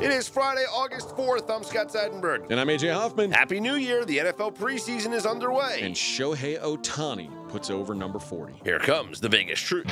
It 0.00 0.10
is 0.10 0.28
Friday, 0.28 0.64
August 0.70 1.08
4th. 1.16 1.50
I'm 1.50 1.64
Scott 1.64 1.88
Seidenberg. 1.88 2.50
And 2.50 2.60
I'm 2.60 2.68
AJ 2.68 2.92
Hoffman. 2.92 3.32
Happy 3.32 3.60
New 3.60 3.76
Year. 3.76 4.04
The 4.04 4.18
NFL 4.18 4.54
preseason 4.54 5.14
is 5.14 5.24
underway. 5.24 5.80
And 5.80 5.94
Shohei 5.94 6.60
Ohtani 6.60 7.30
puts 7.48 7.70
over 7.70 7.94
number 7.94 8.18
40. 8.18 8.60
Here 8.62 8.78
comes 8.78 9.20
the 9.20 9.30
Vegas 9.30 9.58
truth. 9.58 9.86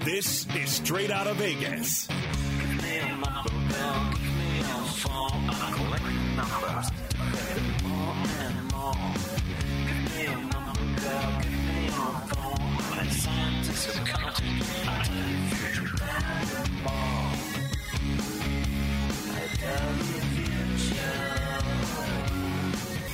This 0.00 0.46
is 0.54 0.70
straight 0.70 1.10
out 1.10 1.26
of 1.26 1.36
Vegas. 1.36 2.06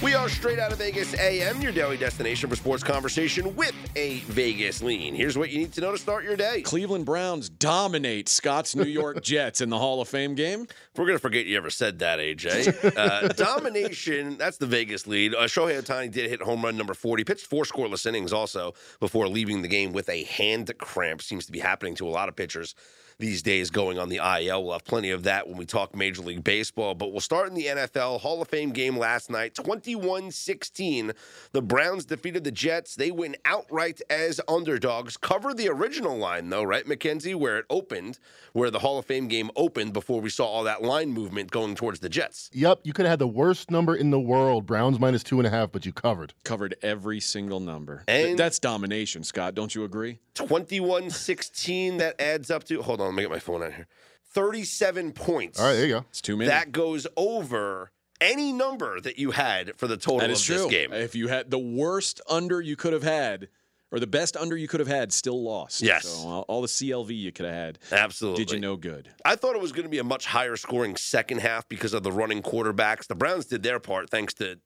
We 0.02 0.14
are 0.14 0.28
straight 0.28 0.58
out 0.58 0.72
of 0.72 0.78
Vegas 0.78 1.14
AM, 1.14 1.60
your 1.60 1.70
daily 1.70 1.96
destination 1.96 2.50
for 2.50 2.56
sports 2.56 2.82
conversation 2.82 3.54
with 3.54 3.72
a 3.94 4.18
Vegas 4.26 4.82
lean. 4.82 5.14
Here's 5.14 5.38
what 5.38 5.50
you 5.50 5.58
need 5.58 5.72
to 5.74 5.80
know 5.80 5.92
to 5.92 5.98
start 5.98 6.24
your 6.24 6.34
day. 6.34 6.62
Cleveland 6.62 7.06
Browns 7.06 7.48
dominate 7.48 8.28
Scott's 8.28 8.74
New 8.74 8.82
York 8.82 9.22
Jets 9.22 9.60
in 9.60 9.70
the 9.70 9.78
Hall 9.78 10.00
of 10.00 10.08
Fame 10.08 10.34
game. 10.34 10.66
We're 10.96 11.06
going 11.06 11.16
to 11.16 11.22
forget 11.22 11.46
you 11.46 11.56
ever 11.56 11.70
said 11.70 12.00
that, 12.00 12.18
AJ. 12.18 12.80
Uh, 13.02 13.28
domination, 13.28 14.36
that's 14.36 14.58
the 14.58 14.66
Vegas 14.66 15.06
lead. 15.06 15.34
Uh, 15.34 15.42
Shohei 15.44 15.80
Ohtani 15.80 16.10
did 16.10 16.28
hit 16.28 16.42
home 16.42 16.62
run 16.64 16.76
number 16.76 16.94
40, 16.94 17.24
pitched 17.24 17.46
four 17.46 17.64
scoreless 17.64 18.04
innings 18.04 18.32
also 18.32 18.74
before 19.00 19.28
leaving 19.28 19.62
the 19.62 19.68
game 19.68 19.92
with 19.92 20.08
a 20.08 20.24
hand 20.24 20.70
cramp. 20.78 21.22
Seems 21.22 21.46
to 21.46 21.52
be 21.52 21.60
happening 21.60 21.94
to 21.96 22.06
a 22.08 22.10
lot 22.10 22.28
of 22.28 22.36
pitchers 22.36 22.74
these 23.22 23.40
days 23.40 23.70
going 23.70 24.00
on 24.00 24.08
the 24.08 24.16
IL. 24.16 24.64
We'll 24.64 24.72
have 24.72 24.84
plenty 24.84 25.10
of 25.10 25.22
that 25.22 25.46
when 25.46 25.56
we 25.56 25.64
talk 25.64 25.94
Major 25.94 26.22
League 26.22 26.42
Baseball, 26.42 26.96
but 26.96 27.12
we'll 27.12 27.20
start 27.20 27.46
in 27.48 27.54
the 27.54 27.66
NFL. 27.66 28.20
Hall 28.20 28.42
of 28.42 28.48
Fame 28.48 28.72
game 28.72 28.98
last 28.98 29.30
night, 29.30 29.54
21 29.54 30.32
16. 30.32 31.12
The 31.52 31.62
Browns 31.62 32.04
defeated 32.04 32.42
the 32.42 32.50
Jets. 32.50 32.96
They 32.96 33.12
win 33.12 33.36
outright 33.44 34.00
as 34.10 34.40
underdogs. 34.48 35.16
Cover 35.16 35.54
the 35.54 35.68
original 35.68 36.18
line, 36.18 36.50
though, 36.50 36.64
right, 36.64 36.84
Mackenzie, 36.84 37.36
where 37.36 37.58
it 37.58 37.64
opened, 37.70 38.18
where 38.54 38.72
the 38.72 38.80
Hall 38.80 38.98
of 38.98 39.06
Fame 39.06 39.28
game 39.28 39.50
opened 39.54 39.92
before 39.92 40.20
we 40.20 40.28
saw 40.28 40.46
all 40.46 40.64
that 40.64 40.82
line 40.82 41.12
movement 41.12 41.52
going 41.52 41.76
towards 41.76 42.00
the 42.00 42.08
Jets. 42.08 42.50
Yep, 42.52 42.80
you 42.82 42.92
could 42.92 43.04
have 43.06 43.12
had 43.12 43.18
the 43.20 43.28
worst 43.28 43.70
number 43.70 43.94
in 43.94 44.10
the 44.10 44.18
world, 44.20 44.66
Browns 44.66 44.98
minus 44.98 45.22
two 45.22 45.38
and 45.38 45.46
a 45.46 45.50
half, 45.50 45.70
but 45.70 45.86
you 45.86 45.92
covered. 45.92 46.34
Covered 46.42 46.74
every 46.82 47.20
single 47.20 47.60
number. 47.60 48.02
And- 48.08 48.36
That's 48.36 48.58
domination, 48.58 49.22
Scott. 49.22 49.54
Don't 49.54 49.76
you 49.76 49.84
agree? 49.84 50.18
21 50.34 51.10
16, 51.10 51.98
that 51.98 52.20
adds 52.20 52.50
up 52.50 52.64
to, 52.64 52.82
hold 52.82 53.00
on, 53.00 53.11
let 53.12 53.16
me 53.16 53.22
get 53.24 53.30
my 53.30 53.38
phone 53.38 53.62
out 53.62 53.72
here. 53.72 53.86
37 54.34 55.12
points. 55.12 55.60
All 55.60 55.66
right, 55.66 55.74
there 55.74 55.86
you 55.86 55.92
go. 55.92 56.04
It's 56.10 56.20
too 56.20 56.36
many. 56.36 56.48
That 56.48 56.72
goes 56.72 57.06
over 57.16 57.90
any 58.20 58.52
number 58.52 59.00
that 59.00 59.18
you 59.18 59.32
had 59.32 59.76
for 59.76 59.86
the 59.86 59.96
total 59.96 60.20
that 60.20 60.30
of 60.30 60.36
is 60.36 60.46
this 60.46 60.62
true. 60.62 60.70
game. 60.70 60.92
If 60.92 61.14
you 61.14 61.28
had 61.28 61.50
the 61.50 61.58
worst 61.58 62.20
under 62.28 62.60
you 62.60 62.76
could 62.76 62.92
have 62.92 63.02
had, 63.02 63.48
or 63.90 64.00
the 64.00 64.06
best 64.06 64.36
under 64.36 64.56
you 64.56 64.68
could 64.68 64.80
have 64.80 64.88
had, 64.88 65.12
still 65.12 65.42
lost. 65.42 65.82
Yes. 65.82 66.06
So 66.08 66.26
all, 66.28 66.42
all 66.48 66.62
the 66.62 66.68
CLV 66.68 67.16
you 67.16 67.30
could 67.32 67.44
have 67.44 67.54
had 67.54 67.78
Absolutely. 67.90 68.44
did 68.44 68.54
you 68.54 68.60
no 68.60 68.76
good. 68.76 69.10
I 69.24 69.36
thought 69.36 69.54
it 69.54 69.60
was 69.60 69.72
going 69.72 69.84
to 69.84 69.90
be 69.90 69.98
a 69.98 70.04
much 70.04 70.24
higher 70.26 70.56
scoring 70.56 70.96
second 70.96 71.40
half 71.40 71.68
because 71.68 71.92
of 71.92 72.02
the 72.02 72.12
running 72.12 72.42
quarterbacks. 72.42 73.06
The 73.06 73.14
Browns 73.14 73.46
did 73.46 73.62
their 73.62 73.80
part 73.80 74.08
thanks 74.08 74.32
to 74.34 74.58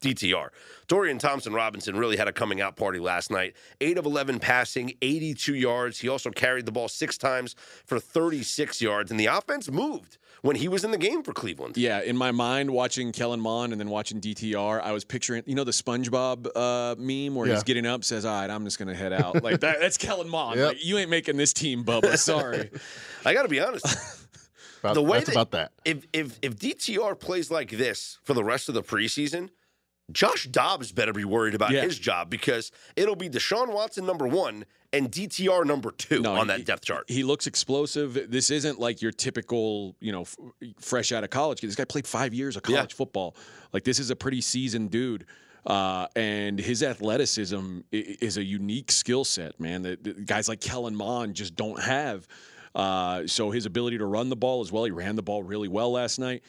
DTR. 0.00 0.48
Dorian 0.86 1.18
Thompson 1.18 1.52
Robinson 1.52 1.96
really 1.96 2.16
had 2.16 2.28
a 2.28 2.32
coming 2.32 2.60
out 2.60 2.76
party 2.76 2.98
last 3.00 3.30
night. 3.32 3.54
8 3.80 3.98
of 3.98 4.06
11 4.06 4.38
passing, 4.38 4.94
82 5.02 5.54
yards. 5.54 5.98
He 6.00 6.08
also 6.08 6.30
carried 6.30 6.66
the 6.66 6.72
ball 6.72 6.88
six 6.88 7.18
times 7.18 7.56
for 7.84 7.98
36 7.98 8.80
yards, 8.80 9.10
and 9.10 9.18
the 9.18 9.26
offense 9.26 9.68
moved 9.70 10.18
when 10.42 10.54
he 10.54 10.68
was 10.68 10.84
in 10.84 10.92
the 10.92 10.98
game 10.98 11.24
for 11.24 11.32
Cleveland. 11.32 11.76
Yeah, 11.76 12.00
in 12.00 12.16
my 12.16 12.30
mind, 12.30 12.70
watching 12.70 13.10
Kellen 13.10 13.40
Mond 13.40 13.72
and 13.72 13.80
then 13.80 13.90
watching 13.90 14.20
DTR, 14.20 14.80
I 14.80 14.92
was 14.92 15.04
picturing, 15.04 15.42
you 15.46 15.56
know, 15.56 15.64
the 15.64 15.72
SpongeBob 15.72 16.46
uh, 16.54 16.94
meme 16.96 17.34
where 17.34 17.48
Yeah. 17.48 17.54
he's 17.54 17.64
getting 17.64 17.84
up, 17.86 18.04
says, 18.04 18.24
"All 18.24 18.40
right, 18.40 18.48
I'm 18.48 18.64
just 18.64 18.78
gonna 18.78 18.94
head 18.94 19.12
out." 19.12 19.42
Like 19.48 19.60
that, 19.60 19.80
that's 19.80 19.96
Kellen 19.96 20.28
Mond. 20.28 20.58
Yep. 20.60 20.68
Like, 20.68 20.84
you 20.84 20.98
ain't 20.98 21.10
making 21.10 21.36
this 21.38 21.52
team, 21.52 21.84
Bubba. 21.84 22.16
Sorry. 22.18 22.70
I 23.24 23.34
got 23.34 23.42
to 23.42 23.48
be 23.48 23.60
honest. 23.60 23.84
About, 24.80 24.94
The 24.94 25.02
way 25.02 25.18
that's 25.18 25.30
that- 25.30 25.32
about 25.34 25.50
that. 25.50 25.72
if 25.84 26.06
if 26.12 26.38
if 26.40 26.56
DTR 26.56 27.18
plays 27.18 27.50
like 27.50 27.70
this 27.70 28.20
for 28.22 28.32
the 28.32 28.44
rest 28.44 28.68
of 28.68 28.76
the 28.76 28.82
preseason, 28.82 29.48
Josh 30.10 30.46
Dobbs 30.46 30.90
better 30.92 31.12
be 31.12 31.24
worried 31.24 31.54
about 31.54 31.70
Yeah. 31.70 31.82
his 31.82 31.98
job 31.98 32.30
because 32.30 32.72
it'll 32.96 33.16
be 33.16 33.28
Deshaun 33.28 33.72
Watson 33.72 34.06
number 34.06 34.26
one 34.26 34.64
and 34.92 35.10
DTR 35.10 35.64
number 35.66 35.90
two 35.90 36.20
No, 36.20 36.34
on 36.36 36.46
that 36.46 36.58
he- 36.60 36.64
depth 36.64 36.84
chart. 36.86 37.04
He 37.08 37.22
looks 37.22 37.46
explosive. 37.46 38.30
This 38.30 38.50
isn't 38.50 38.80
like 38.80 39.02
your 39.02 39.12
typical, 39.12 39.96
you 40.00 40.12
know, 40.12 40.22
f- 40.22 40.36
fresh 40.80 41.12
out 41.12 41.24
of 41.24 41.30
college. 41.30 41.60
This 41.60 41.74
guy 41.74 41.84
played 41.84 42.06
five 42.06 42.32
years 42.32 42.56
of 42.56 42.62
Yeah. 42.66 42.76
college 42.76 42.94
football. 42.94 43.36
Like 43.72 43.84
this 43.84 43.98
is 43.98 44.08
a 44.10 44.16
pretty 44.16 44.40
seasoned 44.40 44.90
dude. 44.90 45.26
Uh, 45.66 46.06
and 46.16 46.58
his 46.58 46.82
athleticism 46.82 47.80
is 47.92 48.38
a 48.38 48.42
unique 48.44 48.90
skill 48.90 49.24
set, 49.24 49.58
man. 49.60 49.82
That 49.82 50.02
that 50.04 50.24
guys 50.24 50.48
like 50.48 50.60
Kellen 50.60 50.94
Mond 50.96 51.34
just 51.34 51.54
don't 51.56 51.82
have. 51.82 52.26
Uh, 52.74 53.26
so 53.26 53.50
his 53.50 53.66
ability 53.66 53.98
to 53.98 54.06
run 54.06 54.30
the 54.30 54.36
ball 54.36 54.60
as 54.62 54.70
well. 54.72 54.84
He 54.84 54.90
ran 54.90 55.16
the 55.16 55.22
ball 55.22 55.42
really 55.42 55.68
well 55.68 55.90
last 55.92 56.18
night, 56.18 56.42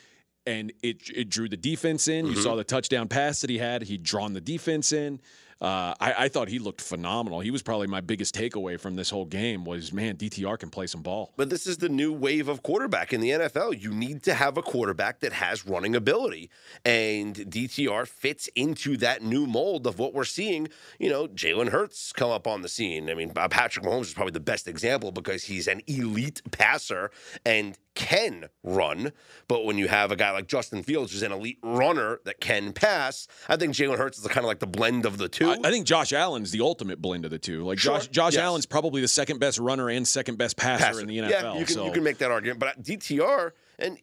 and 0.50 0.74
it 0.82 1.10
it 1.16 1.30
drew 1.30 1.48
the 1.48 1.58
defense 1.58 2.08
in. 2.08 2.26
You 2.26 2.36
saw 2.36 2.56
the 2.56 2.64
touchdown 2.64 3.08
pass 3.08 3.42
that 3.42 3.50
he 3.50 3.60
had. 3.60 3.84
He'd 3.84 4.04
drawn 4.04 4.34
the 4.34 4.42
defense 4.42 4.92
in. 4.92 5.20
Uh, 5.62 5.94
I, 6.00 6.14
I 6.18 6.28
thought 6.30 6.48
he 6.48 6.58
looked 6.58 6.80
phenomenal. 6.80 7.42
He 7.42 7.52
was 7.52 7.62
probably 7.62 7.88
my 7.88 8.00
biggest 8.00 8.34
takeaway 8.34 8.80
from 8.80 8.96
this 8.96 9.10
whole 9.10 9.26
game 9.26 9.66
was, 9.66 9.92
man, 9.92 10.16
DTR 10.16 10.58
can 10.58 10.70
play 10.70 10.88
some 10.88 11.02
ball. 11.02 11.34
But 11.36 11.50
this 11.50 11.68
is 11.68 11.78
the 11.78 11.90
new 11.90 12.14
wave 12.14 12.48
of 12.48 12.64
quarterback 12.64 13.12
in 13.12 13.20
the 13.20 13.32
NFL. 13.32 13.82
You 13.82 13.92
need 13.92 14.24
to 14.24 14.34
have 14.34 14.58
a 14.58 14.62
quarterback 14.62 15.20
that 15.20 15.34
has 15.34 15.68
running 15.68 15.98
ability. 15.98 16.50
And 16.86 17.36
DTR 17.36 18.08
fits 18.08 18.48
into 18.56 18.96
that 18.98 19.22
new 19.22 19.46
mold 19.46 19.86
of 19.86 20.00
what 20.00 20.14
we're 20.14 20.24
seeing. 20.24 20.70
You 20.98 21.10
know, 21.10 21.28
Jalen 21.28 21.70
Hurts 21.70 22.14
come 22.14 22.32
up 22.32 22.48
on 22.48 22.62
the 22.62 22.70
scene. 22.70 23.10
I 23.10 23.14
mean, 23.14 23.32
Patrick 23.32 23.86
Mahomes 23.86 24.04
is 24.04 24.14
probably 24.14 24.32
the 24.32 24.40
best 24.40 24.66
example 24.66 25.12
because 25.12 25.44
he's 25.44 25.68
an 25.68 25.82
elite 25.88 26.42
passer 26.52 27.12
and 27.46 27.78
can 27.96 28.50
run. 28.64 29.12
But 29.48 29.66
when 29.66 29.78
you 29.78 29.88
have 29.88 30.12
a 30.12 30.16
guy 30.16 30.32
like 30.32 30.48
Justin 30.48 30.84
Fields, 30.84 31.12
who's 31.12 31.24
an 31.24 31.32
elite 31.32 31.60
runner 31.64 32.20
that 32.26 32.40
can 32.40 32.74
pass, 32.74 33.28
I 33.48 33.58
think 33.58 33.74
Jalen 33.74 33.98
Hurts 33.98 34.18
is 34.18 34.28
kind 34.28 34.40
of 34.40 34.46
like 34.46 34.60
the 34.60 34.68
blend 34.68 35.06
of 35.06 35.18
the 35.18 35.30
two. 35.30 35.50
I, 35.50 35.58
I 35.64 35.72
think 35.72 35.86
Josh 35.86 36.14
Allen's 36.14 36.52
the 36.52 36.62
ultimate 36.62 37.02
blend 37.02 37.26
of 37.26 37.32
the 37.32 37.40
two. 37.40 37.64
Like 37.66 37.80
Sure, 37.80 37.98
Josh, 37.98 38.08
Josh 38.08 38.34
yes. 38.34 38.42
Allen's 38.42 38.66
probably 38.66 39.02
the 39.02 39.08
second 39.08 39.40
best 39.40 39.60
runner 39.60 39.90
and 39.90 40.08
second 40.08 40.38
best 40.38 40.58
passer, 40.58 40.86
passer. 40.86 41.02
in 41.02 41.08
the 41.08 41.18
NFL. 41.18 41.30
Yeah, 41.30 41.54
you 41.54 41.66
can, 41.66 41.76
so. 41.76 41.86
you 41.86 41.92
can 41.92 42.04
make 42.04 42.20
that 42.20 42.32
argument. 42.32 42.60
But 42.60 42.82
DTR, 42.82 43.52
and 43.80 43.98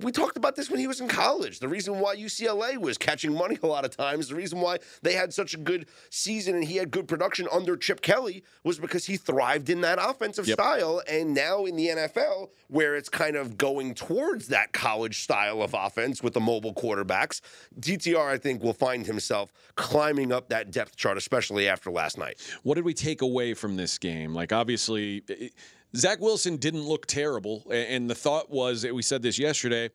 we 0.00 0.10
talked 0.10 0.36
about 0.36 0.56
this 0.56 0.68
when 0.68 0.80
he 0.80 0.88
was 0.88 1.00
in 1.00 1.06
college. 1.06 1.60
The 1.60 1.68
reason 1.68 2.00
why 2.00 2.16
UCLA 2.16 2.76
was 2.76 2.98
catching 2.98 3.32
money 3.32 3.56
a 3.62 3.66
lot 3.68 3.84
of 3.84 3.96
times, 3.96 4.28
the 4.28 4.34
reason 4.34 4.60
why 4.60 4.78
they 5.02 5.12
had 5.12 5.32
such 5.32 5.54
a 5.54 5.56
good 5.56 5.86
season 6.10 6.56
and 6.56 6.64
he 6.64 6.76
had 6.76 6.90
good 6.90 7.06
production 7.06 7.46
under 7.52 7.76
Chip 7.76 8.00
Kelly 8.00 8.42
was 8.64 8.80
because 8.80 9.06
he 9.06 9.16
thrived 9.16 9.70
in 9.70 9.80
that 9.82 9.98
offensive 10.00 10.48
Yep. 10.48 10.54
style. 10.56 11.02
And 11.08 11.34
now 11.34 11.66
in 11.66 11.76
the 11.76 11.86
NFL, 11.88 12.50
where 12.66 12.96
it's 12.96 13.08
kind 13.08 13.36
of 13.36 13.56
going 13.56 13.94
towards 13.94 14.48
that 14.48 14.72
college 14.72 15.20
style 15.22 15.62
of 15.62 15.72
offense 15.72 16.20
with 16.20 16.34
the 16.34 16.40
mobile 16.40 16.74
quarterbacks, 16.74 17.40
DTR, 17.78 18.28
I 18.28 18.38
think, 18.38 18.62
will 18.64 18.72
find 18.72 19.06
himself 19.06 19.52
climbing 19.76 20.32
up 20.32 20.48
that 20.48 20.72
depth 20.72 20.96
chart, 20.96 21.16
especially 21.16 21.68
after 21.68 21.90
last 21.92 22.18
night. 22.18 22.38
what 22.64 22.74
did 22.74 22.84
we 22.84 22.92
take 22.94 23.22
away 23.22 23.54
from 23.54 23.76
this 23.76 23.98
game? 23.98 24.34
Like, 24.34 24.52
obviously, 24.52 25.22
it- 25.28 25.52
Zach 25.96 26.20
Wilson 26.20 26.56
didn't 26.56 26.82
look 26.82 27.06
terrible. 27.06 27.64
And 27.70 28.08
the 28.08 28.14
thought 28.14 28.50
was, 28.50 28.84
we 28.84 29.02
said 29.02 29.22
this 29.22 29.38
yesterday, 29.38 29.90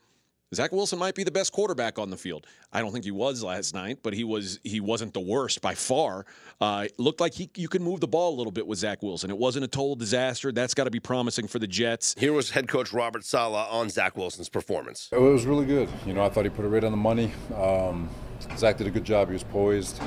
Zach 0.53 0.71
Wilson 0.71 0.99
might 0.99 1.15
be 1.15 1.23
the 1.23 1.31
best 1.31 1.51
quarterback 1.51 1.97
on 1.97 2.09
the 2.09 2.17
field. 2.17 2.45
I 2.71 2.79
don't 2.81 2.91
think 2.91 3.03
he 3.03 3.11
was 3.11 3.43
last 3.43 3.73
night, 3.73 3.99
but 4.03 4.13
he 4.13 4.23
was 4.23 4.59
he 4.63 4.79
wasn't 4.79 5.13
the 5.13 5.19
worst 5.19 5.61
by 5.61 5.73
far. 5.73 6.25
Uh, 6.61 6.87
looked 6.97 7.19
like 7.19 7.33
he 7.33 7.49
you 7.55 7.67
could 7.67 7.81
move 7.81 7.99
the 7.99 8.07
ball 8.07 8.33
a 8.33 8.37
little 8.37 8.51
bit 8.51 8.67
with 8.67 8.79
Zach 8.79 9.01
Wilson. 9.01 9.29
It 9.29 9.37
wasn't 9.37 9.65
a 9.65 9.67
total 9.67 9.95
disaster. 9.95 10.51
That's 10.51 10.73
got 10.73 10.85
to 10.85 10.91
be 10.91 10.99
promising 10.99 11.47
for 11.47 11.59
the 11.59 11.67
Jets. 11.67 12.15
Here 12.17 12.31
was 12.31 12.51
head 12.51 12.67
coach 12.67 12.93
Robert 12.93 13.25
Saleh 13.25 13.67
on 13.71 13.89
Zach 13.89 14.15
Wilson's 14.15 14.49
performance. 14.49 15.09
It 15.11 15.19
was 15.19 15.45
really 15.45 15.65
good. 15.65 15.89
You 16.05 16.13
know, 16.13 16.23
I 16.23 16.29
thought 16.29 16.45
he 16.45 16.49
put 16.49 16.63
it 16.63 16.69
right 16.69 16.83
on 16.83 16.91
the 16.91 16.97
money. 16.97 17.31
Um, 17.55 18.09
Zach 18.55 18.77
did 18.77 18.87
a 18.87 18.91
good 18.91 19.03
job. 19.03 19.29
He 19.29 19.33
was 19.33 19.43
poised, 19.43 19.99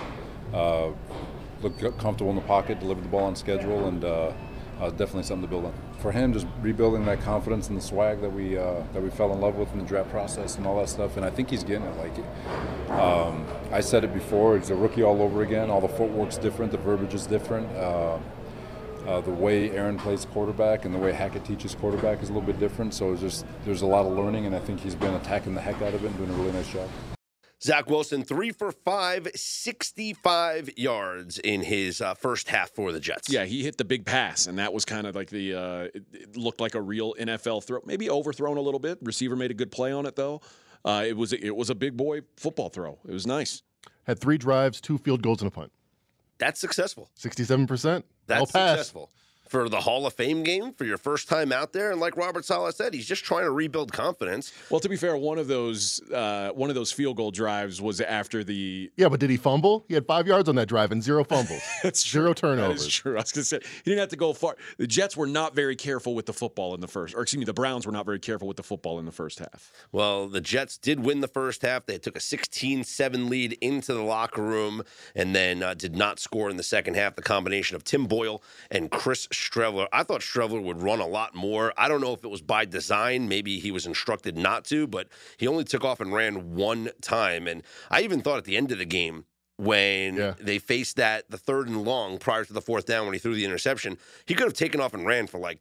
uh, 0.54 0.90
looked 1.62 1.80
comfortable 1.98 2.30
in 2.30 2.36
the 2.36 2.42
pocket, 2.42 2.78
delivered 2.78 3.04
the 3.04 3.08
ball 3.08 3.24
on 3.24 3.34
schedule, 3.34 3.88
and 3.88 4.04
uh, 4.04 4.32
uh, 4.80 4.90
definitely 4.90 5.24
something 5.24 5.42
to 5.42 5.48
build 5.48 5.64
on. 5.64 5.74
For 5.98 6.12
him, 6.12 6.32
just 6.32 6.46
rebuilding 6.60 7.04
that 7.06 7.20
confidence 7.20 7.68
and 7.68 7.76
the 7.76 7.82
swag 7.82 8.20
that 8.20 8.30
we 8.30 8.56
uh, 8.56 8.82
that 8.92 9.02
we 9.02 9.10
fell 9.10 9.32
in 9.32 9.40
love 9.40 9.56
with 9.56 9.72
in 9.72 9.78
the 9.78 9.84
draft 9.84 10.10
process 10.10 10.56
and 10.56 10.66
all 10.66 10.78
that 10.78 10.88
stuff, 10.88 11.16
and 11.16 11.24
I 11.24 11.30
think 11.30 11.50
he's 11.50 11.64
getting 11.64 11.86
it. 11.86 11.96
Like 11.96 12.90
um, 12.90 13.44
I 13.72 13.80
said 13.80 14.04
it 14.04 14.14
before, 14.14 14.56
he's 14.58 14.70
a 14.70 14.74
rookie 14.74 15.02
all 15.02 15.20
over 15.22 15.42
again. 15.42 15.70
All 15.70 15.80
the 15.80 15.88
footwork's 15.88 16.36
different, 16.36 16.72
the 16.72 16.78
verbiage 16.78 17.14
is 17.14 17.26
different. 17.26 17.70
Uh, 17.76 18.18
uh, 19.06 19.22
the 19.22 19.30
way 19.30 19.70
Aaron 19.70 19.98
plays 19.98 20.26
quarterback 20.26 20.84
and 20.84 20.94
the 20.94 20.98
way 20.98 21.12
Hackett 21.12 21.42
teaches 21.44 21.74
quarterback 21.74 22.22
is 22.22 22.28
a 22.28 22.32
little 22.32 22.46
bit 22.46 22.60
different. 22.60 22.92
So 22.92 23.12
it's 23.12 23.22
just 23.22 23.46
there's 23.64 23.82
a 23.82 23.86
lot 23.86 24.04
of 24.04 24.12
learning, 24.12 24.46
and 24.46 24.54
I 24.54 24.58
think 24.58 24.80
he's 24.80 24.94
been 24.94 25.14
attacking 25.14 25.54
the 25.54 25.60
heck 25.60 25.80
out 25.82 25.94
of 25.94 26.04
it 26.04 26.08
and 26.08 26.16
doing 26.18 26.30
a 26.30 26.34
really 26.34 26.52
nice 26.52 26.68
job. 26.68 26.88
Zach 27.60 27.90
Wilson, 27.90 28.22
three 28.24 28.52
for 28.52 28.70
five, 28.70 29.26
65 29.34 30.70
yards 30.76 31.38
in 31.38 31.62
his 31.62 32.00
uh, 32.00 32.14
first 32.14 32.48
half 32.48 32.70
for 32.70 32.92
the 32.92 33.00
Jets. 33.00 33.28
Yeah, 33.30 33.44
he 33.44 33.64
hit 33.64 33.78
the 33.78 33.84
big 33.84 34.06
pass, 34.06 34.46
and 34.46 34.58
that 34.58 34.72
was 34.72 34.84
kind 34.84 35.06
of 35.06 35.16
like 35.16 35.30
the. 35.30 35.54
Uh, 35.54 35.82
it, 35.94 36.04
it 36.12 36.36
looked 36.36 36.60
like 36.60 36.74
a 36.74 36.80
real 36.80 37.14
NFL 37.14 37.64
throw, 37.64 37.80
maybe 37.84 38.08
overthrown 38.08 38.56
a 38.56 38.60
little 38.60 38.80
bit. 38.80 38.98
Receiver 39.02 39.34
made 39.36 39.50
a 39.50 39.54
good 39.54 39.72
play 39.72 39.92
on 39.92 40.06
it 40.06 40.14
though. 40.16 40.40
Uh, 40.84 41.04
it 41.06 41.16
was 41.16 41.32
it 41.32 41.54
was 41.56 41.70
a 41.70 41.74
big 41.74 41.96
boy 41.96 42.20
football 42.36 42.68
throw. 42.68 42.98
It 43.06 43.12
was 43.12 43.26
nice. 43.26 43.62
Had 44.04 44.20
three 44.20 44.38
drives, 44.38 44.80
two 44.80 44.96
field 44.98 45.22
goals, 45.22 45.40
and 45.42 45.48
a 45.48 45.50
punt. 45.50 45.72
That's 46.38 46.60
successful. 46.60 47.10
67%. 47.18 48.04
That's 48.26 48.40
All 48.40 48.46
pass. 48.46 48.70
successful. 48.70 49.10
For 49.48 49.68
the 49.68 49.80
Hall 49.80 50.06
of 50.06 50.12
Fame 50.14 50.42
game, 50.42 50.72
for 50.74 50.84
your 50.84 50.98
first 50.98 51.28
time 51.28 51.52
out 51.52 51.72
there, 51.72 51.90
and 51.90 52.00
like 52.00 52.16
Robert 52.16 52.44
Saleh 52.44 52.74
said, 52.74 52.92
he's 52.94 53.06
just 53.06 53.24
trying 53.24 53.44
to 53.44 53.50
rebuild 53.50 53.92
confidence. 53.92 54.52
Well, 54.70 54.80
to 54.80 54.88
be 54.88 54.96
fair, 54.96 55.16
one 55.16 55.38
of 55.38 55.48
those 55.48 56.00
uh, 56.12 56.50
one 56.54 56.68
of 56.68 56.74
those 56.74 56.92
field 56.92 57.16
goal 57.16 57.30
drives 57.30 57.80
was 57.80 58.00
after 58.00 58.44
the. 58.44 58.90
Yeah, 58.96 59.08
but 59.08 59.20
did 59.20 59.30
he 59.30 59.36
fumble? 59.36 59.84
He 59.88 59.94
had 59.94 60.06
five 60.06 60.26
yards 60.26 60.48
on 60.48 60.54
that 60.56 60.66
drive 60.68 60.92
and 60.92 61.02
zero 61.02 61.24
fumbles. 61.24 61.62
That's 61.82 62.08
Zero 62.08 62.32
turnovers. 62.34 62.82
is 62.82 62.88
true. 62.92 63.16
I 63.16 63.20
was 63.20 63.32
going 63.32 63.42
to 63.42 63.48
say 63.48 63.60
he 63.84 63.90
didn't 63.90 64.00
have 64.00 64.08
to 64.10 64.16
go 64.16 64.32
far. 64.32 64.56
The 64.76 64.86
Jets 64.86 65.16
were 65.16 65.26
not 65.26 65.54
very 65.54 65.76
careful 65.76 66.14
with 66.14 66.26
the 66.26 66.32
football 66.32 66.74
in 66.74 66.80
the 66.80 66.88
first, 66.88 67.14
or 67.14 67.22
excuse 67.22 67.38
me, 67.38 67.44
the 67.44 67.52
Browns 67.52 67.86
were 67.86 67.92
not 67.92 68.06
very 68.06 68.18
careful 68.18 68.48
with 68.48 68.56
the 68.56 68.62
football 68.62 68.98
in 68.98 69.04
the 69.04 69.12
first 69.12 69.38
half. 69.38 69.72
Well, 69.92 70.28
the 70.28 70.40
Jets 70.40 70.78
did 70.78 71.00
win 71.00 71.20
the 71.20 71.28
first 71.28 71.62
half. 71.62 71.86
They 71.86 71.98
took 71.98 72.16
a 72.16 72.20
16 72.20 72.84
7 72.84 73.28
lead 73.28 73.56
into 73.60 73.94
the 73.94 74.02
locker 74.02 74.42
room 74.42 74.82
and 75.14 75.34
then 75.34 75.62
uh, 75.62 75.74
did 75.74 75.96
not 75.96 76.18
score 76.18 76.50
in 76.50 76.56
the 76.56 76.62
second 76.62 76.94
half. 76.94 77.16
The 77.16 77.22
combination 77.22 77.76
of 77.76 77.84
Tim 77.84 78.06
Boyle 78.06 78.42
and 78.70 78.90
Chris 78.90 79.28
Streveler. 79.38 79.86
I 79.92 80.02
thought 80.02 80.20
Streveler 80.20 80.62
would 80.62 80.82
run 80.82 81.00
a 81.00 81.06
lot 81.06 81.34
more. 81.34 81.72
I 81.76 81.88
don't 81.88 82.00
know 82.00 82.12
if 82.12 82.24
it 82.24 82.28
was 82.28 82.42
by 82.42 82.64
design. 82.64 83.28
Maybe 83.28 83.58
he 83.58 83.70
was 83.70 83.86
instructed 83.86 84.36
not 84.36 84.64
to, 84.66 84.86
but 84.86 85.08
he 85.36 85.46
only 85.46 85.64
took 85.64 85.84
off 85.84 86.00
and 86.00 86.12
ran 86.12 86.54
one 86.54 86.90
time. 87.00 87.46
And 87.46 87.62
I 87.90 88.02
even 88.02 88.20
thought 88.20 88.38
at 88.38 88.44
the 88.44 88.56
end 88.56 88.72
of 88.72 88.78
the 88.78 88.84
game, 88.84 89.24
when 89.56 90.16
Yeah. 90.16 90.34
they 90.40 90.58
faced 90.58 90.96
that 90.96 91.30
the 91.30 91.38
third 91.38 91.68
and 91.68 91.84
long 91.84 92.18
prior 92.18 92.44
to 92.44 92.52
the 92.52 92.60
fourth 92.60 92.86
down 92.86 93.06
when 93.06 93.12
he 93.14 93.18
threw 93.18 93.34
the 93.34 93.44
interception, 93.44 93.98
he 94.26 94.34
could 94.34 94.46
have 94.46 94.54
taken 94.54 94.80
off 94.80 94.94
and 94.94 95.04
ran 95.06 95.26
for 95.26 95.38
like 95.38 95.58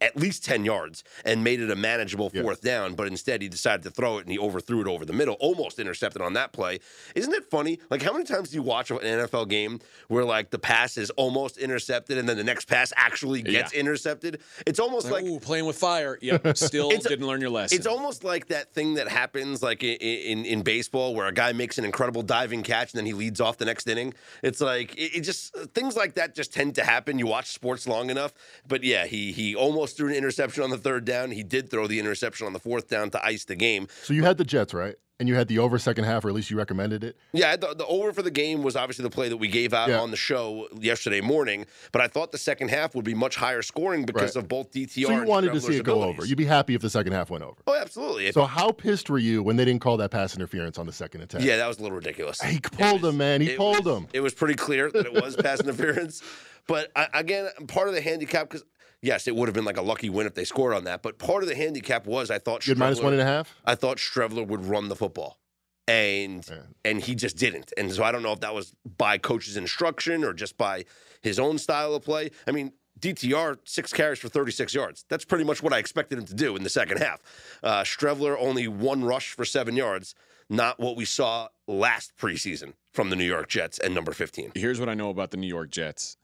at 0.00 0.16
least 0.16 0.44
10 0.44 0.64
yards 0.64 1.04
and 1.24 1.42
made 1.44 1.60
it 1.60 1.70
a 1.70 1.76
manageable 1.76 2.30
Yeah. 2.32 2.42
fourth 2.42 2.60
down, 2.60 2.94
but 2.94 3.06
instead 3.06 3.42
he 3.42 3.48
decided 3.48 3.82
to 3.84 3.90
throw 3.90 4.18
it 4.18 4.22
and 4.22 4.30
he 4.30 4.38
overthrew 4.38 4.80
it 4.80 4.86
over 4.86 5.04
the 5.04 5.12
middle, 5.12 5.34
almost 5.40 5.78
intercepted 5.78 6.22
on 6.22 6.32
that 6.34 6.52
play. 6.52 6.80
Isn't 7.14 7.32
it 7.34 7.44
funny? 7.50 7.78
Like, 7.90 8.02
how 8.02 8.12
many 8.12 8.24
times 8.24 8.50
do 8.50 8.56
you 8.56 8.62
watch 8.62 8.90
an 8.90 8.98
NFL 8.98 9.48
game 9.48 9.80
where, 10.08 10.24
like, 10.24 10.50
the 10.50 10.58
pass 10.58 10.96
is 10.96 11.10
almost 11.10 11.58
intercepted 11.58 12.18
and 12.18 12.28
then 12.28 12.36
the 12.36 12.44
next 12.44 12.66
pass 12.66 12.92
actually 12.96 13.42
gets 13.42 13.72
intercepted? 13.72 14.40
It's 14.66 14.78
almost 14.80 15.10
like. 15.10 15.24
Ooh, 15.24 15.38
playing 15.40 15.64
with 15.66 15.76
fire. 15.78 16.18
Yep, 16.20 16.56
still 16.56 16.90
didn't 16.90 17.26
learn 17.26 17.40
your 17.40 17.50
lesson. 17.50 17.76
It's 17.78 17.86
almost 17.86 18.24
like 18.24 18.48
that 18.48 18.72
thing 18.74 18.94
that 18.94 19.08
happens 19.08 19.62
like 19.62 19.82
in, 19.82 19.96
in 19.98 20.44
in 20.44 20.62
baseball 20.62 21.14
where 21.14 21.26
a 21.26 21.32
guy 21.32 21.52
makes 21.52 21.78
an 21.78 21.84
incredible 21.84 22.22
diving 22.22 22.62
catch 22.62 22.92
and 22.92 22.98
then 22.98 23.06
he 23.06 23.12
leads 23.12 23.40
off 23.40 23.56
the 23.58 23.64
next 23.64 23.86
inning. 23.86 24.14
It's 24.42 24.60
like 24.60 24.94
it, 24.96 25.16
it 25.16 25.20
just 25.22 25.56
uh, 25.56 25.66
things 25.74 25.96
like 25.96 26.14
that 26.14 26.34
just 26.34 26.52
tend 26.52 26.74
to 26.76 26.84
happen. 26.84 27.18
You 27.18 27.26
watch 27.26 27.46
sports 27.52 27.86
long 27.86 28.10
enough, 28.10 28.32
but 28.66 28.82
yeah, 28.84 29.06
he 29.06 29.32
he 29.32 29.54
almost 29.54 29.77
threw 29.86 30.08
an 30.08 30.14
interception 30.14 30.62
on 30.62 30.70
the 30.70 30.78
third 30.78 31.04
down. 31.04 31.30
He 31.30 31.42
did 31.42 31.70
throw 31.70 31.86
the 31.86 31.98
interception 32.00 32.46
on 32.46 32.52
the 32.52 32.58
fourth 32.60 32.88
down 32.88 33.10
to 33.10 33.24
ice 33.24 33.44
the 33.44 33.56
game. 33.56 33.88
So 34.02 34.12
you 34.12 34.24
had 34.24 34.38
the 34.38 34.44
Jets, 34.44 34.74
right? 34.74 34.96
And 35.20 35.28
you 35.28 35.34
had 35.34 35.48
the 35.48 35.58
over 35.58 35.80
second 35.80 36.04
half, 36.04 36.24
or 36.24 36.28
at 36.28 36.34
least 36.36 36.48
you 36.48 36.56
recommended 36.56 37.02
it. 37.02 37.16
Yeah, 37.32 37.56
the, 37.56 37.74
the 37.74 37.84
over 37.86 38.12
for 38.12 38.22
the 38.22 38.30
game 38.30 38.62
was 38.62 38.76
obviously 38.76 39.02
the 39.02 39.10
play 39.10 39.28
that 39.28 39.36
we 39.38 39.48
gave 39.48 39.74
out 39.74 39.88
Yeah. 39.88 39.98
on 39.98 40.12
the 40.12 40.16
show 40.16 40.68
yesterday 40.78 41.20
morning, 41.20 41.66
but 41.90 42.00
I 42.00 42.06
thought 42.06 42.30
the 42.30 42.38
second 42.38 42.68
half 42.68 42.94
would 42.94 43.04
be 43.04 43.14
much 43.14 43.34
higher 43.34 43.62
scoring 43.62 44.04
because 44.06 44.36
Right. 44.36 44.44
of 44.44 44.48
both 44.48 44.70
DTR. 44.70 45.06
So 45.06 45.12
you 45.22 45.24
wanted 45.24 45.52
to 45.54 45.60
see 45.60 45.74
it 45.76 45.82
go 45.82 46.04
over. 46.04 46.24
You'd 46.24 46.38
be 46.38 46.44
happy 46.44 46.76
if 46.76 46.82
the 46.82 46.88
second 46.90 47.14
half 47.14 47.30
went 47.30 47.42
over. 47.42 47.56
oh, 47.66 47.74
absolutely. 47.74 48.30
So 48.30 48.44
how 48.44 48.70
pissed 48.70 49.10
were 49.10 49.18
you 49.18 49.42
when 49.42 49.56
they 49.56 49.64
didn't 49.64 49.80
call 49.80 49.96
that 49.96 50.12
pass 50.12 50.36
interference 50.36 50.78
on 50.78 50.86
the 50.86 50.92
second 50.92 51.22
attempt? 51.22 51.44
yeah, 51.44 51.56
that 51.56 51.66
was 51.66 51.78
a 51.80 51.82
little 51.82 51.96
ridiculous. 51.96 52.40
He 52.40 52.60
pulled 52.60 53.04
him, 53.04 53.16
man. 53.16 53.40
He 53.40 53.56
pulled 53.56 53.86
was- 53.86 53.96
him. 53.98 54.06
It 54.12 54.20
was 54.20 54.34
pretty 54.34 54.54
clear 54.54 54.88
that 54.92 55.04
it 55.04 55.12
was 55.12 55.34
pass 55.34 55.58
interference. 55.64 56.22
But 56.68 56.92
I, 56.94 57.08
again, 57.14 57.48
part 57.66 57.88
of 57.88 57.94
the 57.94 58.00
handicap, 58.02 58.50
because 58.50 58.62
yes, 59.02 59.26
it 59.28 59.34
would 59.36 59.48
have 59.48 59.54
been 59.54 59.64
like 59.64 59.76
a 59.76 59.82
lucky 59.82 60.10
win 60.10 60.26
if 60.26 60.34
they 60.34 60.44
scored 60.44 60.74
on 60.74 60.84
that. 60.84 61.02
But 61.02 61.18
part 61.18 61.42
of 61.42 61.48
the 61.48 61.54
handicap 61.54 62.06
was 62.06 62.30
I 62.30 62.38
thought 62.38 62.66
You 62.66 62.72
had 62.72 62.78
minus 62.78 62.98
Streveler- 63.00 63.02
one 63.04 63.12
and 63.14 63.22
a 63.22 63.26
half. 63.26 63.54
I 63.64 63.74
thought 63.74 63.98
Streveler 63.98 64.46
would 64.46 64.64
run 64.64 64.88
the 64.88 64.96
football, 64.96 65.38
and 65.86 66.46
Yeah. 66.48 66.62
and 66.84 67.00
he 67.02 67.14
just 67.14 67.36
didn't. 67.36 67.72
And 67.76 67.92
so 67.92 68.02
I 68.04 68.12
don't 68.12 68.22
know 68.22 68.32
if 68.32 68.40
that 68.40 68.54
was 68.54 68.74
by 68.96 69.18
coach's 69.18 69.56
instruction 69.56 70.24
or 70.24 70.32
just 70.32 70.56
by 70.58 70.84
his 71.22 71.38
own 71.38 71.58
style 71.58 71.94
of 71.94 72.04
play. 72.04 72.30
I 72.46 72.50
mean. 72.52 72.72
DTR 73.00 73.58
six 73.62 73.92
carries 73.92 74.18
for 74.18 74.28
36 74.28 74.74
yards. 74.74 75.04
That's 75.08 75.24
pretty 75.24 75.44
much 75.44 75.62
what 75.62 75.72
I 75.72 75.78
expected 75.78 76.18
him 76.18 76.24
to 76.26 76.34
do 76.34 76.56
in 76.56 76.64
the 76.64 76.68
second 76.68 76.98
half. 76.98 77.22
Uh, 77.62 77.82
Streveler 77.84 78.36
only 78.36 78.66
one 78.66 79.04
rush 79.04 79.34
for 79.34 79.44
seven 79.44 79.76
yards. 79.76 80.16
Not 80.50 80.80
what 80.80 80.96
we 80.96 81.04
saw 81.04 81.46
last 81.68 82.16
preseason 82.16 82.72
from 82.92 83.10
the 83.10 83.14
New 83.14 83.22
York 83.24 83.48
Jets 83.48 83.78
and 83.78 83.94
number 83.94 84.10
15. 84.10 84.50
Here's 84.56 84.80
what 84.80 84.88
I 84.88 84.94
know 84.94 85.10
about 85.10 85.30
the 85.30 85.36
New 85.36 85.46
York 85.46 85.70
Jets. 85.70 86.16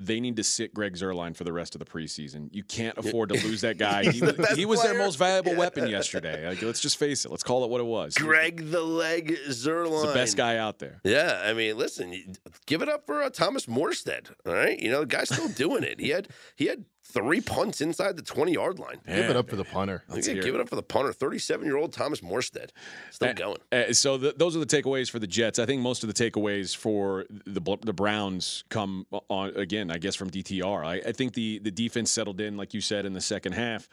They 0.00 0.18
need 0.18 0.34
to 0.36 0.42
sit 0.44 0.74
Greg 0.74 0.94
Zuerlein 0.96 1.36
for 1.36 1.44
the 1.44 1.52
rest 1.52 1.76
of 1.76 1.78
the 1.78 1.84
preseason. 1.84 2.48
You 2.50 2.64
can't 2.64 2.98
afford 2.98 3.28
to 3.28 3.34
lose 3.46 3.60
that 3.60 3.78
guy. 3.78 4.10
He, 4.10 4.18
the 4.18 4.34
was- 4.36 4.56
he 4.56 4.64
was 4.66 4.82
their 4.82 4.98
most 4.98 5.16
valuable 5.16 5.52
Yeah. 5.52 5.58
weapon 5.58 5.86
yesterday. 5.88 6.48
Like, 6.48 6.60
let's 6.62 6.80
just 6.80 6.96
face 6.96 7.24
it. 7.24 7.30
Let's 7.30 7.44
call 7.44 7.62
it 7.64 7.70
what 7.70 7.80
it 7.80 7.84
was. 7.86 8.14
Greg 8.16 8.70
the 8.72 8.80
Leg 8.82 9.36
Zuerlein. 9.48 10.08
the 10.08 10.12
best 10.14 10.36
guy 10.36 10.56
out 10.56 10.80
there. 10.80 11.00
Yeah, 11.04 11.40
I 11.44 11.52
mean, 11.52 11.76
listen, 11.78 12.34
give 12.66 12.82
it 12.82 12.88
up 12.88 13.06
for 13.06 13.22
uh, 13.22 13.30
Thomas 13.30 13.66
Morstead. 13.66 14.32
All 14.44 14.52
right, 14.54 14.78
you 14.78 14.90
know 14.90 15.00
the 15.00 15.06
guy's 15.06 15.28
still 15.28 15.48
doing 15.48 15.84
it. 15.84 16.00
He 16.00 16.08
had 16.08 16.28
he 16.56 16.66
had 16.66 16.84
three 17.04 17.40
punts 17.40 17.80
inside 17.80 18.16
the 18.16 18.22
twenty 18.22 18.52
yard 18.52 18.78
line. 18.78 18.98
Give 19.06 19.28
it 19.30 19.36
up 19.36 19.48
for 19.50 19.56
the 19.56 19.64
punter. 19.64 20.02
Let's 20.08 20.26
Yeah, 20.28 20.34
give 20.34 20.46
it. 20.46 20.54
it 20.54 20.60
up 20.60 20.68
for 20.68 20.76
the 20.76 20.82
punter, 20.82 21.12
thirty-seven 21.12 21.66
year 21.66 21.76
old 21.76 21.92
Thomas 21.92 22.20
Morstead, 22.20 22.70
still 23.10 23.28
Uh, 23.30 23.32
going. 23.34 23.58
Uh, 23.70 23.92
so 23.92 24.18
th 24.18 24.34
those 24.36 24.56
are 24.56 24.60
the 24.60 24.66
takeaways 24.66 25.10
for 25.10 25.18
the 25.18 25.26
Jets. 25.26 25.58
I 25.58 25.66
think 25.66 25.82
most 25.82 26.02
of 26.04 26.12
the 26.12 26.30
takeaways 26.30 26.74
for 26.76 27.26
the 27.28 27.60
the 27.82 27.92
Browns 27.92 28.64
come 28.68 29.06
on 29.28 29.54
again. 29.56 29.90
I 29.90 29.98
guess 29.98 30.14
from 30.14 30.30
DTR. 30.30 30.84
I, 30.84 30.94
I 31.08 31.12
think 31.12 31.34
the 31.34 31.58
the 31.58 31.70
defense 31.70 32.10
settled 32.10 32.40
in, 32.40 32.56
like 32.56 32.74
you 32.74 32.80
said, 32.80 33.04
in 33.06 33.12
the 33.12 33.20
second 33.20 33.52
half. 33.52 33.88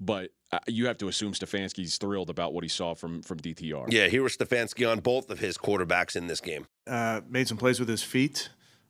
But 0.00 0.30
uh, 0.50 0.58
you 0.66 0.86
have 0.88 0.98
to 0.98 1.06
assume 1.08 1.32
Stefanski's 1.32 1.96
thrilled 1.96 2.28
about 2.28 2.52
what 2.54 2.64
he 2.64 2.68
saw 2.68 2.94
from 2.94 3.22
from 3.22 3.38
DTR. 3.38 3.92
Yeah, 3.92 4.08
here 4.08 4.22
was 4.22 4.36
Stefanski 4.36 4.90
on 4.90 4.98
both 5.00 5.30
of 5.30 5.38
his 5.38 5.56
quarterbacks 5.56 6.16
in 6.16 6.26
this 6.26 6.40
game. 6.40 6.66
uh, 6.88 7.20
made 7.28 7.46
some 7.46 7.56
plays 7.58 7.78
with 7.78 7.88
his 7.88 8.02
feet. 8.02 8.48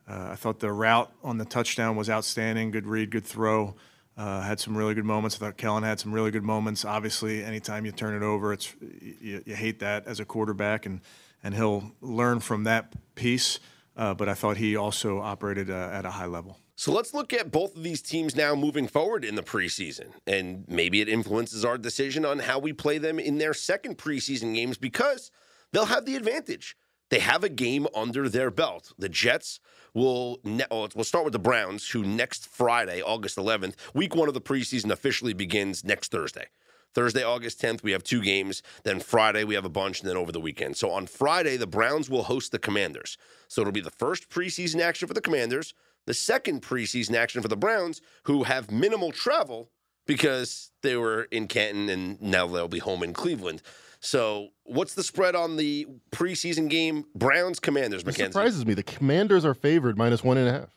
Uh, 0.08 0.30
I 0.32 0.36
thought 0.36 0.60
the 0.60 0.72
route 0.72 1.12
on 1.22 1.38
the 1.38 1.44
touchdown 1.44 1.96
was 1.96 2.10
outstanding. 2.10 2.70
Good 2.70 2.86
read, 2.86 3.10
good 3.10 3.24
throw. 3.24 3.74
Uh, 4.16 4.42
had 4.42 4.60
some 4.60 4.76
really 4.76 4.94
good 4.94 5.04
moments. 5.04 5.36
I 5.36 5.38
thought 5.38 5.56
Kellen 5.56 5.84
had 5.84 5.98
some 5.98 6.12
really 6.12 6.30
good 6.30 6.42
moments. 6.42 6.84
Obviously, 6.84 7.42
anytime 7.42 7.86
you 7.86 7.92
turn 7.92 8.14
it 8.14 8.24
over, 8.24 8.52
it's 8.52 8.74
you, 8.80 9.42
you 9.46 9.54
hate 9.54 9.78
that 9.78 10.06
as 10.06 10.20
a 10.20 10.24
quarterback, 10.24 10.84
and 10.84 11.00
and 11.42 11.54
he'll 11.54 11.92
learn 12.00 12.40
from 12.40 12.64
that 12.64 12.92
piece. 13.14 13.58
Uh, 13.96 14.14
but 14.14 14.28
I 14.28 14.34
thought 14.34 14.56
he 14.56 14.76
also 14.76 15.20
operated 15.20 15.70
uh, 15.70 15.90
at 15.92 16.04
a 16.04 16.10
high 16.10 16.26
level. 16.26 16.58
So 16.76 16.92
let's 16.92 17.14
look 17.14 17.32
at 17.32 17.50
both 17.50 17.76
of 17.76 17.82
these 17.82 18.00
teams 18.02 18.34
now 18.34 18.54
moving 18.54 18.88
forward 18.88 19.24
in 19.24 19.34
the 19.34 19.42
preseason. 19.42 20.12
And 20.26 20.64
maybe 20.66 21.00
it 21.00 21.08
influences 21.08 21.64
our 21.64 21.78
decision 21.78 22.24
on 22.24 22.40
how 22.40 22.58
we 22.58 22.72
play 22.72 22.98
them 22.98 23.18
in 23.18 23.38
their 23.38 23.54
second 23.54 23.98
preseason 23.98 24.54
games 24.54 24.78
because 24.78 25.30
they'll 25.72 25.84
have 25.84 26.06
the 26.06 26.16
advantage. 26.16 26.76
They 27.12 27.18
have 27.18 27.44
a 27.44 27.50
game 27.50 27.86
under 27.94 28.26
their 28.26 28.50
belt. 28.50 28.94
The 28.96 29.10
Jets 29.10 29.60
will, 29.92 30.40
ne- 30.44 30.64
we'll 30.70 31.04
start 31.04 31.24
with 31.24 31.34
the 31.34 31.38
Browns, 31.38 31.90
who 31.90 32.02
next 32.02 32.48
Friday, 32.48 33.02
August 33.02 33.36
11th, 33.36 33.74
week 33.92 34.16
one 34.16 34.28
of 34.28 34.34
the 34.34 34.40
preseason 34.40 34.90
officially 34.90 35.34
begins 35.34 35.84
next 35.84 36.10
Thursday. 36.10 36.46
Thursday, 36.94 37.22
August 37.22 37.60
10th, 37.60 37.82
we 37.82 37.92
have 37.92 38.02
two 38.02 38.22
games. 38.22 38.62
Then 38.84 38.98
Friday, 38.98 39.44
we 39.44 39.54
have 39.54 39.66
a 39.66 39.68
bunch, 39.68 40.00
and 40.00 40.08
then 40.08 40.16
over 40.16 40.32
the 40.32 40.40
weekend. 40.40 40.78
So 40.78 40.90
on 40.90 41.06
Friday, 41.06 41.58
the 41.58 41.66
Browns 41.66 42.08
will 42.08 42.22
host 42.22 42.50
the 42.50 42.58
Commanders. 42.58 43.18
So 43.46 43.60
it'll 43.60 43.74
be 43.74 43.82
the 43.82 43.90
first 43.90 44.30
preseason 44.30 44.80
action 44.80 45.06
for 45.06 45.12
the 45.12 45.20
Commanders, 45.20 45.74
the 46.06 46.14
second 46.14 46.62
preseason 46.62 47.14
action 47.14 47.42
for 47.42 47.48
the 47.48 47.58
Browns, 47.58 48.00
who 48.22 48.44
have 48.44 48.70
minimal 48.70 49.12
travel 49.12 49.68
because 50.06 50.70
they 50.80 50.96
were 50.96 51.24
in 51.24 51.46
Canton 51.46 51.90
and 51.90 52.22
now 52.22 52.46
they'll 52.46 52.68
be 52.68 52.78
home 52.78 53.02
in 53.02 53.12
Cleveland. 53.12 53.60
So 54.04 54.48
what's 54.64 54.94
the 54.94 55.02
spread 55.04 55.36
on 55.36 55.56
the 55.56 55.86
preseason 56.10 56.68
game? 56.68 57.04
Browns, 57.14 57.60
Commanders, 57.60 58.02
It 58.02 58.14
surprises 58.14 58.66
me. 58.66 58.74
The 58.74 58.82
Commanders 58.82 59.44
are 59.44 59.54
favored 59.54 59.96
minus 59.96 60.24
one 60.24 60.36
and 60.36 60.48
a 60.48 60.52
half. 60.52 60.76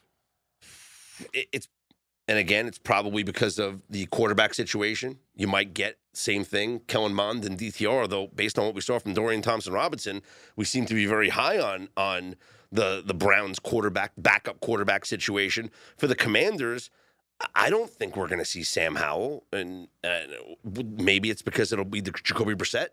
it- 1.32 1.48
it's 1.52 1.68
and 2.28 2.38
again, 2.38 2.66
it's 2.66 2.78
probably 2.78 3.22
because 3.22 3.56
of 3.60 3.82
the 3.88 4.06
quarterback 4.06 4.52
situation. 4.52 5.20
You 5.36 5.46
might 5.46 5.74
get 5.74 5.98
same 6.12 6.42
thing, 6.44 6.80
Kellen 6.88 7.14
Mond 7.14 7.44
and 7.44 7.56
DTR, 7.56 8.08
though 8.08 8.26
based 8.28 8.58
on 8.58 8.64
what 8.66 8.74
we 8.74 8.80
saw 8.80 8.98
from 8.98 9.14
Dorian 9.14 9.42
Thompson 9.42 9.72
Robinson, 9.72 10.22
we 10.56 10.64
seem 10.64 10.86
to 10.86 10.94
be 10.94 11.06
very 11.06 11.28
high 11.28 11.58
on 11.58 11.88
on 11.96 12.34
the 12.72 13.02
the 13.04 13.14
Browns 13.14 13.58
quarterback, 13.60 14.12
backup 14.18 14.60
quarterback 14.60 15.04
situation. 15.06 15.70
For 15.96 16.06
the 16.08 16.16
Commanders, 16.16 16.90
I 17.54 17.70
don't 17.70 17.90
think 17.90 18.16
we're 18.16 18.28
going 18.28 18.40
to 18.40 18.44
see 18.44 18.62
Sam 18.64 18.96
Howell, 18.96 19.44
and 19.52 19.86
uh, 20.02 20.20
maybe 20.64 21.30
it's 21.30 21.42
because 21.42 21.72
it'll 21.72 21.84
be 21.84 22.00
the 22.00 22.10
Jacoby 22.10 22.54
Brissett, 22.54 22.88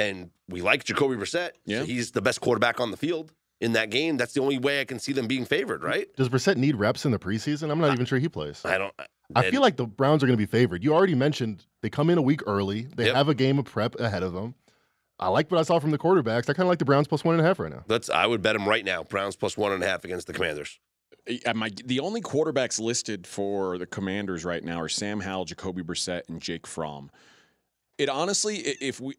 and 0.00 0.30
we 0.48 0.62
like 0.62 0.84
Jacoby 0.84 1.16
Brissett. 1.16 1.50
Yeah. 1.64 1.80
so 1.80 1.86
he's 1.86 2.10
the 2.12 2.22
best 2.22 2.40
quarterback 2.40 2.80
on 2.80 2.90
the 2.90 2.96
field 2.96 3.32
in 3.60 3.72
that 3.72 3.90
game. 3.90 4.16
That's 4.16 4.32
the 4.32 4.40
only 4.40 4.58
way 4.58 4.80
I 4.80 4.84
can 4.84 4.98
see 4.98 5.12
them 5.12 5.26
being 5.26 5.44
favored, 5.44 5.82
right? 5.82 6.06
Does 6.16 6.28
Brissett 6.28 6.56
need 6.56 6.76
reps 6.76 7.04
in 7.04 7.10
the 7.12 7.18
preseason? 7.18 7.70
I'm 7.70 7.78
not 7.78 7.92
even 7.92 8.06
sure 8.06 8.18
he 8.18 8.28
plays. 8.28 8.64
I 8.64 8.78
don't. 8.78 8.94
I 9.34 9.42
and- 9.44 9.52
feel 9.52 9.60
like 9.60 9.76
the 9.76 9.86
Browns 9.86 10.22
are 10.22 10.26
going 10.26 10.36
to 10.38 10.44
be 10.44 10.50
favored. 10.50 10.82
You 10.82 10.94
already 10.94 11.14
mentioned 11.14 11.64
they 11.82 11.90
come 11.90 12.10
in 12.10 12.18
a 12.18 12.22
week 12.22 12.40
early. 12.46 12.82
They 12.96 13.06
Yep. 13.06 13.14
have 13.14 13.28
a 13.28 13.34
game 13.34 13.58
of 13.58 13.66
prep 13.66 13.98
ahead 14.00 14.22
of 14.22 14.32
them. 14.32 14.54
I 15.20 15.28
like 15.28 15.50
what 15.50 15.60
I 15.60 15.62
saw 15.64 15.78
from 15.78 15.90
the 15.90 15.98
quarterbacks. 15.98 16.48
I 16.48 16.54
kind 16.54 16.60
of 16.62 16.68
like 16.68 16.78
the 16.78 16.86
Browns 16.86 17.06
plus 17.06 17.22
one 17.22 17.34
and 17.34 17.44
a 17.44 17.46
half 17.46 17.58
right 17.60 17.70
now. 17.70 17.84
Let's. 17.86 18.08
I 18.08 18.26
would 18.26 18.40
bet 18.40 18.54
them 18.56 18.66
right 18.66 18.84
now. 18.84 19.02
Browns 19.04 19.36
plus 19.36 19.56
one 19.56 19.70
and 19.72 19.82
a 19.84 19.86
half 19.86 20.04
against 20.04 20.26
the 20.26 20.32
Commanders. 20.32 20.80
My, 21.54 21.70
the 21.84 22.00
only 22.00 22.22
quarterbacks 22.22 22.80
listed 22.80 23.26
for 23.26 23.76
the 23.76 23.84
Commanders 23.86 24.44
right 24.46 24.64
now 24.64 24.80
are 24.80 24.88
Sam 24.88 25.20
Howell, 25.20 25.44
Jacoby 25.44 25.82
Brissett, 25.82 26.22
and 26.30 26.40
Jake 26.40 26.66
Fromm. 26.66 27.10
It 27.98 28.08
honestly, 28.08 28.56
if 28.56 28.98
we, 29.00 29.14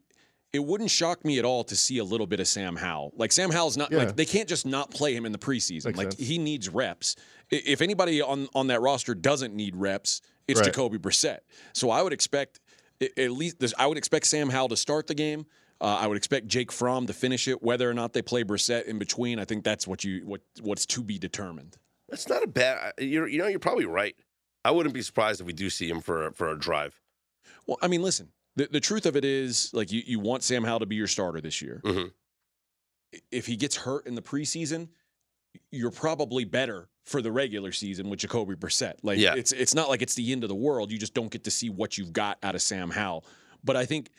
it 0.52 0.64
wouldn't 0.64 0.90
shock 0.90 1.24
me 1.24 1.38
at 1.38 1.44
all 1.44 1.64
to 1.64 1.74
see 1.76 1.98
a 1.98 2.04
little 2.04 2.26
bit 2.26 2.38
of 2.40 2.46
Sam 2.48 2.76
Howell. 2.76 3.12
Like 3.16 3.32
Sam 3.32 3.50
Howell's 3.50 3.76
not 3.76 3.90
Yeah. 3.90 3.98
like 3.98 4.16
they 4.16 4.26
can't 4.26 4.48
just 4.48 4.66
not 4.66 4.90
play 4.90 5.14
him 5.14 5.24
in 5.24 5.32
the 5.32 5.38
preseason. 5.38 5.86
Makes 5.86 5.98
like 5.98 6.12
sense. 6.12 6.28
he 6.28 6.38
needs 6.38 6.68
reps. 6.68 7.16
If 7.50 7.80
anybody 7.80 8.20
on 8.22 8.48
on 8.54 8.66
that 8.68 8.80
roster 8.80 9.14
doesn't 9.14 9.54
need 9.54 9.76
reps, 9.76 10.20
it's 10.48 10.60
Right. 10.60 10.66
Jacoby 10.66 10.98
Brissett. 10.98 11.40
So 11.72 11.90
I 11.90 12.02
would 12.02 12.12
expect 12.12 12.60
at 13.00 13.30
least 13.32 13.58
this, 13.58 13.74
I 13.78 13.86
would 13.86 13.98
expect 13.98 14.26
Sam 14.26 14.50
Howell 14.50 14.68
to 14.68 14.76
start 14.76 15.06
the 15.08 15.14
game. 15.14 15.46
Uh, 15.80 15.86
I 16.00 16.06
would 16.06 16.16
expect 16.16 16.46
Jake 16.46 16.70
Fromm 16.70 17.06
to 17.08 17.12
finish 17.12 17.48
it. 17.48 17.60
Whether 17.62 17.90
or 17.90 17.94
not 17.94 18.12
they 18.12 18.22
play 18.22 18.44
Brissett 18.44 18.84
in 18.84 18.98
between, 19.00 19.40
I 19.40 19.44
think 19.44 19.64
that's 19.64 19.86
what 19.88 20.04
you 20.04 20.20
what 20.24 20.40
what's 20.60 20.86
to 20.86 21.02
be 21.02 21.18
determined. 21.18 21.76
That's 22.08 22.28
not 22.28 22.42
a 22.42 22.46
bad. 22.46 22.92
You're, 22.98 23.26
you 23.26 23.38
know, 23.38 23.46
you're 23.48 23.58
probably 23.58 23.86
right. 23.86 24.14
I 24.64 24.70
wouldn't 24.70 24.94
be 24.94 25.02
surprised 25.02 25.40
if 25.40 25.46
we 25.46 25.52
do 25.54 25.70
see 25.70 25.88
him 25.88 26.00
for 26.00 26.26
a- 26.26 26.32
for 26.32 26.48
a 26.50 26.58
drive. 26.58 27.00
Well, 27.66 27.78
I 27.82 27.88
mean, 27.88 28.02
listen. 28.02 28.28
The, 28.56 28.68
the 28.70 28.80
truth 28.80 29.06
of 29.06 29.16
it 29.16 29.24
is, 29.24 29.70
like, 29.72 29.90
you, 29.92 30.02
you 30.06 30.20
want 30.20 30.42
Sam 30.42 30.62
Howell 30.64 30.80
to 30.80 30.86
be 30.86 30.96
your 30.96 31.06
starter 31.06 31.40
this 31.40 31.62
year. 31.62 31.80
Mhm. 31.84 32.12
If 33.30 33.46
he 33.46 33.56
gets 33.56 33.76
hurt 33.76 34.06
in 34.06 34.14
the 34.14 34.22
preseason, 34.22 34.88
you're 35.70 35.90
probably 35.90 36.44
better 36.44 36.88
for 37.04 37.20
the 37.20 37.30
regular 37.32 37.72
season 37.72 38.08
with 38.08 38.20
Jacoby 38.20 38.54
Brissett. 38.54 38.94
Like, 39.02 39.18
Yeah. 39.18 39.34
it's 39.34 39.52
it's 39.52 39.74
not 39.74 39.88
like 39.88 40.00
it's 40.02 40.14
the 40.14 40.32
end 40.32 40.44
of 40.44 40.48
the 40.48 40.54
world. 40.54 40.90
You 40.92 40.98
just 40.98 41.12
don't 41.14 41.30
get 41.30 41.44
to 41.44 41.50
see 41.50 41.68
what 41.68 41.98
you've 41.98 42.12
got 42.12 42.38
out 42.42 42.54
of 42.54 42.62
Sam 42.62 42.90
Howell. 42.90 43.24
But 43.64 43.76
I 43.76 43.84
think 43.84 44.10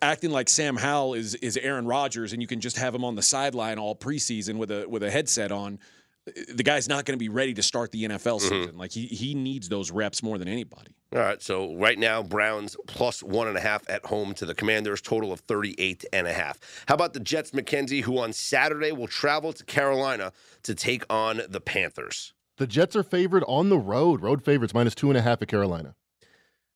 acting 0.00 0.30
like 0.30 0.48
Sam 0.48 0.76
Howell 0.76 1.14
is 1.14 1.34
is 1.36 1.56
Aaron 1.56 1.86
Rodgers 1.86 2.32
and 2.32 2.40
you 2.42 2.48
can 2.48 2.60
just 2.60 2.78
have 2.78 2.94
him 2.94 3.04
on 3.04 3.14
the 3.14 3.22
sideline 3.22 3.78
all 3.78 3.94
preseason 3.94 4.56
with 4.56 4.70
a 4.70 4.88
with 4.88 5.02
a 5.02 5.10
headset 5.10 5.52
on. 5.52 5.78
The 6.24 6.62
guy's 6.62 6.88
not 6.88 7.04
going 7.04 7.18
to 7.18 7.22
be 7.22 7.28
ready 7.28 7.52
to 7.54 7.62
start 7.62 7.90
the 7.90 8.04
NFL 8.04 8.40
mm-hmm. 8.40 8.48
season. 8.48 8.78
Like 8.78 8.92
he 8.92 9.06
he 9.06 9.34
needs 9.34 9.68
those 9.68 9.90
reps 9.90 10.22
more 10.22 10.38
than 10.38 10.48
anybody. 10.48 10.94
All 11.12 11.20
right. 11.20 11.42
So 11.42 11.74
right 11.74 11.98
now, 11.98 12.22
Browns 12.22 12.76
plus 12.86 13.22
one 13.22 13.48
and 13.48 13.56
a 13.56 13.60
half 13.60 13.88
at 13.90 14.06
home 14.06 14.32
to 14.34 14.46
the 14.46 14.54
Commanders, 14.54 15.00
total 15.00 15.32
of 15.32 15.40
38 15.40 16.04
and 16.12 16.26
a 16.26 16.32
half. 16.32 16.58
How 16.86 16.94
about 16.94 17.12
the 17.12 17.20
Jets, 17.20 17.52
Mackenzie, 17.52 18.02
who 18.02 18.18
on 18.18 18.32
Saturday 18.32 18.92
will 18.92 19.08
travel 19.08 19.52
to 19.52 19.64
Carolina 19.64 20.32
to 20.62 20.74
take 20.74 21.04
on 21.10 21.42
the 21.48 21.60
Panthers? 21.60 22.34
The 22.58 22.66
Jets 22.66 22.94
are 22.94 23.02
favored 23.02 23.44
on 23.48 23.68
the 23.68 23.78
road. 23.78 24.22
Road 24.22 24.44
favorites 24.44 24.74
minus 24.74 24.94
two 24.94 25.10
and 25.10 25.18
a 25.18 25.22
half 25.22 25.42
at 25.42 25.48
Carolina. 25.48 25.96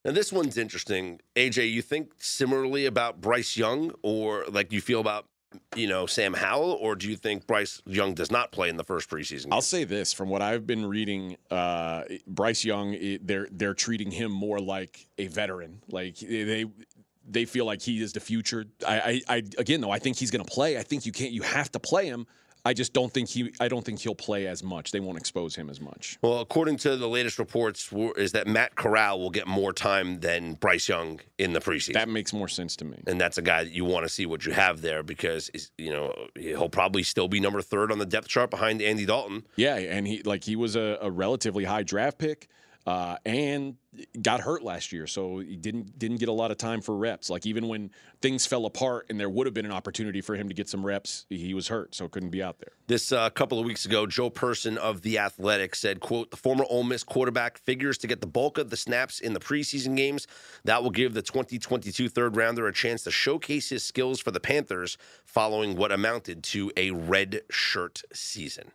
Now, 0.05 0.13
this 0.13 0.33
one's 0.33 0.57
interesting. 0.57 1.21
AJ, 1.35 1.73
you 1.73 1.83
think 1.83 2.13
similarly 2.19 2.87
about 2.87 3.21
Bryce 3.21 3.57
Young, 3.57 3.93
or 4.03 4.45
like 4.49 4.73
you 4.73 4.81
feel 4.81 5.01
about, 5.01 5.27
you 5.75 5.89
know, 5.89 6.07
Sam 6.07 6.35
Howell, 6.35 6.73
or 6.73 6.97
do 6.97 7.09
you 7.09 7.17
think 7.17 7.47
Bryce 7.47 7.81
Young 7.87 8.15
does 8.15 8.31
not 8.31 8.53
play 8.53 8.69
in 8.69 8.77
the 8.77 8.85
first 8.85 9.09
preseason? 9.09 9.49
I'll 9.53 9.61
say 9.61 9.85
this: 9.85 10.13
from 10.13 10.29
what 10.29 10.43
I've 10.43 10.67
been 10.67 10.87
reading, 10.87 11.37
uh, 11.51 12.03
Bryce 12.27 12.65
Young, 12.65 12.97
they're 13.23 13.49
they're 13.51 13.75
treating 13.75 14.11
him 14.11 14.33
more 14.33 14.59
like 14.59 15.07
a 15.19 15.27
veteran. 15.29 15.83
Like 15.91 16.17
they 16.19 16.67
they 17.29 17.45
feel 17.45 17.65
like 17.65 17.83
he 17.83 18.03
is 18.03 18.13
the 18.13 18.21
future. 18.21 18.65
I, 18.87 19.23
I, 19.29 19.37
I 19.37 19.43
again 19.59 19.81
though, 19.81 19.91
I 19.91 19.99
think 19.99 20.19
he's 20.19 20.31
going 20.31 20.45
to 20.45 20.51
play. 20.51 20.79
I 20.79 20.83
think 20.83 21.07
you 21.07 21.13
can't. 21.13 21.33
You 21.33 21.43
have 21.43 21.71
to 21.73 21.79
play 21.79 22.07
him. 22.07 22.27
I 22.67 22.73
just 22.73 22.93
don't 22.93 23.13
think 23.13 23.29
he. 23.29 23.53
I 23.61 23.69
don't 23.69 23.85
think 23.85 24.01
he'll 24.01 24.17
play 24.17 24.49
as 24.49 24.65
much. 24.65 24.91
They 24.91 24.99
won't 24.99 25.19
expose 25.19 25.55
him 25.55 25.71
as 25.71 25.81
much. 25.81 26.19
Well, 26.21 26.41
according 26.41 26.79
to 26.79 26.97
the 26.97 27.09
latest 27.09 27.39
reports, 27.39 27.93
is 28.17 28.33
that 28.33 28.49
Matt 28.49 28.75
Corral 28.75 29.21
will 29.21 29.31
get 29.31 29.47
more 29.47 29.73
time 29.73 30.19
than 30.19 30.55
Bryce 30.55 30.89
Young 30.89 31.21
in 31.39 31.53
the 31.53 31.61
preseason. 31.61 31.93
That 31.93 32.09
makes 32.09 32.33
more 32.33 32.49
sense 32.49 32.75
to 32.77 32.85
me. 32.85 32.99
and 33.07 33.21
that's 33.21 33.39
a 33.39 33.43
guy 33.43 33.63
that 33.63 33.73
you 33.73 33.85
want 33.85 34.05
to 34.05 34.09
see 34.09 34.27
what 34.27 34.45
you 34.45 34.53
have 34.53 34.81
there 34.83 35.05
because 35.05 35.49
you 35.79 35.93
know 35.93 36.13
he'll 36.35 36.69
probably 36.69 37.05
still 37.05 37.29
be 37.29 37.39
number 37.39 37.63
third 37.63 37.93
on 37.93 37.99
the 37.99 38.07
depth 38.07 38.27
chart 38.27 38.51
behind 38.51 38.83
Andy 38.83 39.07
Dalton. 39.07 39.45
Yeah, 39.55 39.77
and 39.77 40.07
he 40.09 40.23
like 40.25 40.43
he 40.43 40.57
was 40.57 40.75
a, 40.75 40.99
a 41.01 41.11
relatively 41.11 41.63
high 41.63 41.85
draft 41.85 42.19
pick, 42.19 42.49
uh, 42.87 43.17
and 43.27 43.75
got 44.23 44.41
hurt 44.41 44.63
last 44.63 44.93
year, 44.93 45.09
so 45.09 45.41
he 45.41 45.57
didn't 45.57 45.99
didn't 45.99 46.19
get 46.19 46.29
a 46.29 46.33
lot 46.33 46.53
of 46.53 46.57
time 46.57 46.81
for 46.81 46.97
reps. 46.97 47.29
Like 47.29 47.45
even 47.45 47.67
when 47.67 47.91
things 48.23 48.47
fell 48.47 48.65
apart 48.65 49.07
and 49.11 49.19
there 49.19 49.29
would 49.29 49.47
have 49.47 49.55
been 49.55 49.67
an 49.67 49.73
opportunity 49.73 50.21
for 50.21 50.37
him 50.37 50.49
to 50.49 50.55
get 50.55 50.69
some 50.69 50.87
reps, 50.87 51.27
he 51.29 51.53
was 51.53 51.67
hurt, 51.67 51.97
so 51.97 52.09
couldn't 52.09 52.31
be 52.31 52.43
out 52.43 52.61
there. 52.61 52.73
This 52.87 53.11
uh, 53.11 53.29
couple 53.31 53.59
of 53.59 53.65
weeks 53.65 53.87
ago, 53.87 54.07
Joe 54.07 54.31
Person 54.31 54.79
of 54.79 55.03
the 55.03 55.19
Athletic 55.19 55.75
said, 55.75 55.99
"quote 55.99 56.31
The 56.31 56.37
former 56.37 56.65
Ole 56.71 56.85
Miss 56.85 57.03
quarterback 57.03 57.59
figures 57.59 57.99
to 57.99 58.07
get 58.07 58.21
the 58.21 58.27
bulk 58.29 58.57
of 58.57 58.71
the 58.71 58.77
snaps 58.77 59.19
in 59.19 59.33
the 59.33 59.41
preseason 59.41 59.97
games. 59.97 60.29
That 60.65 60.85
will 60.85 60.91
give 60.91 61.13
the 61.13 61.23
2022 61.23 62.09
third 62.09 62.37
rounder 62.37 62.69
a 62.69 62.73
chance 62.73 63.03
to 63.03 63.11
showcase 63.11 63.69
his 63.71 63.85
skills 63.85 64.21
for 64.21 64.31
the 64.31 64.41
Panthers 64.41 64.97
following 65.25 65.75
what 65.77 65.91
amounted 65.91 66.45
to 66.45 66.71
a 66.77 66.93
red 66.93 67.43
shirt 67.51 68.03
season." 68.13 68.71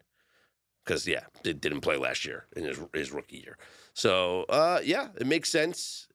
Because 0.83 1.07
yeah, 1.07 1.25
it 1.45 1.61
didn't 1.61 1.81
play 1.81 1.95
last 1.95 2.25
year 2.25 2.47
in 2.57 2.65
his 2.65 2.77
his 2.93 3.11
rookie 3.13 3.37
year. 3.37 3.57
So 3.93 4.43
uh, 4.50 4.79
yeah, 4.83 5.10
it 5.19 5.27
makes 5.27 5.50
sense. 5.50 6.07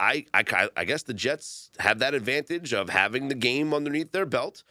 I, 0.00 0.26
I 0.32 0.68
I 0.76 0.84
guess 0.84 1.02
the 1.02 1.14
Jets 1.14 1.70
have 1.80 1.98
that 1.98 2.14
advantage 2.14 2.72
of 2.72 2.88
having 2.88 3.28
the 3.28 3.34
game 3.34 3.74
underneath 3.74 4.12
their 4.12 4.26
belt. 4.26 4.62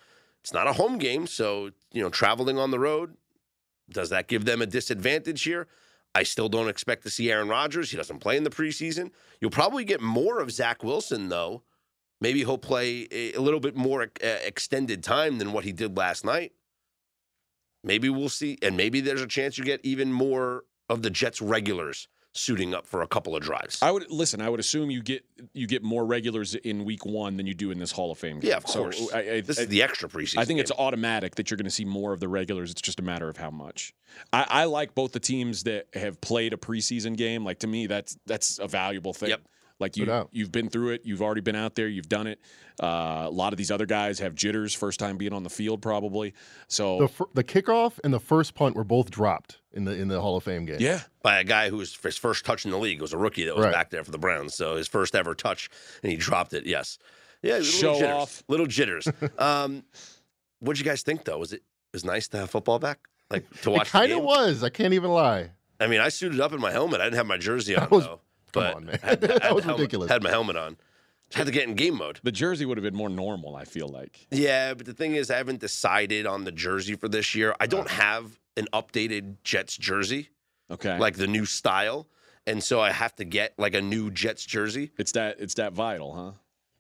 It's 0.42 0.54
not 0.54 0.68
a 0.68 0.74
home 0.74 0.98
game, 0.98 1.28
so 1.28 1.72
you 1.92 2.02
know, 2.02 2.10
traveling 2.10 2.58
on 2.58 2.72
the 2.72 2.80
road, 2.80 3.16
does 3.90 4.10
that 4.10 4.28
give 4.28 4.46
them 4.46 4.62
a 4.62 4.66
disadvantage 4.66 5.44
here? 5.44 5.68
I 6.16 6.24
still 6.24 6.50
don't 6.50 6.70
expect 6.70 7.04
to 7.04 7.10
see 7.10 7.32
Aaron 7.32 7.50
Rodgers. 7.50 7.92
He 7.92 7.98
doesn't 7.98 8.20
play 8.20 8.38
in 8.38 8.44
the 8.44 8.50
preseason. 8.50 9.12
You'll 9.40 9.52
probably 9.52 9.84
get 9.84 10.02
more 10.02 10.40
of 10.40 10.52
Zach 10.52 10.84
Wilson, 10.84 11.30
though. 11.30 11.64
Maybe 12.20 12.40
he'll 12.40 12.58
play 12.58 13.08
a, 13.12 13.38
little 13.38 13.60
bit 13.60 13.76
more 13.76 14.08
extended 14.22 15.04
time 15.04 15.38
than 15.38 15.52
what 15.52 15.64
he 15.64 15.72
did 15.72 15.96
last 15.96 16.26
night. 16.26 16.54
Maybe 17.84 18.10
we'll 18.10 18.30
see, 18.30 18.58
and 18.64 18.76
maybe 18.76 19.02
there's 19.02 19.22
a 19.22 19.28
chance 19.28 19.58
you 19.58 19.64
get 19.64 19.82
even 19.84 20.12
more 20.12 20.64
of 20.90 21.04
the 21.04 21.12
Jets 21.12 21.42
regulars 21.42 22.08
suiting 22.38 22.74
up 22.74 22.86
for 22.86 23.02
a 23.02 23.08
couple 23.08 23.36
of 23.36 23.42
drives. 23.42 23.82
I 23.82 23.92
would 23.92 24.10
listen. 24.12 24.42
I 24.42 24.50
would 24.50 24.60
assume 24.60 24.92
you 24.92 25.02
get 25.02 25.26
you 25.54 25.68
get 25.68 25.84
more 25.84 26.06
regulars 26.06 26.56
in 26.56 26.86
week 26.86 27.06
one 27.06 27.38
than 27.38 27.48
you 27.48 27.54
do 27.54 27.72
in 27.72 27.80
this 27.80 27.92
Hall 27.92 28.12
of 28.12 28.18
Fame. 28.18 28.40
Game. 28.40 28.50
yeah, 28.52 28.58
of 28.58 28.68
So 28.68 28.82
course. 28.84 29.12
I, 29.14 29.20
I, 29.20 29.42
this 29.42 29.60
I- 29.60 29.64
is 29.64 29.68
the 29.70 29.84
extra 29.84 30.08
preseason. 30.08 30.38
I 30.38 30.46
think 30.46 30.60
it's 30.60 30.72
automatic 30.72 31.36
that 31.36 31.50
you're 31.50 31.58
going 31.58 31.66
to 31.66 31.72
see 31.72 31.86
more 31.86 32.14
of 32.14 32.20
the 32.20 32.28
regulars. 32.28 32.72
It's 32.72 32.82
just 32.82 33.00
a 33.00 33.04
matter 33.04 33.28
of 33.30 33.38
how 33.38 33.50
much. 33.52 33.94
I, 34.32 34.46
I 34.48 34.64
like 34.66 34.96
both 34.96 35.12
the 35.12 35.20
teams 35.20 35.64
that 35.64 35.88
have 35.94 36.22
played 36.22 36.54
a 36.54 36.58
preseason 36.58 37.18
game. 37.18 37.44
Like 37.44 37.60
to 37.60 37.68
me, 37.68 37.88
that's 37.88 38.18
that's 38.26 38.60
a 38.60 38.68
valuable 38.68 39.14
thing. 39.14 39.30
Yep. 39.30 39.42
Like 39.80 39.96
you, 39.96 40.06
doubt. 40.06 40.30
you've 40.32 40.52
been 40.52 40.70
through 40.70 40.90
it. 40.90 41.02
You've 41.06 41.22
already 41.22 41.42
been 41.42 41.56
out 41.56 41.76
there. 41.76 41.88
You've 41.88 42.10
done 42.10 42.26
it. 42.26 42.40
Uh, 42.82 43.26
a 43.28 43.30
lot 43.30 43.54
of 43.54 43.58
these 43.58 43.70
other 43.70 43.86
guys 43.86 44.18
have 44.20 44.34
jitters, 44.34 44.74
first 44.74 45.00
time 45.00 45.18
being 45.18 45.34
on 45.34 45.44
the 45.44 45.50
field, 45.52 45.82
probably. 45.84 46.34
So 46.68 47.00
The 47.00 47.08
fir- 47.08 47.26
the 47.36 47.44
kickoff 47.44 48.00
and 48.04 48.12
the 48.14 48.20
first 48.20 48.56
punt 48.56 48.76
were 48.76 48.84
both 48.84 49.12
dropped 49.12 49.60
in 49.74 49.84
the 49.86 49.92
in 49.92 50.08
the 50.08 50.20
Hall 50.20 50.36
of 50.36 50.44
Fame 50.44 50.66
game. 50.66 50.78
yeah, 50.80 51.02
by 51.22 51.40
a 51.40 51.44
guy 51.44 51.70
who 51.70 51.78
was 51.78 51.96
his 51.96 52.18
first 52.18 52.44
touch 52.44 52.66
in 52.66 52.72
the 52.72 52.78
league 52.78 53.02
was 53.02 53.14
a 53.14 53.18
rookie 53.18 53.46
that 53.46 53.56
was 53.56 53.66
Right. 53.66 53.74
back 53.74 53.92
there 53.92 54.04
for 54.04 54.10
the 54.12 54.18
Browns. 54.18 54.56
So 54.56 54.78
his 54.78 54.88
first 54.88 55.16
ever 55.16 55.36
touch, 55.36 55.70
and 56.02 56.12
he 56.12 56.18
dropped 56.18 56.54
it. 56.54 56.66
Yes, 56.66 56.98
yeah, 57.44 57.54
little 57.58 57.66
Show 57.72 57.94
jitters, 58.00 58.10
off. 58.16 58.44
little 58.48 58.66
jitters. 58.68 59.08
um, 59.38 59.84
what 60.60 60.76
did 60.76 60.80
you 60.84 60.90
guys 60.90 61.04
think 61.04 61.24
though? 61.24 61.38
Was 61.38 61.54
it 61.54 61.58
it 61.58 61.94
was 61.94 62.04
nice 62.06 62.28
to 62.30 62.38
have 62.38 62.50
football 62.50 62.80
back, 62.80 63.00
like 63.30 63.46
to 63.62 63.70
watch? 63.72 63.88
It 63.90 63.92
kind 63.92 64.12
of 64.12 64.24
was. 64.24 64.64
I 64.64 64.70
can't 64.70 64.94
even 64.96 65.12
lie. 65.12 65.52
I 65.80 65.86
mean, 65.86 66.00
I 66.02 66.10
suited 66.10 66.40
up 66.42 66.52
in 66.54 66.60
my 66.60 66.72
helmet. 66.72 67.00
I 67.02 67.04
didn't 67.04 67.18
have 67.18 67.28
my 67.28 67.38
jersey 67.38 67.76
on 67.76 67.82
That 67.82 67.92
was- 67.92 68.06
though. 68.06 68.22
Come 68.52 68.64
but 68.64 68.76
on, 68.76 68.86
man. 68.86 69.00
Had, 69.02 69.22
That 69.28 69.44
had 69.44 69.54
was 69.54 69.64
helmet- 69.64 69.80
ridiculous. 69.82 70.10
Had 70.10 70.24
my 70.24 70.30
helmet 70.30 70.56
on. 70.56 70.78
Had 71.34 71.46
to 71.48 71.52
get 71.52 71.68
in 71.68 71.76
game 71.76 71.98
mode. 71.98 72.22
the 72.24 72.32
jersey 72.32 72.66
would 72.66 72.78
have 72.78 72.84
been 72.84 72.96
more 72.96 73.10
normal. 73.10 73.56
I 73.58 73.66
feel 73.66 73.90
like. 73.90 74.28
Yeah, 74.32 74.74
but 74.74 74.86
the 74.86 74.94
thing 74.94 75.16
is, 75.16 75.30
I 75.30 75.36
haven't 75.38 75.60
decided 75.60 76.26
on 76.26 76.46
the 76.46 76.54
jersey 76.54 76.96
for 76.96 77.10
this 77.10 77.36
year. 77.36 77.54
I 77.60 77.68
don't 77.68 77.86
uh-huh. 77.86 78.02
have 78.02 78.40
an 78.56 78.68
updated 78.72 79.36
Jets 79.44 79.76
jersey, 79.78 80.30
Okay, 80.72 80.98
like 80.98 81.16
the 81.18 81.28
new 81.28 81.46
style, 81.46 82.08
and 82.46 82.64
so 82.64 82.80
I 82.80 82.92
have 82.92 83.14
to 83.18 83.26
get 83.26 83.54
like 83.58 83.76
a 83.76 83.82
new 83.82 84.10
Jets 84.10 84.46
jersey. 84.46 84.92
it's 84.98 85.12
that 85.14 85.36
it's 85.40 85.56
that 85.56 85.74
vital, 85.74 86.14
huh? 86.14 86.32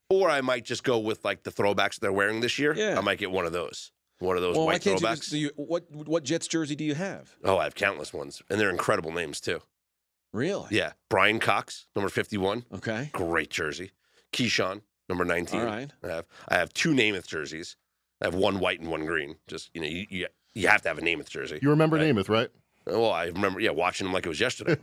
Or 0.09 0.29
I 0.29 0.39
might 0.39 0.63
just 0.63 0.85
go 0.85 0.97
with 0.99 1.25
like 1.25 1.43
the 1.43 1.51
throwbacks 1.51 1.99
they're 1.99 2.13
wearing 2.13 2.39
this 2.39 2.57
year. 2.57 2.73
Yeah. 2.73 2.97
I 2.97 3.01
might 3.01 3.17
get 3.17 3.29
one 3.29 3.45
of 3.45 3.51
those. 3.51 3.91
One 4.19 4.37
of 4.37 4.41
those 4.41 4.55
Well, 4.55 4.65
why 4.65 4.73
white 4.73 4.81
can't 4.81 4.99
you, 5.01 5.05
throwbacks. 5.05 5.17
just, 5.17 5.31
do 5.31 5.37
you? 5.37 5.51
What 5.57 5.91
what 5.91 6.23
Jets 6.23 6.47
jersey 6.47 6.75
do 6.75 6.85
you 6.85 6.95
have? 6.95 7.35
oh, 7.43 7.57
I 7.57 7.65
have 7.65 7.75
countless 7.75 8.13
ones. 8.13 8.41
And 8.49 8.59
they're 8.59 8.69
incredible 8.69 9.11
names 9.11 9.41
too. 9.41 9.59
Really? 10.33 10.67
Yeah. 10.71 10.93
Brian 11.09 11.39
Cox, 11.39 11.87
number 11.95 12.09
51. 12.09 12.65
Okay. 12.75 13.09
Great 13.13 13.49
jersey. 13.49 13.91
Keyshawn, 14.33 14.81
number 15.09 15.25
19. 15.25 15.59
All 15.59 15.65
right. 15.65 15.91
I 16.03 16.07
have 16.07 16.25
I 16.47 16.55
have 16.55 16.73
two 16.73 16.91
Namath 16.93 17.27
jerseys. 17.27 17.75
I 18.21 18.25
have 18.25 18.35
one 18.35 18.59
white 18.59 18.79
and 18.79 18.89
one 18.89 19.05
green. 19.05 19.35
Just, 19.47 19.69
you 19.73 19.81
know, 19.81 19.87
you, 19.87 20.05
you, 20.09 20.27
you 20.53 20.67
have 20.67 20.81
to 20.81 20.87
have 20.89 20.97
a 20.97 21.01
Namath 21.01 21.29
jersey. 21.29 21.59
You 21.61 21.69
remember 21.69 21.97
Right. 21.97 22.13
Namath, 22.13 22.29
right? 22.29 22.49
Uh, 22.89 22.99
well, 22.99 23.11
I 23.11 23.25
remember, 23.25 23.59
yeah, 23.59 23.69
watching 23.71 24.07
him 24.07 24.13
like 24.13 24.25
it 24.25 24.29
was 24.29 24.39
yesterday. 24.39 24.75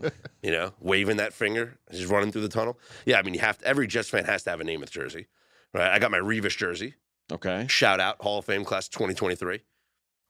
you 0.43 0.51
know, 0.51 0.73
waving 0.81 1.17
that 1.19 1.33
finger, 1.33 1.79
just 1.91 2.11
running 2.11 2.31
through 2.33 2.43
the 2.43 2.49
tunnel. 2.49 2.79
Yeah, 3.07 3.19
I 3.19 3.23
mean, 3.23 3.35
you 3.35 3.41
have 3.41 3.59
to, 3.59 3.67
every 3.67 3.87
Jets 3.87 4.09
fan 4.09 4.25
has 4.25 4.43
to 4.45 4.51
have 4.51 4.61
a 4.61 4.65
Namath 4.65 4.91
jersey, 4.91 5.27
right? 5.73 5.91
I 5.91 5.99
got 5.99 6.11
my 6.11 6.19
Revis 6.19 6.57
jersey. 6.57 6.95
Okay. 7.33 7.67
Shout 7.69 8.01
out 8.01 8.21
Hall 8.23 8.39
of 8.39 8.45
Fame 8.45 8.65
class 8.65 8.89
2023. 8.89 9.61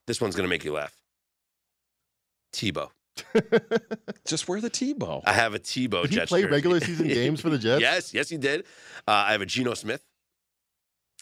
This 0.07 0.21
one's 0.21 0.37
gonna 0.37 0.49
make 0.49 0.65
you 0.65 0.73
laugh. 0.73 0.97
Tebow. 2.53 2.91
Just 4.25 4.49
wear 4.49 4.61
the 4.61 4.71
Tebow. 4.71 5.23
I 5.25 5.33
have 5.33 5.55
a 5.55 5.59
Tebow. 5.59 6.03
Did 6.03 6.13
he 6.13 6.21
play 6.27 6.43
jersey. 6.43 6.53
regular 6.53 6.81
season 6.89 7.09
games 7.09 7.41
for 7.41 7.51
the 7.51 7.59
Jets? 7.59 7.81
Yes, 7.81 8.15
yes, 8.15 8.29
he 8.29 8.37
did. 8.37 8.63
Uh, 9.07 9.13
I 9.13 9.33
have 9.33 9.41
a 9.41 9.47
Geno 9.47 9.75
Smith. 9.75 10.05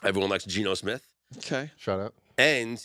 Everyone 0.03 0.31
likes 0.31 0.45
Geno 0.45 0.75
Smith. 0.75 1.07
Okay. 1.39 1.71
Shout 1.77 2.01
out. 2.01 2.15
And 2.39 2.83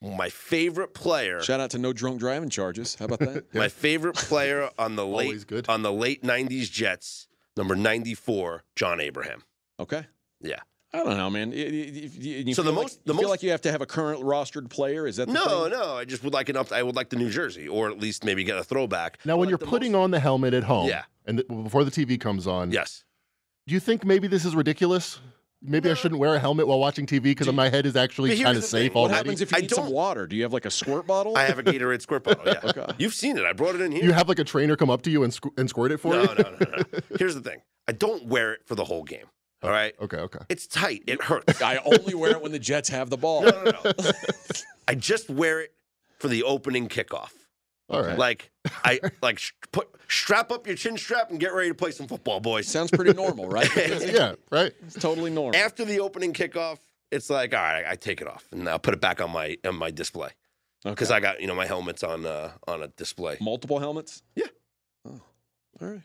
my 0.00 0.28
favorite 0.28 0.94
player, 0.94 1.40
Shout 1.42 1.60
out 1.60 1.70
to 1.70 1.78
no 1.78 1.92
drunk 1.92 2.18
driving 2.18 2.48
charges. 2.50 2.96
How 2.96 3.04
about 3.04 3.20
that? 3.20 3.54
my 3.54 3.68
favorite 3.68 4.16
player 4.16 4.68
on 4.78 4.96
the 4.96 5.06
late 5.06 5.46
good. 5.46 5.68
on 5.68 5.82
the 5.82 5.92
late 5.92 6.22
'90s 6.22 6.70
Jets, 6.70 7.28
number 7.56 7.76
94, 7.76 8.64
John 8.74 9.00
Abraham. 9.00 9.44
Okay. 9.78 10.06
Yeah. 10.40 10.60
I 10.94 10.98
don't 10.98 11.16
know, 11.16 11.30
man. 11.30 11.52
You- 11.52 11.64
you- 11.64 12.10
you- 12.18 12.44
you 12.48 12.54
So 12.54 12.62
the 12.62 12.68
feel 12.70 12.74
like- 12.76 12.84
most- 12.84 13.04
the 13.06 13.14
you 13.14 13.18
feel 13.20 13.28
like 13.30 13.42
you 13.42 13.50
have 13.50 13.62
to 13.62 13.72
have 13.72 13.80
a 13.80 13.86
current 13.86 14.20
rostered 14.22 14.68
player. 14.68 15.06
Is 15.06 15.16
that 15.16 15.26
the 15.26 15.32
No, 15.32 15.62
thing? 15.64 15.72
no, 15.72 15.96
I 15.96 16.04
just 16.04 16.22
would 16.22 16.34
like 16.34 16.48
an 16.50 16.56
up. 16.56 16.70
I 16.70 16.82
would 16.82 16.94
like 16.96 17.08
the 17.08 17.16
New 17.16 17.30
Jersey, 17.30 17.66
or 17.66 17.88
at 17.90 17.98
least 17.98 18.24
maybe 18.24 18.44
get 18.44 18.58
a 18.58 18.64
throwback. 18.64 19.18
Now, 19.24 19.36
when 19.38 19.46
But 19.46 19.50
you're 19.50 19.58
putting 19.70 19.92
most- 19.92 20.00
on 20.04 20.10
the 20.10 20.20
helmet 20.20 20.52
at 20.52 20.64
home, 20.64 20.88
Yeah. 20.88 21.04
and 21.26 21.38
th- 21.38 21.48
before 21.48 21.84
the 21.84 21.90
TV 21.90 22.18
comes 22.18 22.46
on, 22.46 22.72
yes, 22.72 23.04
do 23.66 23.72
you 23.72 23.80
think 23.80 24.04
maybe 24.04 24.28
this 24.28 24.44
is 24.44 24.54
ridiculous? 24.54 25.18
Maybe 25.64 25.88
I 25.90 25.94
shouldn't 25.94 26.20
wear 26.20 26.34
a 26.34 26.40
helmet 26.40 26.66
while 26.66 26.80
watching 26.80 27.06
TV 27.06 27.30
because 27.30 27.50
my 27.52 27.68
head 27.70 27.86
is 27.86 27.94
actually 27.96 28.36
kind 28.42 28.58
of 28.58 28.64
safe 28.64 28.92
thing. 28.92 28.94
What 29.00 29.02
What 29.02 29.10
happens 29.12 29.40
if 29.40 29.52
you 29.52 29.58
I 29.58 29.60
need 29.60 29.70
some 29.70 29.84
don't- 29.84 29.92
water? 29.94 30.26
Do 30.26 30.34
you 30.36 30.42
have 30.42 30.52
like 30.52 30.64
a 30.66 30.70
squirt 30.72 31.06
bottle? 31.06 31.36
I 31.38 31.44
have 31.44 31.58
a 31.58 31.62
Gatorade 31.62 32.02
squirt 32.02 32.24
bottle. 32.24 32.42
Yeah, 32.44 32.60
Okay. 32.64 32.92
you've 32.98 33.14
seen 33.14 33.38
it. 33.38 33.44
I 33.44 33.52
brought 33.54 33.76
it 33.76 33.80
in 33.80 33.92
here. 33.92 34.02
you 34.02 34.12
have 34.12 34.28
like 34.28 34.40
a 34.40 34.44
trainer 34.44 34.74
come 34.76 34.90
up 34.90 35.02
to 35.02 35.10
you 35.10 35.22
and, 35.22 35.32
squ- 35.32 35.56
and 35.56 35.70
squirt 35.70 35.92
it 35.92 35.98
for 35.98 36.12
no, 36.14 36.22
you? 36.22 36.26
no, 36.28 36.34
no, 36.34 36.56
no. 36.60 36.82
Here's 37.18 37.36
the 37.36 37.40
thing. 37.40 37.62
I 37.88 37.92
don't 37.92 38.26
wear 38.26 38.52
it 38.54 38.60
for 38.66 38.74
the 38.74 38.84
whole 38.84 39.04
game. 39.04 39.26
All 39.62 39.70
right, 39.70 39.94
Okay, 40.00 40.16
okay. 40.18 40.40
it's 40.48 40.66
tight. 40.66 41.02
It 41.06 41.22
hurts. 41.22 41.62
I 41.62 41.76
only 41.84 42.14
wear 42.14 42.32
it 42.32 42.42
when 42.42 42.52
the 42.52 42.58
Jets 42.58 42.88
have 42.88 43.10
the 43.10 43.16
ball. 43.16 43.42
No, 43.42 43.50
no, 43.62 43.70
no. 43.82 43.92
I 44.88 44.94
just 44.94 45.30
wear 45.30 45.60
it 45.60 45.72
for 46.18 46.28
the 46.28 46.42
opening 46.42 46.88
kickoff. 46.88 47.30
All 47.88 48.02
right. 48.02 48.18
Like 48.18 48.50
I 48.84 49.00
like 49.22 49.38
sh- 49.38 49.52
put 49.70 49.88
strap 50.08 50.50
up 50.50 50.66
your 50.66 50.76
chin 50.76 50.96
strap 50.96 51.30
and 51.30 51.38
get 51.38 51.52
ready 51.52 51.68
to 51.68 51.74
play 51.74 51.90
some 51.90 52.06
football, 52.08 52.40
boys. 52.40 52.66
Sounds 52.66 52.90
pretty 52.90 53.12
normal, 53.12 53.48
right? 53.48 53.68
yeah, 53.76 54.34
right. 54.50 54.72
It's 54.86 54.94
totally 54.96 55.30
normal. 55.30 55.58
After 55.60 55.84
the 55.84 56.00
opening 56.00 56.32
kickoff, 56.32 56.78
it's 57.10 57.28
like 57.30 57.54
all 57.54 57.60
right, 57.60 57.84
I 57.86 57.94
take 57.96 58.20
it 58.20 58.26
off 58.28 58.46
and 58.52 58.68
I'll 58.68 58.78
put 58.78 58.94
it 58.94 59.00
back 59.00 59.20
on 59.20 59.30
my 59.30 59.56
on 59.64 59.76
my 59.76 59.90
display 59.90 60.30
because 60.84 61.10
Okay. 61.10 61.16
I 61.18 61.20
got 61.20 61.40
you 61.40 61.46
know 61.46 61.54
my 61.54 61.66
helmet's 61.66 62.02
on 62.02 62.24
uh, 62.26 62.52
on 62.66 62.82
a 62.82 62.88
display. 62.88 63.36
Multiple 63.40 63.78
helmets? 63.78 64.22
Yeah. 64.34 64.46
Oh, 65.06 65.20
all 65.80 65.88
right. 65.88 66.02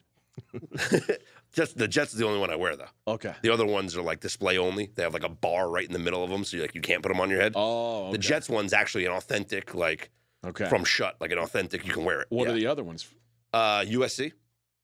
Just 1.53 1.77
the 1.77 1.87
Jets 1.87 2.13
is 2.13 2.19
the 2.19 2.25
only 2.25 2.39
one 2.39 2.49
I 2.51 2.55
wear 2.55 2.75
though. 2.75 2.89
Okay. 3.07 3.33
The 3.41 3.49
other 3.49 3.65
ones 3.65 3.95
are 3.97 4.01
like 4.01 4.19
display 4.19 4.57
only. 4.57 4.91
They 4.95 5.03
have 5.03 5.13
like 5.13 5.23
a 5.23 5.29
bar 5.29 5.69
right 5.69 5.85
in 5.85 5.93
the 5.93 5.99
middle 5.99 6.23
of 6.23 6.29
them, 6.29 6.43
so 6.43 6.57
you 6.57 6.63
like 6.63 6.75
you 6.75 6.81
can't 6.81 7.01
put 7.01 7.09
them 7.09 7.19
on 7.19 7.29
your 7.29 7.41
head. 7.41 7.53
Oh, 7.55 8.03
okay. 8.03 8.11
The 8.13 8.17
Jets 8.19 8.49
one's 8.49 8.73
actually 8.73 9.05
an 9.05 9.11
authentic, 9.13 9.73
like 9.73 10.11
Okay. 10.45 10.69
from 10.69 10.83
Shut, 10.83 11.15
like 11.19 11.31
an 11.31 11.39
authentic. 11.39 11.85
You 11.85 11.93
can 11.93 12.03
wear 12.03 12.21
it. 12.21 12.27
what 12.29 12.47
yeah. 12.47 12.53
are 12.53 12.55
the 12.55 12.67
other 12.67 12.83
ones? 12.83 13.07
Uh, 13.53 13.79
USC. 13.81 14.33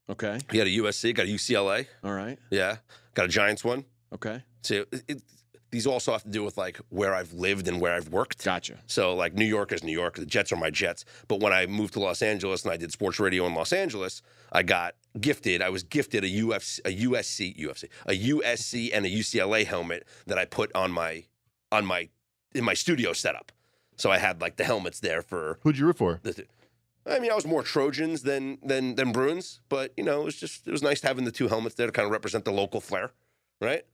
Okay. 0.10 0.40
You 0.52 0.60
got 0.60 0.68
a 0.68 0.70
USC. 0.70 1.14
Got 1.16 1.28
a 1.28 1.30
UCLA. 1.30 1.86
All 2.04 2.14
right. 2.14 2.38
Yeah. 2.50 2.78
Got 3.14 3.26
a 3.26 3.30
Giants 3.30 3.64
one. 3.64 3.86
Okay. 4.14 4.44
So 4.64 4.86
it, 4.92 5.04
it, 5.08 5.22
these 5.74 5.88
also 5.88 6.12
have 6.12 6.22
to 6.22 6.30
do 6.30 6.44
with 6.44 6.56
like 6.56 6.78
where 6.90 7.16
I've 7.16 7.34
lived 7.34 7.68
and 7.68 7.82
where 7.82 7.96
I've 7.96 8.10
worked. 8.10 8.46
Gotcha. 8.46 8.78
So 8.86 9.16
like 9.16 9.34
New 9.34 9.44
York 9.44 9.72
is 9.72 9.84
New 9.84 9.92
York. 9.92 10.18
The 10.18 10.26
Jets 10.26 10.52
are 10.52 10.56
my 10.56 10.70
Jets. 10.70 11.04
But 11.28 11.40
when 11.40 11.52
I 11.52 11.66
moved 11.66 11.94
to 11.94 12.00
Los 12.00 12.22
Angeles 12.22 12.64
and 12.64 12.72
I 12.72 12.78
did 12.78 12.92
sports 12.92 13.20
radio 13.20 13.48
in 13.48 13.56
Los 13.56 13.74
Angeles, 13.74 14.22
I 14.52 14.62
got 14.62 14.94
gifted. 15.20 15.64
I 15.64 15.70
was 15.70 15.82
gifted 15.82 16.24
a 16.24 16.28
UFC, 16.28 16.80
a 16.86 16.96
USC, 17.08 17.58
UFC, 17.60 17.86
a 18.06 18.14
USC 18.30 18.92
and 18.94 19.04
a 19.04 19.10
UCLA 19.10 19.66
helmet 19.66 20.08
that 20.28 20.38
I 20.38 20.46
put 20.46 20.72
on 20.76 20.92
my 20.92 21.24
on 21.72 21.88
my 21.88 22.10
in 22.54 22.64
my 22.64 22.76
studio 22.76 23.12
setup. 23.12 23.52
So 23.98 24.12
I 24.12 24.20
had 24.20 24.42
like 24.42 24.58
the 24.58 24.66
helmets 24.66 25.00
there 25.00 25.24
for 25.24 25.58
Who'd 25.64 25.80
you 25.80 25.88
root 25.88 25.98
for? 25.98 26.20
the. 26.22 26.46
I 27.08 27.18
mean, 27.18 27.32
I 27.32 27.36
was 27.36 27.48
more 27.48 27.64
Trojans 27.64 28.22
than 28.22 28.60
than 28.62 28.94
than 28.94 29.12
Bruins, 29.12 29.60
but 29.70 29.92
you 29.98 30.04
know, 30.04 30.22
it 30.22 30.26
was 30.26 30.36
just 30.36 30.68
it 30.68 30.72
was 30.72 30.84
nice 30.84 31.02
having 31.02 31.26
the 31.26 31.32
two 31.32 31.48
helmets 31.48 31.74
there 31.74 31.88
to 31.88 31.92
kind 31.92 32.06
of 32.06 32.12
represent 32.12 32.46
the 32.46 32.52
local 32.52 32.80
flair, 32.80 33.10
right? 33.60 33.86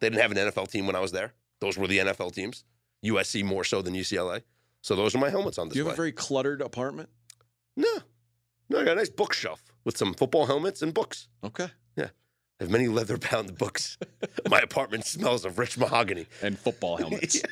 They 0.00 0.08
didn't 0.08 0.22
have 0.22 0.32
an 0.32 0.38
NFL 0.38 0.70
team 0.70 0.86
when 0.86 0.96
I 0.96 1.00
was 1.00 1.12
there. 1.12 1.34
Those 1.60 1.76
were 1.76 1.86
the 1.86 1.98
NFL 1.98 2.32
teams. 2.32 2.64
USC 3.04 3.44
more 3.44 3.64
so 3.64 3.82
than 3.82 3.94
UCLA. 3.94 4.42
So 4.80 4.94
those 4.96 5.14
are 5.14 5.18
my 5.18 5.30
helmets 5.30 5.58
on 5.58 5.68
this. 5.68 5.74
Do 5.74 5.80
you 5.80 5.84
have 5.86 5.94
a 5.94 5.96
very 5.96 6.12
cluttered 6.12 6.60
apartment? 6.60 7.08
no, 7.76 7.88
no, 8.70 8.80
I 8.80 8.84
got 8.84 8.92
a 8.92 8.96
nice 8.96 9.08
bookshelf 9.08 9.62
with 9.84 9.96
some 9.96 10.12
football 10.14 10.46
helmets 10.46 10.82
and 10.82 10.92
books. 10.92 11.28
Okay. 11.42 11.68
Yeah. 11.96 12.08
I 12.60 12.64
have 12.64 12.70
many 12.70 12.88
leather-bound 12.88 13.56
books. 13.56 13.96
my 14.50 14.58
apartment 14.58 15.06
smells 15.06 15.44
of 15.44 15.58
rich 15.58 15.78
mahogany. 15.78 16.26
And 16.42 16.58
football 16.58 16.96
helmets. 16.98 17.42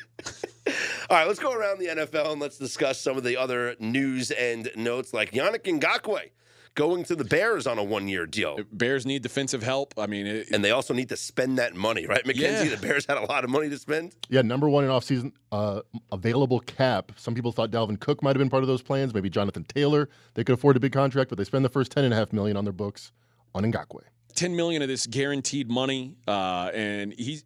All 1.09 1.17
right, 1.17 1.27
let's 1.27 1.39
go 1.39 1.53
around 1.53 1.79
the 1.79 1.87
NFL 1.87 2.33
and 2.33 2.41
let's 2.41 2.57
discuss 2.57 2.99
some 2.99 3.17
of 3.17 3.23
the 3.23 3.37
other 3.37 3.75
news 3.79 4.31
and 4.31 4.69
notes, 4.75 5.13
like 5.13 5.31
Yannick 5.31 5.63
Ngakoue 5.63 6.29
going 6.77 7.03
to 7.03 7.15
the 7.15 7.25
Bears 7.25 7.67
on 7.67 7.77
a 7.77 7.83
one-year 7.83 8.27
deal. 8.27 8.59
Bears 8.71 9.05
need 9.05 9.23
defensive 9.23 9.63
help. 9.63 9.93
I 9.97 10.07
mean, 10.07 10.27
it, 10.27 10.51
and 10.51 10.63
they 10.63 10.71
also 10.71 10.93
need 10.93 11.09
to 11.09 11.17
spend 11.17 11.57
that 11.57 11.75
money, 11.75 12.05
right, 12.05 12.25
Mackenzie? 12.25 12.69
Yeah. 12.69 12.75
The 12.75 12.87
Bears 12.87 13.05
had 13.05 13.17
a 13.17 13.25
lot 13.25 13.43
of 13.43 13.49
money 13.49 13.67
to 13.69 13.77
spend. 13.77 14.15
Yeah, 14.29 14.43
number 14.43 14.69
one 14.69 14.85
in 14.85 14.89
offseason 14.89 15.33
uh, 15.51 15.81
available 16.11 16.61
cap. 16.61 17.11
Some 17.17 17.33
people 17.33 17.51
thought 17.51 17.71
Dalvin 17.71 17.99
Cook 17.99 18.23
might 18.23 18.29
have 18.35 18.39
been 18.39 18.49
part 18.49 18.63
of 18.63 18.67
those 18.67 18.81
plans. 18.81 19.13
Maybe 19.13 19.29
Jonathan 19.29 19.65
Taylor. 19.65 20.07
They 20.35 20.43
could 20.43 20.53
afford 20.53 20.77
a 20.77 20.79
big 20.79 20.93
contract, 20.93 21.29
but 21.29 21.37
they 21.37 21.43
spend 21.43 21.65
the 21.65 21.69
first 21.69 21.91
ten 21.91 22.05
and 22.05 22.13
a 22.13 22.17
half 22.17 22.31
million 22.31 22.55
on 22.55 22.63
their 22.63 22.73
books 22.73 23.11
on 23.53 23.63
Ngakoue. 23.63 24.03
10 24.35 24.55
million 24.55 24.83
of 24.83 24.87
this 24.87 25.07
guaranteed 25.07 25.67
money 25.67 26.15
uh, 26.27 26.69
and 26.71 27.11
he's 27.17 27.43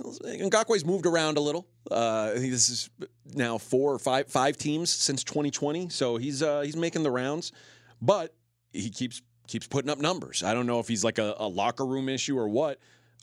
Ngakoue's 0.00 0.84
moved 0.84 1.06
around 1.06 1.36
a 1.36 1.40
little. 1.40 1.68
Uh, 1.90 2.32
I 2.34 2.38
think 2.38 2.50
this 2.50 2.68
is 2.68 2.90
now 3.34 3.58
four 3.58 3.92
or 3.92 3.98
five 3.98 4.28
five 4.28 4.56
teams 4.56 4.90
since 4.90 5.22
2020, 5.22 5.90
so 5.90 6.16
he's 6.16 6.42
uh, 6.42 6.62
he's 6.62 6.76
making 6.76 7.02
the 7.02 7.10
rounds, 7.10 7.52
but 8.00 8.34
he 8.72 8.90
keeps 8.90 9.22
keeps 9.46 9.66
putting 9.66 9.90
up 9.90 9.98
numbers. 9.98 10.42
I 10.42 10.54
don't 10.54 10.66
know 10.66 10.78
if 10.80 10.88
he's 10.88 11.04
like 11.04 11.18
a, 11.18 11.34
a 11.38 11.48
locker 11.48 11.84
room 11.84 12.08
issue 12.08 12.38
or 12.38 12.48
what. 12.48 12.78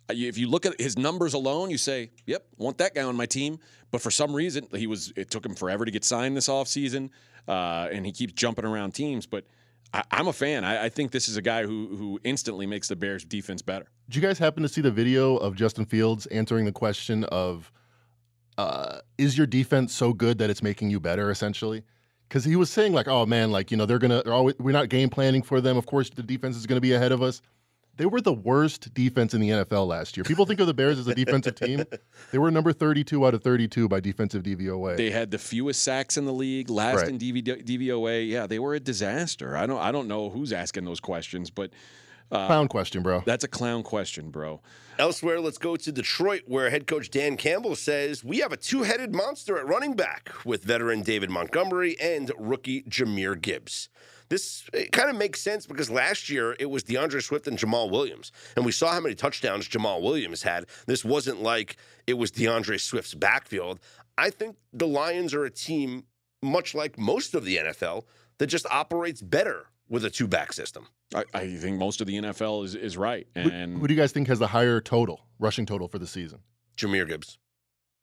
Uh, 0.09 0.13
If 0.15 0.37
you 0.37 0.47
look 0.49 0.65
at 0.65 0.79
his 0.79 0.97
numbers 0.97 1.33
alone, 1.33 1.69
you 1.69 1.77
say, 1.77 2.11
"Yep, 2.25 2.45
want 2.57 2.77
that 2.79 2.93
guy 2.95 3.03
on 3.03 3.15
my 3.15 3.25
team." 3.25 3.59
But 3.91 4.01
for 4.01 4.11
some 4.11 4.33
reason, 4.35 4.67
he 4.75 4.87
was. 4.87 5.11
It 5.15 5.31
took 5.31 5.45
him 5.45 5.55
forever 5.55 5.85
to 5.85 5.91
get 5.91 6.03
signed 6.03 6.37
this 6.37 6.47
offseason, 6.47 7.09
uh, 7.47 7.87
and 7.91 8.05
he 8.05 8.11
keeps 8.11 8.33
jumping 8.33 8.65
around 8.65 8.91
teams. 8.93 9.25
But 9.25 9.45
I, 9.93 10.03
I'm 10.11 10.27
a 10.27 10.33
fan. 10.33 10.63
I, 10.63 10.85
I 10.85 10.89
think 10.89 11.11
this 11.11 11.27
is 11.27 11.37
a 11.37 11.41
guy 11.41 11.63
who 11.63 11.95
who 11.95 12.19
instantly 12.23 12.67
makes 12.67 12.87
the 12.87 12.95
Bears 12.95 13.23
defense 13.25 13.61
better. 13.61 13.87
Did 14.09 14.15
you 14.15 14.21
guys 14.21 14.37
happen 14.37 14.61
to 14.63 14.69
see 14.69 14.81
the 14.81 14.91
video 14.91 15.37
of 15.37 15.55
Justin 15.55 15.85
Fields 15.85 16.25
answering 16.27 16.65
the 16.65 16.71
question 16.71 17.23
of, 17.25 17.71
uh, 18.57 18.99
"Is 19.17 19.37
your 19.37 19.47
defense 19.47 19.93
so 19.93 20.13
good 20.13 20.37
that 20.39 20.49
it's 20.49 20.61
making 20.61 20.91
you 20.91 20.99
better?" 20.99 21.31
Essentially, 21.31 21.83
because 22.29 22.45
he 22.45 22.55
was 22.55 22.69
saying 22.69 22.93
like, 22.93 23.07
"Oh 23.09 23.25
man, 23.25 23.51
like 23.51 23.71
you 23.71 23.77
know 23.77 23.85
they're 23.85 23.99
gonna, 23.99 24.21
they're 24.23 24.33
always, 24.33 24.55
we're 24.59 24.71
not 24.71 24.87
game 24.87 25.09
planning 25.09 25.41
for 25.41 25.59
them. 25.59 25.75
Of 25.75 25.85
course, 25.87 26.09
the 26.09 26.23
defense 26.23 26.55
is 26.55 26.65
gonna 26.67 26.79
be 26.81 26.93
ahead 26.93 27.11
of 27.11 27.21
us." 27.21 27.41
They 27.97 28.05
were 28.05 28.21
the 28.21 28.31
worst 28.31 28.93
defense 28.93 29.33
in 29.33 29.41
the 29.41 29.49
NFL 29.49 29.85
last 29.85 30.15
year. 30.15 30.23
People 30.23 30.45
think 30.45 30.61
of 30.61 30.67
the 30.67 30.73
Bears 30.73 30.97
as 30.99 31.07
a 31.09 31.13
defensive 31.13 31.55
team. 31.55 31.83
They 32.31 32.37
were 32.37 32.49
number 32.49 32.71
32 32.71 33.27
out 33.27 33.33
of 33.33 33.43
32 33.43 33.89
by 33.89 33.99
defensive 33.99 34.41
DVOA. 34.41 34.95
They 34.95 35.11
had 35.11 35.31
the 35.31 35.37
fewest 35.37 35.83
sacks 35.83 36.15
in 36.15 36.23
the 36.23 36.31
league, 36.31 36.69
last 36.69 37.01
Right. 37.01 37.09
in 37.09 37.17
DV, 37.17 37.43
DVOA. 37.65 38.25
Yeah, 38.29 38.47
they 38.47 38.57
were 38.57 38.73
a 38.73 38.79
disaster. 38.79 39.57
I 39.57 39.65
don't 39.65 39.79
I 39.79 39.91
don't 39.91 40.07
know 40.07 40.29
who's 40.29 40.53
asking 40.53 40.85
those 40.85 41.01
questions, 41.01 41.49
but 41.49 41.71
uh, 42.31 42.47
Clown 42.47 42.67
question, 42.67 43.01
bro. 43.03 43.23
that's 43.25 43.43
a 43.43 43.47
clown 43.47 43.83
question, 43.83 44.29
bro. 44.29 44.61
Elsewhere, 44.97 45.39
let's 45.39 45.57
go 45.57 45.77
to 45.77 45.91
Detroit, 45.91 46.43
where 46.45 46.69
head 46.69 46.85
coach 46.85 47.09
Dan 47.09 47.37
Campbell 47.37 47.75
says 47.75 48.23
we 48.23 48.39
have 48.39 48.51
a 48.51 48.57
two-headed 48.57 49.15
monster 49.15 49.57
at 49.57 49.65
running 49.65 49.93
back 49.93 50.31
with 50.45 50.63
veteran 50.63 51.01
David 51.01 51.29
Montgomery 51.29 51.97
and 51.99 52.31
rookie 52.37 52.83
Jahmyr 52.83 53.39
Gibbs. 53.39 53.87
This 54.27 54.69
kind 54.91 55.09
of 55.09 55.15
makes 55.15 55.41
sense 55.41 55.65
because 55.65 55.89
last 55.89 56.29
year 56.29 56.55
it 56.59 56.69
was 56.69 56.83
D'Andre 56.83 57.19
Swift 57.19 57.47
and 57.47 57.57
Jamaal 57.57 57.89
Williams, 57.89 58.31
and 58.55 58.63
we 58.63 58.71
saw 58.71 58.91
how 58.91 58.99
many 58.99 59.15
touchdowns 59.15 59.67
Jamaal 59.67 60.01
Williams 60.01 60.43
had. 60.43 60.65
This 60.85 61.03
wasn't 61.03 61.41
like 61.41 61.77
it 62.05 62.13
was 62.13 62.29
D'Andre 62.29 62.77
Swift's 62.77 63.15
backfield. 63.15 63.79
I 64.17 64.29
think 64.29 64.57
the 64.73 64.85
Lions 64.85 65.33
are 65.33 65.45
a 65.45 65.49
team, 65.49 66.03
much 66.43 66.75
like 66.75 66.99
most 66.99 67.33
of 67.33 67.43
the 67.43 67.57
NFL, 67.57 68.03
that 68.37 68.47
just 68.47 68.67
operates 68.69 69.21
better 69.21 69.67
with 69.89 70.05
a 70.05 70.09
two-back 70.09 70.53
system. 70.53 70.87
I, 71.15 71.23
I 71.33 71.47
think 71.57 71.77
most 71.79 71.99
of 72.01 72.07
the 72.07 72.15
NFL 72.17 72.63
is, 72.65 72.75
is 72.75 72.97
right. 72.97 73.27
And 73.35 73.77
who 73.79 73.87
do 73.87 73.93
you 73.93 73.99
guys 73.99 74.11
think 74.11 74.27
has 74.27 74.39
the 74.39 74.47
higher 74.47 74.79
total, 74.79 75.21
rushing 75.39 75.65
total 75.65 75.87
for 75.87 75.97
the 75.99 76.07
season? 76.07 76.39
Jahmyr 76.77 77.07
Gibbs. 77.07 77.37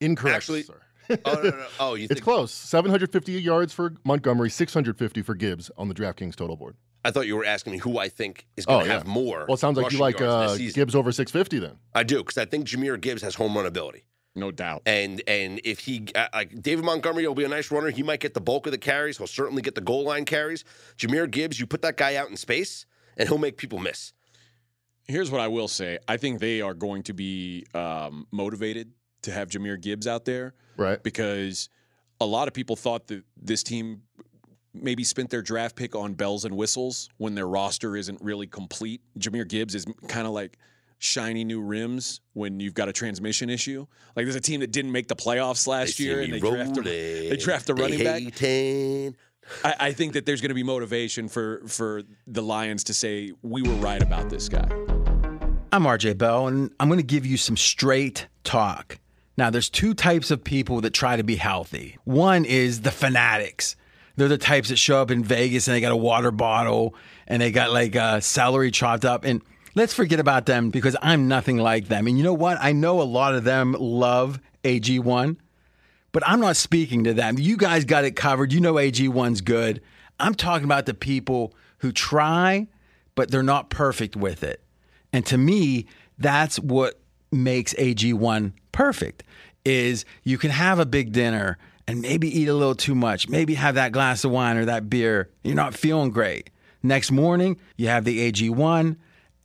Incorrect, 0.01 0.35
Actually- 0.35 0.63
sir. 0.63 0.81
Oh 1.09 1.15
no, 1.35 1.41
no, 1.41 1.49
no. 1.51 1.65
Oh, 1.79 1.93
you 1.95 2.03
It's 2.09 2.15
think? 2.15 2.23
close. 2.23 2.51
750 2.51 3.31
yards 3.31 3.71
for 3.73 3.93
Montgomery, 4.03 4.49
650 4.49 5.21
for 5.21 5.35
Gibbs 5.35 5.71
on 5.77 5.87
the 5.87 5.93
DraftKings 5.95 6.35
total 6.35 6.57
board. 6.57 6.75
I 7.05 7.11
thought 7.11 7.27
you 7.27 7.37
were 7.37 7.45
asking 7.45 7.71
me 7.71 7.77
who 7.79 7.97
I 7.97 8.09
think 8.09 8.45
is 8.57 8.65
going 8.65 8.79
to 8.79 8.81
Oh, 8.81 8.85
to 8.87 8.89
yeah. 8.91 8.97
have 8.97 9.07
more. 9.07 9.45
Well, 9.47 9.53
it 9.55 9.59
sounds 9.59 9.77
like 9.77 9.93
you 9.93 9.99
like 9.99 10.19
uh. 10.19 10.57
Gibbs 10.57 10.93
over 10.95 11.13
650 11.13 11.59
then. 11.59 11.77
I 11.95 12.03
do 12.03 12.17
because 12.17 12.37
I 12.37 12.43
think 12.43 12.67
Jahmyr 12.67 12.99
Gibbs 12.99 13.21
has 13.21 13.35
home 13.35 13.55
run 13.55 13.65
ability, 13.65 14.03
no 14.37 14.51
doubt. 14.51 14.83
and 14.85 15.21
and 15.27 15.59
if 15.63 15.79
he 15.79 16.05
uh, 16.15 16.27
like 16.33 16.61
David 16.61 16.85
Montgomery 16.85 17.27
will 17.27 17.35
be 17.35 17.43
a 17.43 17.47
nice 17.49 17.71
runner. 17.71 17.89
He 17.89 18.03
might 18.03 18.19
get 18.19 18.33
the 18.33 18.41
bulk 18.41 18.65
of 18.67 18.71
the 18.71 18.77
carries. 18.77 19.17
He'll 19.17 19.27
certainly 19.27 19.61
get 19.61 19.75
the 19.75 19.81
goal 19.81 20.03
line 20.05 20.25
carries. 20.25 20.63
Jahmyr 20.97 21.29
Gibbs, 21.29 21.59
you 21.59 21.65
put 21.67 21.81
that 21.81 21.97
guy 21.97 22.15
out 22.15 22.29
in 22.29 22.37
space, 22.37 22.85
and 23.17 23.27
he'll 23.27 23.37
make 23.37 23.57
people 23.57 23.79
miss. 23.79 24.13
Here's 25.05 25.31
what 25.31 25.41
I 25.41 25.47
will 25.47 25.67
say. 25.69 25.99
I 26.07 26.17
think 26.17 26.39
they 26.39 26.61
are 26.61 26.73
going 26.73 27.03
to 27.03 27.13
be 27.13 27.65
um, 27.73 28.27
motivated 28.31 28.91
to 29.23 29.31
have 29.31 29.49
Jahmyr 29.49 29.79
Gibbs 29.81 30.05
out 30.07 30.25
there 30.25 30.53
Right. 30.75 31.01
because 31.01 31.69
a 32.19 32.25
lot 32.25 32.47
of 32.47 32.53
people 32.53 32.75
thought 32.75 33.07
that 33.07 33.23
this 33.41 33.63
team 33.63 34.01
maybe 34.73 35.03
spent 35.03 35.29
their 35.29 35.41
draft 35.41 35.75
pick 35.75 35.95
on 35.95 36.13
bells 36.13 36.45
and 36.45 36.55
whistles 36.55 37.09
when 37.17 37.35
their 37.35 37.47
roster 37.47 37.95
isn't 37.95 38.21
really 38.21 38.47
complete. 38.47 39.01
Jahmyr 39.17 39.47
Gibbs 39.47 39.75
is 39.75 39.85
kind 40.07 40.27
of 40.27 40.33
like 40.33 40.57
shiny 40.99 41.43
new 41.43 41.61
rims 41.61 42.21
when 42.33 42.59
you've 42.59 42.73
got 42.73 42.89
a 42.89 42.93
transmission 42.93 43.49
issue. 43.49 43.85
Like 44.15 44.25
there's 44.25 44.35
a 44.35 44.41
team 44.41 44.61
that 44.61 44.71
didn't 44.71 44.91
make 44.91 45.07
the 45.07 45.15
playoffs 45.15 45.67
last 45.67 45.97
They 45.97 46.05
year 46.05 46.21
and 46.21 46.33
they 46.33 46.39
draft, 46.39 46.77
a, 46.77 46.81
they 46.81 47.37
draft 47.37 47.69
a 47.69 47.73
They 47.73 47.81
running 47.81 48.03
back. 48.03 49.13
I, 49.63 49.87
I 49.87 49.91
think 49.93 50.13
that 50.13 50.25
there's 50.25 50.41
going 50.41 50.49
to 50.49 50.55
be 50.55 50.63
motivation 50.63 51.27
for 51.29 51.61
for 51.67 52.03
the 52.25 52.41
Lions 52.41 52.83
to 52.85 52.93
say 52.93 53.31
we 53.43 53.61
were 53.61 53.75
right 53.75 54.01
about 54.01 54.29
this 54.29 54.49
guy. 54.49 54.67
I'm 55.71 55.83
RJ 55.83 56.17
Bell, 56.17 56.47
and 56.47 56.71
I'm 56.79 56.87
going 56.87 56.99
to 56.99 57.05
give 57.05 57.25
you 57.25 57.37
some 57.37 57.57
straight 57.57 58.27
talk. 58.43 58.99
Now, 59.37 59.51
there's 59.51 59.69
two 59.69 59.93
types 59.93 60.31
of 60.31 60.43
people 60.43 60.81
that 60.81 60.93
try 60.93 61.15
to 61.15 61.23
be 61.23 61.35
healthy. 61.35 61.97
One 62.05 62.45
is 62.45 62.81
the 62.81 62.91
fanatics. 62.91 63.75
They're 64.15 64.27
the 64.27 64.39
types 64.39 64.69
that 64.69 64.77
show 64.77 64.99
up 64.99 65.11
in 65.11 65.23
Vegas 65.23 65.67
and 65.67 65.75
they 65.75 65.81
got 65.81 65.91
a 65.91 65.97
water 65.97 66.31
bottle 66.31 66.95
and 67.27 67.39
they 67.39 67.51
got 67.51 67.71
like 67.71 67.95
uh, 67.95 68.19
celery 68.19 68.71
chopped 68.71 69.05
up. 69.05 69.25
And 69.25 69.43
let's 69.77 69.93
forget 69.93 70.19
about 70.19 70.47
them 70.47 70.71
because 70.71 70.97
I'm 71.01 71.27
nothing 71.27 71.57
like 71.57 71.87
them. 71.87 72.07
And 72.07 72.17
you 72.17 72.23
know 72.23 72.33
what? 72.33 72.57
I 72.59 72.71
know 72.71 72.99
a 72.99 73.03
lot 73.03 73.35
of 73.35 73.43
them 73.43 73.75
love 73.79 74.39
AG1, 74.63 75.37
but 76.11 76.23
I'm 76.27 76.39
not 76.39 76.57
speaking 76.57 77.03
to 77.03 77.13
them. 77.13 77.37
You 77.37 77.57
guys 77.57 77.85
got 77.85 78.03
it 78.03 78.15
covered. 78.15 78.51
You 78.51 78.59
know 78.59 78.73
AG1's 78.73 79.41
good. 79.41 79.81
I'm 80.19 80.33
talking 80.33 80.65
about 80.65 80.87
the 80.87 80.95
people 80.95 81.53
who 81.77 81.91
try, 81.91 82.67
but 83.13 83.29
they're 83.29 83.43
not 83.43 83.69
perfect 83.69 84.15
with 84.15 84.43
it. 84.43 84.63
And 85.13 85.23
to 85.27 85.37
me, 85.37 85.85
that's 86.17 86.59
what 86.59 86.99
makes 87.31 87.75
AG1 87.75 88.53
perfect 88.71 89.23
is 89.63 90.05
you 90.23 90.39
can 90.39 90.49
have 90.49 90.79
a 90.79 90.85
big 90.87 91.11
dinner 91.11 91.59
and 91.87 92.01
maybe 92.01 92.27
eat 92.27 92.47
a 92.47 92.53
little 92.53 92.73
too 92.73 92.95
much, 92.95 93.29
maybe 93.29 93.53
have 93.53 93.75
that 93.75 93.91
glass 93.91 94.23
of 94.23 94.31
wine 94.31 94.57
or 94.57 94.65
that 94.65 94.89
beer. 94.89 95.29
You're 95.43 95.55
not 95.55 95.75
feeling 95.75 96.09
great. 96.09 96.49
Next 96.81 97.11
morning, 97.11 97.59
you 97.75 97.89
have 97.89 98.05
the 98.05 98.31
AG1 98.31 98.95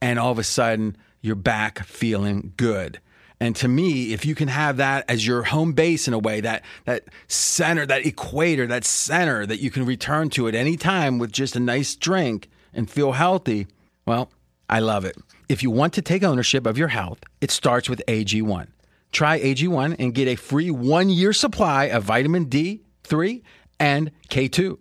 and 0.02 0.18
all 0.18 0.32
of 0.32 0.38
a 0.38 0.44
sudden 0.44 0.96
you're 1.22 1.36
back 1.36 1.84
feeling 1.86 2.52
good. 2.58 3.00
And 3.40 3.56
to 3.56 3.68
me, 3.68 4.12
if 4.12 4.24
you 4.24 4.34
can 4.34 4.48
have 4.48 4.76
that 4.76 5.04
as 5.08 5.26
your 5.26 5.42
home 5.44 5.72
base 5.72 6.06
in 6.06 6.14
a 6.14 6.18
way, 6.18 6.40
that 6.42 6.62
that 6.84 7.04
center, 7.26 7.86
that 7.86 8.04
equator, 8.04 8.66
that 8.66 8.84
center 8.84 9.46
that 9.46 9.60
you 9.60 9.70
can 9.70 9.86
return 9.86 10.28
to 10.30 10.46
at 10.46 10.54
any 10.54 10.76
time 10.76 11.18
with 11.18 11.32
just 11.32 11.56
a 11.56 11.60
nice 11.60 11.96
drink 11.96 12.50
and 12.74 12.90
feel 12.90 13.12
healthy, 13.12 13.66
well, 14.06 14.30
I 14.68 14.80
love 14.80 15.04
it. 15.04 15.16
If 15.48 15.62
you 15.62 15.70
want 15.70 15.92
to 15.94 16.02
take 16.02 16.22
ownership 16.22 16.66
of 16.66 16.78
your 16.78 16.88
health, 16.88 17.18
it 17.40 17.50
starts 17.50 17.88
with 17.88 18.02
AG1. 18.06 18.68
Try 19.10 19.40
AG1 19.40 19.96
and 19.98 20.14
get 20.14 20.28
a 20.28 20.36
free 20.36 20.70
one 20.70 21.10
year 21.10 21.32
supply 21.32 21.84
of 21.84 22.04
vitamin 22.04 22.46
D3 22.46 23.42
and 23.78 24.10
K2 24.30 24.78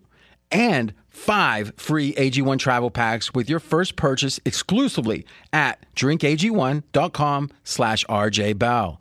and 0.52 0.94
five 1.12 1.72
free 1.76 2.12
AG1 2.14 2.58
travel 2.58 2.90
packs 2.90 3.32
with 3.32 3.48
your 3.48 3.60
first 3.60 3.96
purchase 3.96 4.40
exclusively 4.44 5.24
at 5.52 5.84
drinkag1.com 5.94 7.50
slash 7.64 8.04
rjbell. 8.06 8.98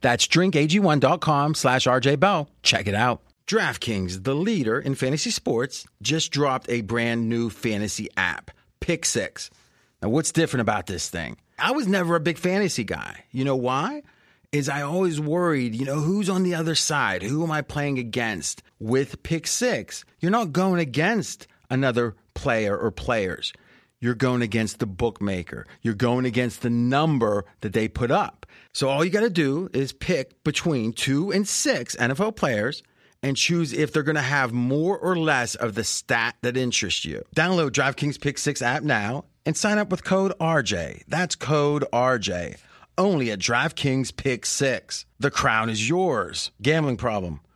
That's 0.00 0.26
drinkag1.com 0.26 1.54
slash 1.54 1.86
rjbell. 1.86 2.48
Check 2.62 2.86
it 2.86 2.94
out. 2.94 3.22
DraftKings, 3.46 4.24
the 4.24 4.34
leader 4.34 4.78
in 4.78 4.94
fantasy 4.94 5.30
sports, 5.30 5.86
just 6.00 6.32
dropped 6.32 6.68
a 6.70 6.80
brand 6.80 7.28
new 7.28 7.50
fantasy 7.50 8.08
app, 8.16 8.50
Pick 8.80 9.04
Six. 9.04 9.50
Now, 10.00 10.08
what's 10.08 10.32
different 10.32 10.62
about 10.62 10.86
this 10.86 11.08
thing? 11.08 11.36
I 11.58 11.72
was 11.72 11.86
never 11.86 12.16
a 12.16 12.20
big 12.20 12.38
fantasy 12.38 12.84
guy. 12.84 13.24
You 13.30 13.44
know 13.44 13.56
why? 13.56 14.02
Is 14.52 14.68
I 14.68 14.82
always 14.82 15.20
worried, 15.20 15.74
you 15.74 15.84
know, 15.84 16.00
who's 16.00 16.28
on 16.28 16.42
the 16.42 16.54
other 16.54 16.74
side? 16.74 17.22
Who 17.22 17.42
am 17.42 17.50
I 17.50 17.62
playing 17.62 17.98
against? 17.98 18.62
With 18.78 19.22
Pick 19.22 19.46
Six, 19.46 20.04
you're 20.20 20.30
not 20.30 20.52
going 20.52 20.80
against 20.80 21.46
another 21.72 22.14
player 22.34 22.76
or 22.76 22.90
players. 22.90 23.52
You're 23.98 24.14
going 24.14 24.42
against 24.42 24.78
the 24.78 24.86
bookmaker. 24.86 25.66
You're 25.80 25.94
going 25.94 26.26
against 26.26 26.62
the 26.62 26.70
number 26.70 27.44
that 27.60 27.72
they 27.72 27.88
put 27.88 28.10
up. 28.10 28.46
So 28.72 28.88
all 28.88 29.04
you 29.04 29.10
got 29.10 29.20
to 29.20 29.30
do 29.30 29.70
is 29.72 29.92
pick 29.92 30.42
between 30.44 30.92
two 30.92 31.32
and 31.32 31.46
six 31.46 31.96
NFL 31.96 32.36
players 32.36 32.82
and 33.22 33.36
choose 33.36 33.72
if 33.72 33.92
they're 33.92 34.02
going 34.02 34.16
to 34.16 34.20
have 34.20 34.52
more 34.52 34.98
or 34.98 35.16
less 35.16 35.54
of 35.54 35.74
the 35.74 35.84
stat 35.84 36.34
that 36.42 36.56
interests 36.56 37.04
you. 37.04 37.24
Download 37.36 37.70
DraftKings 37.70 38.20
Pick 38.20 38.38
6 38.38 38.60
app 38.60 38.82
now 38.82 39.24
and 39.46 39.56
sign 39.56 39.78
up 39.78 39.90
with 39.90 40.04
code 40.04 40.32
RJ. 40.40 41.04
That's 41.06 41.36
code 41.36 41.84
RJ. 41.92 42.58
Only 42.98 43.30
at 43.30 43.38
DraftKings 43.38 44.14
Pick 44.16 44.44
6. 44.44 45.06
The 45.20 45.30
crown 45.30 45.70
is 45.70 45.88
yours. 45.88 46.50
Gambling 46.60 46.96
problem? 46.96 47.40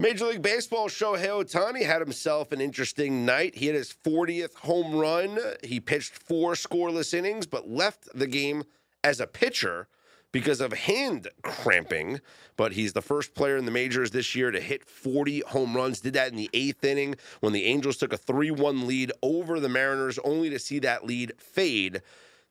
Major 0.00 0.26
League 0.26 0.42
Baseball 0.42 0.88
Shohei 0.88 1.28
Ohtani 1.28 1.86
had 1.86 2.00
himself 2.00 2.50
an 2.50 2.60
interesting 2.60 3.24
night. 3.24 3.54
He 3.54 3.66
had 3.66 3.76
his 3.76 3.94
40th 4.04 4.56
home 4.56 4.96
run. 4.96 5.38
He 5.62 5.78
pitched 5.78 6.12
four 6.14 6.54
scoreless 6.54 7.14
innings, 7.14 7.46
but 7.46 7.68
left 7.68 8.08
the 8.12 8.26
game 8.26 8.64
as 9.04 9.20
a 9.20 9.28
pitcher 9.28 9.86
because 10.32 10.60
of 10.60 10.72
hand 10.72 11.28
cramping. 11.42 12.20
But 12.56 12.72
he's 12.72 12.92
the 12.92 13.02
first 13.02 13.36
player 13.36 13.56
in 13.56 13.66
the 13.66 13.70
majors 13.70 14.10
this 14.10 14.34
year 14.34 14.50
to 14.50 14.60
hit 14.60 14.84
40 14.84 15.40
home 15.46 15.76
runs. 15.76 16.00
Did 16.00 16.14
that 16.14 16.32
in 16.32 16.36
the 16.36 16.50
eighth 16.52 16.82
inning 16.82 17.14
when 17.38 17.52
the 17.52 17.66
Angels 17.66 17.96
took 17.96 18.12
a 18.12 18.16
3 18.16 18.50
1 18.50 18.88
lead 18.88 19.12
over 19.22 19.60
the 19.60 19.68
Mariners, 19.68 20.18
only 20.24 20.50
to 20.50 20.58
see 20.58 20.80
that 20.80 21.06
lead 21.06 21.34
fade 21.38 22.02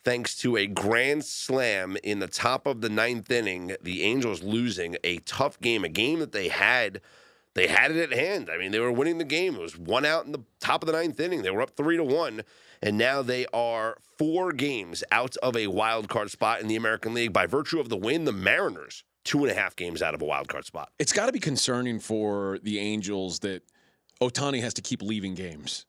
thanks 0.06 0.36
to 0.38 0.56
a 0.56 0.66
grand 0.66 1.26
slam 1.26 1.98
in 2.04 2.20
the 2.20 2.28
top 2.28 2.68
of 2.68 2.80
the 2.80 2.90
ninth 2.90 3.30
inning. 3.30 3.76
The 3.82 4.04
Angels 4.04 4.42
losing 4.42 4.96
a 5.04 5.18
tough 5.20 5.60
game, 5.60 5.84
a 5.84 5.90
game 5.90 6.20
that 6.20 6.32
they 6.32 6.48
had 6.48 7.02
they 7.56 7.68
had 7.68 7.92
it 7.92 8.12
at 8.12 8.18
hand. 8.18 8.50
I 8.54 8.58
mean, 8.58 8.72
they 8.72 8.80
were 8.80 8.92
winning 8.92 9.18
the 9.20 9.24
game. 9.24 9.56
It 9.56 9.62
was 9.62 9.78
one 9.78 10.06
out 10.06 10.26
in 10.26 10.32
the 10.32 10.44
top 10.60 10.82
of 10.84 10.88
the 10.88 10.94
ninth 10.94 11.20
inning. 11.20 11.42
They 11.44 11.52
were 11.52 11.62
up 11.62 11.76
three 11.78 11.98
to 11.98 12.04
one, 12.04 12.42
and 12.82 12.98
now 12.98 13.22
they 13.22 13.46
are 13.54 13.98
four 14.18 14.52
games 14.54 15.04
out 15.12 15.36
of 15.38 15.56
a 15.56 15.68
wild 15.68 16.10
card 16.10 16.32
spot 16.32 16.62
in 16.62 16.68
the 16.68 16.76
American 16.76 17.14
League 17.14 17.34
by 17.34 17.46
virtue 17.46 17.80
of 17.80 17.90
the 17.90 17.98
win. 17.98 18.26
The 18.26 18.32
Mariners 18.32 19.04
two 19.24 19.40
and 19.44 19.52
a 19.52 19.54
half 19.54 19.76
games 19.76 20.02
out 20.02 20.14
of 20.14 20.22
a 20.22 20.26
wild 20.26 20.48
card 20.50 20.66
spot. 20.66 20.90
It's 21.00 21.14
got 21.14 21.28
to 21.28 21.32
be 21.32 21.40
concerning 21.40 22.00
for 22.00 22.60
the 22.62 22.80
Angels 22.80 23.40
that 23.40 23.64
Ohtani 24.22 24.60
has 24.62 24.74
to 24.76 24.82
keep 24.82 25.02
leaving 25.02 25.34
games. 25.34 25.86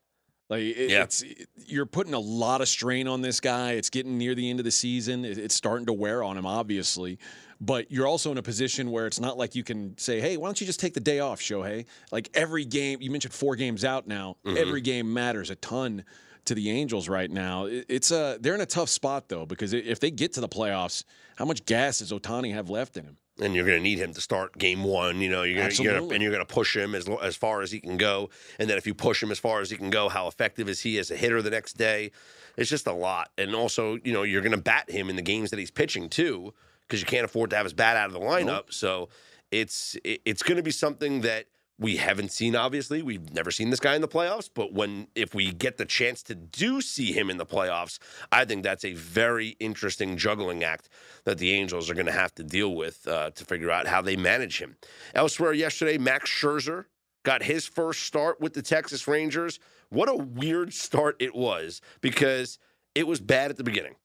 Like 0.50 0.61
it, 0.62 0.90
Yeah. 0.90 1.03
it's 1.05 1.24
you're 1.66 1.87
putting 1.87 2.14
a 2.14 2.18
lot 2.20 2.61
of 2.61 2.68
strain 2.68 3.09
on 3.09 3.22
this 3.22 3.40
guy. 3.40 3.72
It's 3.72 3.90
getting 3.90 4.18
near 4.18 4.35
the 4.35 4.48
end 4.50 4.61
of 4.61 4.64
the 4.64 4.70
season. 4.70 5.24
It- 5.24 5.38
it's 5.38 5.55
starting 5.55 5.87
to 5.87 5.92
wear 5.92 6.22
on 6.22 6.37
him, 6.37 6.46
obviously. 6.46 7.18
But 7.60 7.90
you're 7.90 8.06
also 8.06 8.30
in 8.32 8.38
a 8.38 8.42
position 8.42 8.90
where 8.90 9.06
it's 9.06 9.20
not 9.20 9.38
like 9.38 9.54
you 9.54 9.64
can 9.64 9.96
say, 9.98 10.20
"Hey, 10.20 10.36
why 10.36 10.48
don't 10.48 10.60
you 10.60 10.66
just 10.66 10.80
take 10.80 10.94
the 10.94 11.00
day 11.00 11.20
off, 11.20 11.40
Shohei?" 11.40 11.86
Like 12.12 12.30
every 12.34 12.64
game, 12.64 13.00
you 13.00 13.10
mentioned 13.10 13.34
four 13.34 13.56
games 13.56 13.84
out 13.84 14.06
now. 14.06 14.36
Mm-hmm. 14.44 14.56
Every 14.56 14.80
game 14.80 15.12
matters 15.12 15.50
a 15.50 15.54
ton 15.56 16.04
to 16.46 16.54
the 16.54 16.70
Angels 16.70 17.08
right 17.08 17.30
now. 17.30 17.66
It's 17.68 18.10
a 18.10 18.38
they're 18.40 18.54
in 18.54 18.60
a 18.60 18.66
tough 18.66 18.88
spot 18.88 19.28
though 19.28 19.46
because 19.46 19.72
if 19.72 20.00
they 20.00 20.10
get 20.10 20.32
to 20.34 20.40
the 20.40 20.48
playoffs, 20.48 21.04
how 21.36 21.44
much 21.44 21.64
gas 21.64 21.98
does 21.98 22.12
Ohtani 22.12 22.52
have 22.52 22.70
left 22.70 22.96
in 22.96 23.04
him? 23.04 23.16
and 23.40 23.54
you're 23.54 23.66
going 23.66 23.78
to 23.78 23.82
need 23.82 23.98
him 23.98 24.12
to 24.14 24.20
start 24.20 24.56
game 24.56 24.84
one. 24.84 25.20
You 25.20 25.28
know, 25.28 25.42
you're 25.42 25.68
going 25.68 25.70
to, 25.72 26.14
and 26.14 26.22
you're 26.22 26.32
going 26.32 26.44
to 26.44 26.52
push 26.52 26.76
him 26.76 26.94
as 26.94 27.08
as 27.22 27.36
far 27.36 27.62
as 27.62 27.72
he 27.72 27.80
can 27.80 27.96
go. 27.96 28.30
And 28.58 28.70
then 28.70 28.78
if 28.78 28.86
you 28.86 28.94
push 28.94 29.22
him 29.22 29.30
as 29.30 29.38
far 29.38 29.60
as 29.60 29.70
he 29.70 29.76
can 29.76 29.90
go, 29.90 30.08
how 30.08 30.28
effective 30.28 30.68
is 30.68 30.80
he 30.80 30.98
as 30.98 31.10
a 31.10 31.16
hitter 31.16 31.42
the 31.42 31.50
next 31.50 31.74
day? 31.74 32.12
It's 32.56 32.70
just 32.70 32.86
a 32.86 32.92
lot. 32.92 33.30
And 33.36 33.54
also, 33.54 33.98
you 34.04 34.12
know, 34.12 34.22
you're 34.22 34.42
going 34.42 34.52
to 34.52 34.58
bat 34.58 34.88
him 34.90 35.10
in 35.10 35.16
the 35.16 35.22
games 35.22 35.50
that 35.50 35.58
he's 35.58 35.72
pitching 35.72 36.08
too, 36.08 36.54
because 36.86 37.00
you 37.00 37.06
can't 37.06 37.24
afford 37.24 37.50
to 37.50 37.56
have 37.56 37.66
his 37.66 37.72
bat 37.72 37.96
out 37.96 38.06
of 38.06 38.12
the 38.12 38.20
lineup. 38.20 38.72
So 38.72 39.08
it's 39.50 39.96
it's 40.04 40.42
going 40.42 40.56
to 40.56 40.62
be 40.62 40.70
something 40.70 41.22
that. 41.22 41.46
We 41.76 41.96
haven't 41.96 42.30
seen, 42.30 42.54
obviously. 42.54 43.02
We've 43.02 43.34
never 43.34 43.50
seen 43.50 43.70
this 43.70 43.80
guy 43.80 43.96
in 43.96 44.00
the 44.00 44.06
playoffs, 44.06 44.48
but 44.54 44.72
when 44.72 45.08
if 45.16 45.34
we 45.34 45.50
get 45.50 45.76
the 45.76 45.84
chance 45.84 46.22
to 46.22 46.34
do 46.36 46.80
see 46.80 47.10
him 47.10 47.30
in 47.30 47.36
the 47.36 47.44
playoffs, 47.44 47.98
I 48.30 48.44
think 48.44 48.62
that's 48.62 48.84
a 48.84 48.92
very 48.92 49.56
interesting 49.58 50.16
juggling 50.16 50.62
act 50.62 50.88
that 51.24 51.38
the 51.38 51.50
Angels 51.50 51.90
are 51.90 51.94
going 51.94 52.06
to 52.06 52.12
have 52.12 52.32
to 52.36 52.44
deal 52.44 52.76
with 52.76 53.08
uh, 53.08 53.30
to 53.30 53.44
figure 53.44 53.72
out 53.72 53.88
how 53.88 54.00
they 54.02 54.14
manage 54.14 54.60
him. 54.60 54.76
Elsewhere 55.16 55.52
yesterday, 55.52 55.98
Max 55.98 56.30
Scherzer 56.30 56.84
got 57.24 57.42
his 57.42 57.66
first 57.66 58.02
start 58.02 58.40
with 58.40 58.52
the 58.52 58.62
Texas 58.62 59.08
Rangers. 59.08 59.58
What 59.88 60.08
a 60.08 60.14
weird 60.14 60.72
start 60.72 61.16
it 61.18 61.34
was 61.34 61.80
because 62.00 62.60
it 62.94 63.08
was 63.08 63.20
bad 63.20 63.50
at 63.50 63.56
the 63.56 63.64
beginning. 63.64 63.96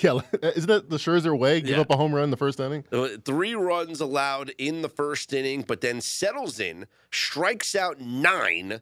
Yeah, 0.00 0.20
isn't 0.42 0.66
that 0.68 0.90
the 0.90 0.96
Scherzer 0.96 1.36
way? 1.38 1.60
Give 1.60 1.76
Yeah. 1.76 1.80
up 1.82 1.90
a 1.90 1.96
home 1.96 2.14
run 2.14 2.24
in 2.24 2.30
the 2.30 2.36
first 2.36 2.58
inning. 2.60 2.84
Uh, 2.92 3.08
Three 3.24 3.54
runs 3.54 4.00
allowed 4.00 4.50
in 4.58 4.82
the 4.82 4.88
first 4.88 5.32
inning, 5.32 5.62
but 5.62 5.80
then 5.80 6.00
settles 6.00 6.58
in, 6.60 6.86
strikes 7.10 7.74
out 7.74 8.00
nine, 8.00 8.80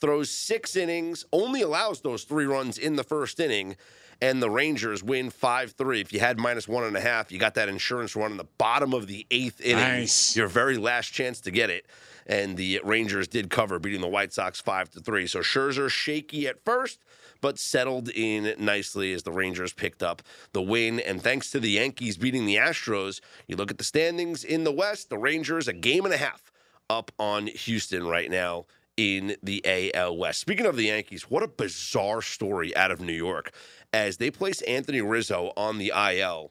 throws 0.00 0.30
six 0.30 0.76
innings, 0.76 1.24
only 1.32 1.62
allows 1.62 2.00
those 2.02 2.24
three 2.24 2.46
runs 2.46 2.78
in 2.78 2.96
the 2.96 3.04
first 3.04 3.40
inning, 3.40 3.76
and 4.22 4.40
the 4.42 4.48
Rangers 4.50 5.02
win 5.02 5.28
5 5.28 5.72
3. 5.72 6.00
If 6.00 6.12
you 6.12 6.20
had 6.20 6.38
minus 6.38 6.68
one 6.68 6.84
and 6.84 6.96
a 6.96 7.00
half, 7.00 7.30
you 7.32 7.38
got 7.38 7.54
that 7.54 7.68
insurance 7.68 8.14
run 8.16 8.30
in 8.30 8.36
the 8.36 8.46
bottom 8.58 8.94
of 8.94 9.06
the 9.06 9.26
eighth 9.30 9.60
inning. 9.60 9.76
Nice. 9.84 10.36
Your 10.36 10.46
very 10.46 10.76
last 10.78 11.08
chance 11.12 11.40
to 11.42 11.50
get 11.50 11.68
it. 11.68 11.84
And 12.26 12.56
the 12.56 12.80
Rangers 12.84 13.28
did 13.28 13.50
cover, 13.50 13.78
beating 13.78 14.00
the 14.00 14.08
White 14.08 14.32
Sox 14.32 14.60
5 14.60 14.90
to 14.92 15.00
3. 15.00 15.26
So 15.26 15.40
Scherzer 15.40 15.90
shaky 15.90 16.46
at 16.46 16.64
first, 16.64 17.00
but 17.44 17.58
settled 17.58 18.08
in 18.08 18.54
nicely 18.56 19.12
as 19.12 19.22
the 19.22 19.30
Rangers 19.30 19.74
picked 19.74 20.02
up 20.02 20.22
the 20.52 20.62
win. 20.62 20.98
And 20.98 21.20
thanks 21.20 21.50
to 21.50 21.60
the 21.60 21.72
Yankees 21.72 22.16
beating 22.16 22.46
the 22.46 22.56
Astros, 22.56 23.20
you 23.46 23.54
look 23.54 23.70
at 23.70 23.76
the 23.76 23.84
standings 23.84 24.44
in 24.44 24.64
the 24.64 24.72
West, 24.72 25.10
the 25.10 25.18
Rangers 25.18 25.68
a 25.68 25.74
game 25.74 26.06
and 26.06 26.14
a 26.14 26.16
half 26.16 26.50
up 26.88 27.12
on 27.18 27.48
Houston 27.48 28.06
right 28.06 28.30
now 28.30 28.64
in 28.96 29.36
the 29.42 29.92
AL 29.94 30.16
West. 30.16 30.40
Speaking 30.40 30.64
of 30.64 30.76
the 30.76 30.84
Yankees, 30.84 31.28
what 31.28 31.42
a 31.42 31.46
bizarre 31.46 32.22
story 32.22 32.74
out 32.74 32.90
of 32.90 33.02
New 33.02 33.12
York 33.12 33.52
as 33.92 34.16
they 34.16 34.30
place 34.30 34.62
Anthony 34.62 35.02
Rizzo 35.02 35.52
on 35.54 35.76
the 35.76 35.92
IL 35.94 36.50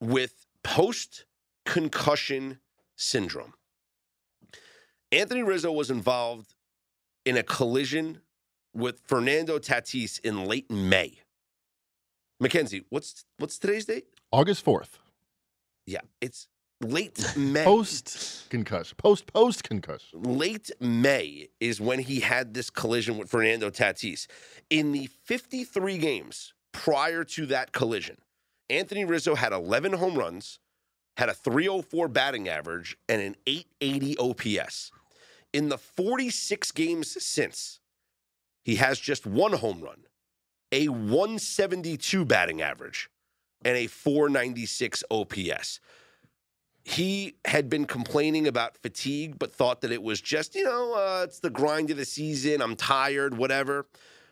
with 0.00 0.44
post 0.64 1.24
concussion 1.64 2.58
syndrome. 2.96 3.54
Anthony 5.12 5.44
Rizzo 5.44 5.70
was 5.70 5.88
involved 5.88 6.56
in 7.24 7.36
a 7.36 7.44
collision 7.44 8.22
with 8.74 9.00
Fernando 9.06 9.58
Tatis 9.58 10.20
in 10.20 10.44
late 10.44 10.70
May. 10.70 11.18
Mackenzie, 12.38 12.84
what's 12.88 13.24
what's 13.38 13.58
today's 13.58 13.84
date? 13.84 14.06
August 14.32 14.64
4th. 14.64 14.98
Yeah, 15.86 16.00
it's 16.20 16.48
late 16.80 17.22
May. 17.36 17.64
Post 17.64 18.48
concussion. 18.48 18.96
Post 18.96 19.26
post 19.26 19.64
concussion. 19.64 20.22
late 20.22 20.70
May 20.80 21.48
is 21.60 21.80
when 21.80 21.98
he 21.98 22.20
had 22.20 22.54
this 22.54 22.70
collision 22.70 23.18
with 23.18 23.28
Fernando 23.28 23.70
Tatis. 23.70 24.26
In 24.70 24.92
the 24.92 25.06
53 25.24 25.98
games 25.98 26.54
prior 26.72 27.24
to 27.24 27.46
that 27.46 27.72
collision, 27.72 28.16
Anthony 28.70 29.04
Rizzo 29.04 29.34
had 29.34 29.52
11 29.52 29.94
home 29.94 30.14
runs, 30.14 30.60
had 31.16 31.28
a 31.28 31.34
304 31.34 32.08
batting 32.08 32.48
average, 32.48 32.96
and 33.08 33.20
an 33.20 33.36
880 33.46 34.16
OPS. 34.18 34.92
In 35.52 35.68
the 35.68 35.78
46 35.78 36.70
games 36.70 37.22
since, 37.22 37.80
he 38.62 38.76
has 38.76 38.98
just 38.98 39.26
one 39.26 39.52
home 39.52 39.80
run, 39.80 40.04
a 40.72 40.88
172 40.88 42.24
batting 42.24 42.62
average, 42.62 43.10
and 43.64 43.76
a 43.76 43.86
496 43.86 45.04
OPS 45.10 45.80
he 46.84 47.36
had 47.44 47.68
been 47.68 47.84
complaining 47.84 48.46
about 48.48 48.76
fatigue, 48.78 49.38
but 49.38 49.52
thought 49.52 49.80
that 49.82 49.92
it 49.92 50.02
was 50.02 50.20
just, 50.20 50.54
you 50.54 50.64
know, 50.64 50.94
uh, 50.94 51.24
it's 51.24 51.38
the 51.38 51.50
grind 51.50 51.90
of 51.90 51.96
the 51.96 52.04
season. 52.04 52.62
I'm 52.62 52.76
tired, 52.76 53.36
whatever. 53.36 53.86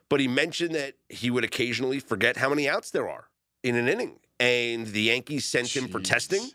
But 0.08 0.20
he 0.20 0.28
mentioned 0.28 0.74
that 0.74 0.94
he 1.08 1.30
would 1.30 1.44
occasionally 1.44 2.00
forget 2.00 2.38
how 2.38 2.48
many 2.48 2.68
outs 2.68 2.90
there 2.90 3.08
are 3.08 3.28
in 3.62 3.76
an 3.76 3.88
inning. 3.88 4.18
And 4.40 4.86
the 4.86 5.02
Yankees 5.02 5.44
sent 5.44 5.76
him 5.76 5.88
for 5.88 6.00
testing. 6.00 6.50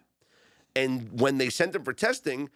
And 0.76 1.20
when 1.20 1.38
they 1.38 1.50
sent 1.50 1.76
him 1.76 1.84
for 1.84 1.94
testing, 1.94 2.50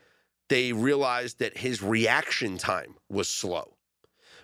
they 0.50 0.74
realized 0.74 1.40
that 1.40 1.58
his 1.58 1.84
reaction 1.84 2.58
time 2.58 2.96
was 3.10 3.30
slow. 3.30 3.77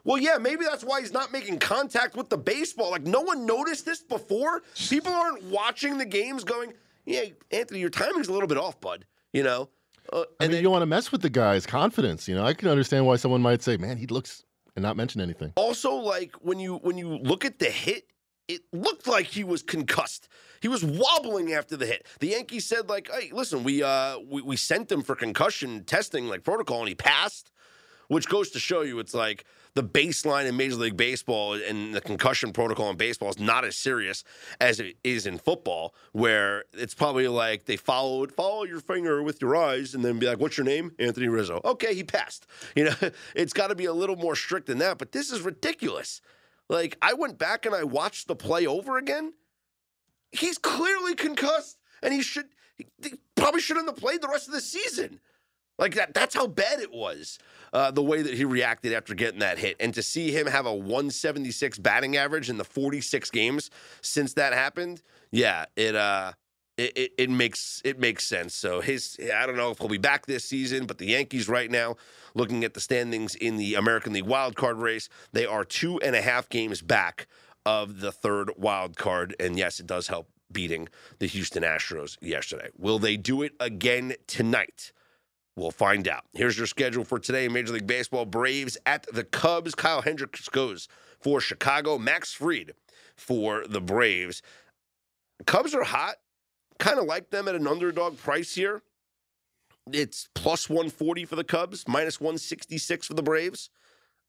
Well, 0.05 0.17
yeah, 0.17 0.37
maybe 0.37 0.65
that's 0.65 0.83
why 0.83 0.99
he's 0.99 1.13
not 1.13 1.31
making 1.31 1.59
contact 1.59 2.15
with 2.15 2.29
the 2.29 2.37
baseball. 2.37 2.91
Like, 2.91 3.03
no 3.03 3.21
one 3.21 3.45
noticed 3.45 3.85
this 3.85 4.01
before. 4.01 4.61
People 4.75 5.13
aren't 5.13 5.43
watching 5.43 5.97
the 5.97 6.05
games 6.05 6.43
going, 6.43 6.73
yeah, 7.05 7.23
Anthony, 7.51 7.79
your 7.79 7.89
timing's 7.89 8.27
a 8.27 8.33
little 8.33 8.47
bit 8.47 8.57
off, 8.57 8.79
bud. 8.81 9.05
You 9.31 9.43
know? 9.43 9.69
Uh, 10.11 10.17
I 10.17 10.19
and 10.19 10.27
mean, 10.41 10.51
then 10.51 10.57
you 10.57 10.63
don't 10.63 10.73
want 10.73 10.81
to 10.81 10.87
mess 10.87 11.11
with 11.11 11.21
the 11.21 11.29
guy's 11.29 11.65
confidence. 11.65 12.27
You 12.27 12.35
know, 12.35 12.43
I 12.45 12.53
can 12.53 12.67
understand 12.67 13.05
why 13.05 13.15
someone 13.15 13.41
might 13.41 13.61
say, 13.61 13.77
"Man, 13.77 13.95
he 13.95 14.05
looks," 14.07 14.43
and 14.75 14.83
not 14.83 14.97
mention 14.97 15.21
anything. 15.21 15.53
also, 15.55 15.93
like, 15.95 16.35
when 16.41 16.59
you 16.59 16.75
when 16.77 16.97
you 16.97 17.07
look 17.07 17.45
at 17.45 17.59
the 17.59 17.69
hit, 17.69 18.07
it 18.49 18.61
looked 18.73 19.07
like 19.07 19.27
he 19.27 19.45
was 19.45 19.63
concussed. 19.63 20.27
He 20.61 20.67
was 20.67 20.83
wobbling 20.83 21.53
after 21.53 21.77
the 21.77 21.85
hit. 21.85 22.05
The 22.19 22.27
Yankees 22.27 22.65
said, 22.65 22.89
like, 22.89 23.09
hey, 23.09 23.31
listen, 23.31 23.63
we 23.63 23.81
uh 23.81 24.19
we, 24.19 24.41
we 24.41 24.57
sent 24.57 24.91
him 24.91 25.01
for 25.03 25.15
concussion 25.15 25.85
testing, 25.85 26.27
like 26.27 26.43
protocol, 26.43 26.79
and 26.79 26.89
he 26.89 26.95
passed. 26.95 27.49
Which 28.09 28.27
goes 28.27 28.51
to 28.51 28.59
show 28.59 28.81
you 28.81 28.99
it's 28.99 29.13
like 29.13 29.45
the 29.75 29.83
baseline 29.83 30.45
in 30.45 30.55
Major 30.55 30.75
League 30.75 30.97
Baseball 30.97 31.53
and 31.53 31.93
the 31.93 32.01
concussion 32.01 32.53
protocol 32.53 32.89
in 32.89 32.97
baseball 32.97 33.29
is 33.29 33.39
not 33.39 33.65
as 33.65 33.75
serious 33.75 34.23
as 34.61 34.79
it 34.79 34.97
is 35.03 35.25
in 35.25 35.39
football, 35.39 35.95
where 36.11 36.65
it's 36.73 36.93
probably 36.93 37.27
like 37.27 37.65
they 37.65 37.77
followed 37.77 38.31
follow 38.31 38.63
your 38.63 38.79
finger 38.79 39.23
with 39.23 39.41
your 39.41 39.55
eyes 39.55 39.95
and 39.95 40.05
then 40.05 40.19
be 40.19 40.27
like, 40.27 40.39
What's 40.39 40.57
your 40.57 40.65
name? 40.65 40.91
Anthony 40.99 41.27
Rizzo. 41.27 41.59
Okay, 41.65 41.95
he 41.95 42.03
passed. 42.03 42.45
You 42.75 42.85
know, 42.85 43.11
it's 43.35 43.53
gotta 43.53 43.75
be 43.75 43.85
a 43.85 43.93
little 43.93 44.15
more 44.15 44.35
strict 44.35 44.67
than 44.67 44.79
that, 44.79 44.97
but 44.97 45.11
this 45.11 45.31
is 45.31 45.41
ridiculous. 45.41 46.21
Like 46.69 46.97
I 47.01 47.13
went 47.13 47.37
back 47.37 47.65
and 47.65 47.75
I 47.75 47.83
watched 47.83 48.27
the 48.27 48.35
play 48.35 48.65
over 48.65 48.97
again. 48.97 49.33
He's 50.31 50.57
clearly 50.57 51.13
concussed, 51.13 51.77
and 52.01 52.13
he 52.13 52.23
should 52.23 52.47
he 52.77 53.13
probably 53.35 53.61
shouldn't 53.61 53.87
have 53.87 53.97
played 53.97 54.21
the 54.21 54.27
rest 54.27 54.47
of 54.47 54.53
the 54.53 54.61
season. 54.61 55.19
Like 55.77 55.95
that 55.95 56.13
that's 56.13 56.35
how 56.35 56.47
bad 56.47 56.79
it 56.79 56.91
was. 56.91 57.37
Uh, 57.73 57.89
the 57.89 58.03
way 58.03 58.21
that 58.21 58.35
he 58.35 58.45
reacted 58.45 58.93
after 58.93 59.15
getting 59.15 59.39
that 59.39 59.57
hit. 59.57 59.75
And 59.79 59.91
to 59.95 60.03
see 60.03 60.31
him 60.31 60.45
have 60.45 60.67
a 60.67 60.73
176 60.73 61.79
batting 61.79 62.15
average 62.15 62.47
in 62.47 62.57
the 62.57 62.63
46 62.63 63.31
games 63.31 63.71
since 64.01 64.33
that 64.35 64.53
happened, 64.53 65.01
yeah, 65.31 65.65
it 65.75 65.95
uh 65.95 66.33
it, 66.77 66.97
it, 66.97 67.11
it 67.17 67.29
makes 67.29 67.81
it 67.85 67.99
makes 67.99 68.25
sense. 68.25 68.53
So 68.53 68.81
his 68.81 69.17
I 69.35 69.45
don't 69.45 69.57
know 69.57 69.71
if 69.71 69.79
he'll 69.79 69.87
be 69.87 69.97
back 69.97 70.25
this 70.25 70.43
season, 70.43 70.85
but 70.85 70.97
the 70.97 71.07
Yankees 71.07 71.47
right 71.47 71.69
now, 71.69 71.95
looking 72.33 72.63
at 72.63 72.73
the 72.73 72.79
standings 72.79 73.35
in 73.35 73.57
the 73.57 73.75
American 73.75 74.13
League 74.13 74.25
wild 74.25 74.55
card 74.55 74.77
race, 74.77 75.09
they 75.31 75.45
are 75.45 75.63
two 75.63 75.99
and 76.01 76.15
a 76.15 76.21
half 76.21 76.49
games 76.49 76.81
back 76.81 77.27
of 77.65 77.99
the 77.99 78.11
third 78.11 78.51
wild 78.57 78.97
card. 78.97 79.35
And 79.39 79.57
yes, 79.57 79.79
it 79.79 79.87
does 79.87 80.07
help 80.07 80.29
beating 80.51 80.89
the 81.19 81.27
Houston 81.27 81.63
Astros 81.63 82.17
yesterday. 82.21 82.69
Will 82.77 82.99
they 82.99 83.17
do 83.17 83.41
it 83.41 83.53
again 83.59 84.15
tonight? 84.27 84.91
We'll 85.55 85.71
find 85.71 86.07
out. 86.07 86.23
Here's 86.33 86.57
your 86.57 86.67
schedule 86.67 87.03
for 87.03 87.19
today 87.19 87.47
Major 87.47 87.73
League 87.73 87.87
Baseball. 87.87 88.25
Braves 88.25 88.77
at 88.85 89.05
the 89.13 89.23
Cubs. 89.23 89.75
Kyle 89.75 90.01
Hendricks 90.01 90.49
goes 90.49 90.87
for 91.19 91.39
Chicago. 91.39 91.97
Max 91.99 92.33
Fried 92.33 92.73
for 93.15 93.65
the 93.67 93.81
Braves. 93.81 94.41
Cubs 95.45 95.75
are 95.75 95.83
hot. 95.83 96.15
Kind 96.79 96.99
of 96.99 97.05
like 97.05 97.29
them 97.29 97.47
at 97.47 97.55
an 97.55 97.67
underdog 97.67 98.17
price 98.17 98.55
here. 98.55 98.81
It's 99.91 100.29
plus 100.33 100.69
140 100.69 101.25
for 101.25 101.35
the 101.35 101.43
Cubs, 101.43 101.87
minus 101.87 102.19
166 102.19 103.07
for 103.07 103.13
the 103.13 103.21
Braves. 103.21 103.69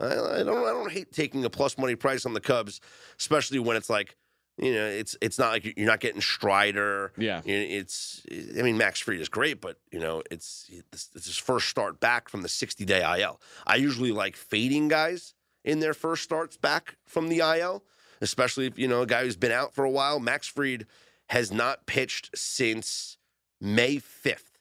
I, 0.01 0.07
I 0.07 0.43
don't 0.43 0.67
I 0.67 0.73
don't 0.73 0.91
hate 0.91 1.13
taking 1.13 1.45
a 1.45 1.51
plus 1.51 1.79
money 1.79 1.95
price 1.95 2.27
on 2.27 2.35
the 2.35 2.41
Cubs, 2.41 2.81
especially 3.19 3.61
when 3.61 3.77
it's 3.77 3.89
like, 3.89 4.17
you 4.57 4.73
know, 4.73 4.87
it's 4.87 5.17
it's 5.21 5.39
not 5.39 5.51
like 5.51 5.77
you're 5.77 5.87
not 5.87 6.01
getting 6.01 6.21
Strider. 6.21 7.13
Yeah. 7.17 7.41
It's 7.45 8.23
I 8.57 8.63
mean 8.63 8.79
Max 8.79 9.01
Fried 9.01 9.21
is 9.21 9.29
great, 9.29 9.61
but 9.61 9.79
you 9.91 9.99
know 9.99 10.23
it's 10.31 10.71
it's 10.93 11.11
his 11.13 11.37
first 11.37 11.69
start 11.69 11.99
back 12.01 12.29
from 12.29 12.43
the 12.43 12.49
60 12.49 12.85
day 12.85 13.03
IL. 13.21 13.41
I 13.67 13.77
usually 13.77 14.13
like 14.13 14.37
fading 14.37 14.89
guys 14.89 15.35
in 15.65 15.81
their 15.81 15.95
first 15.95 16.23
starts 16.23 16.57
back 16.57 16.97
from 17.05 17.29
the 17.29 17.39
IL, 17.39 17.83
especially 18.21 18.67
if 18.67 18.79
you 18.79 18.87
know 18.87 19.03
a 19.03 19.07
guy 19.07 19.25
who's 19.25 19.37
been 19.37 19.53
out 19.53 19.75
for 19.75 19.85
a 19.85 19.91
while. 19.91 20.21
Max 20.21 20.47
Fried 20.47 20.87
has 21.31 21.51
not 21.51 21.87
pitched 21.87 22.31
since 22.37 23.19
May 23.61 23.97
5th. 23.97 24.54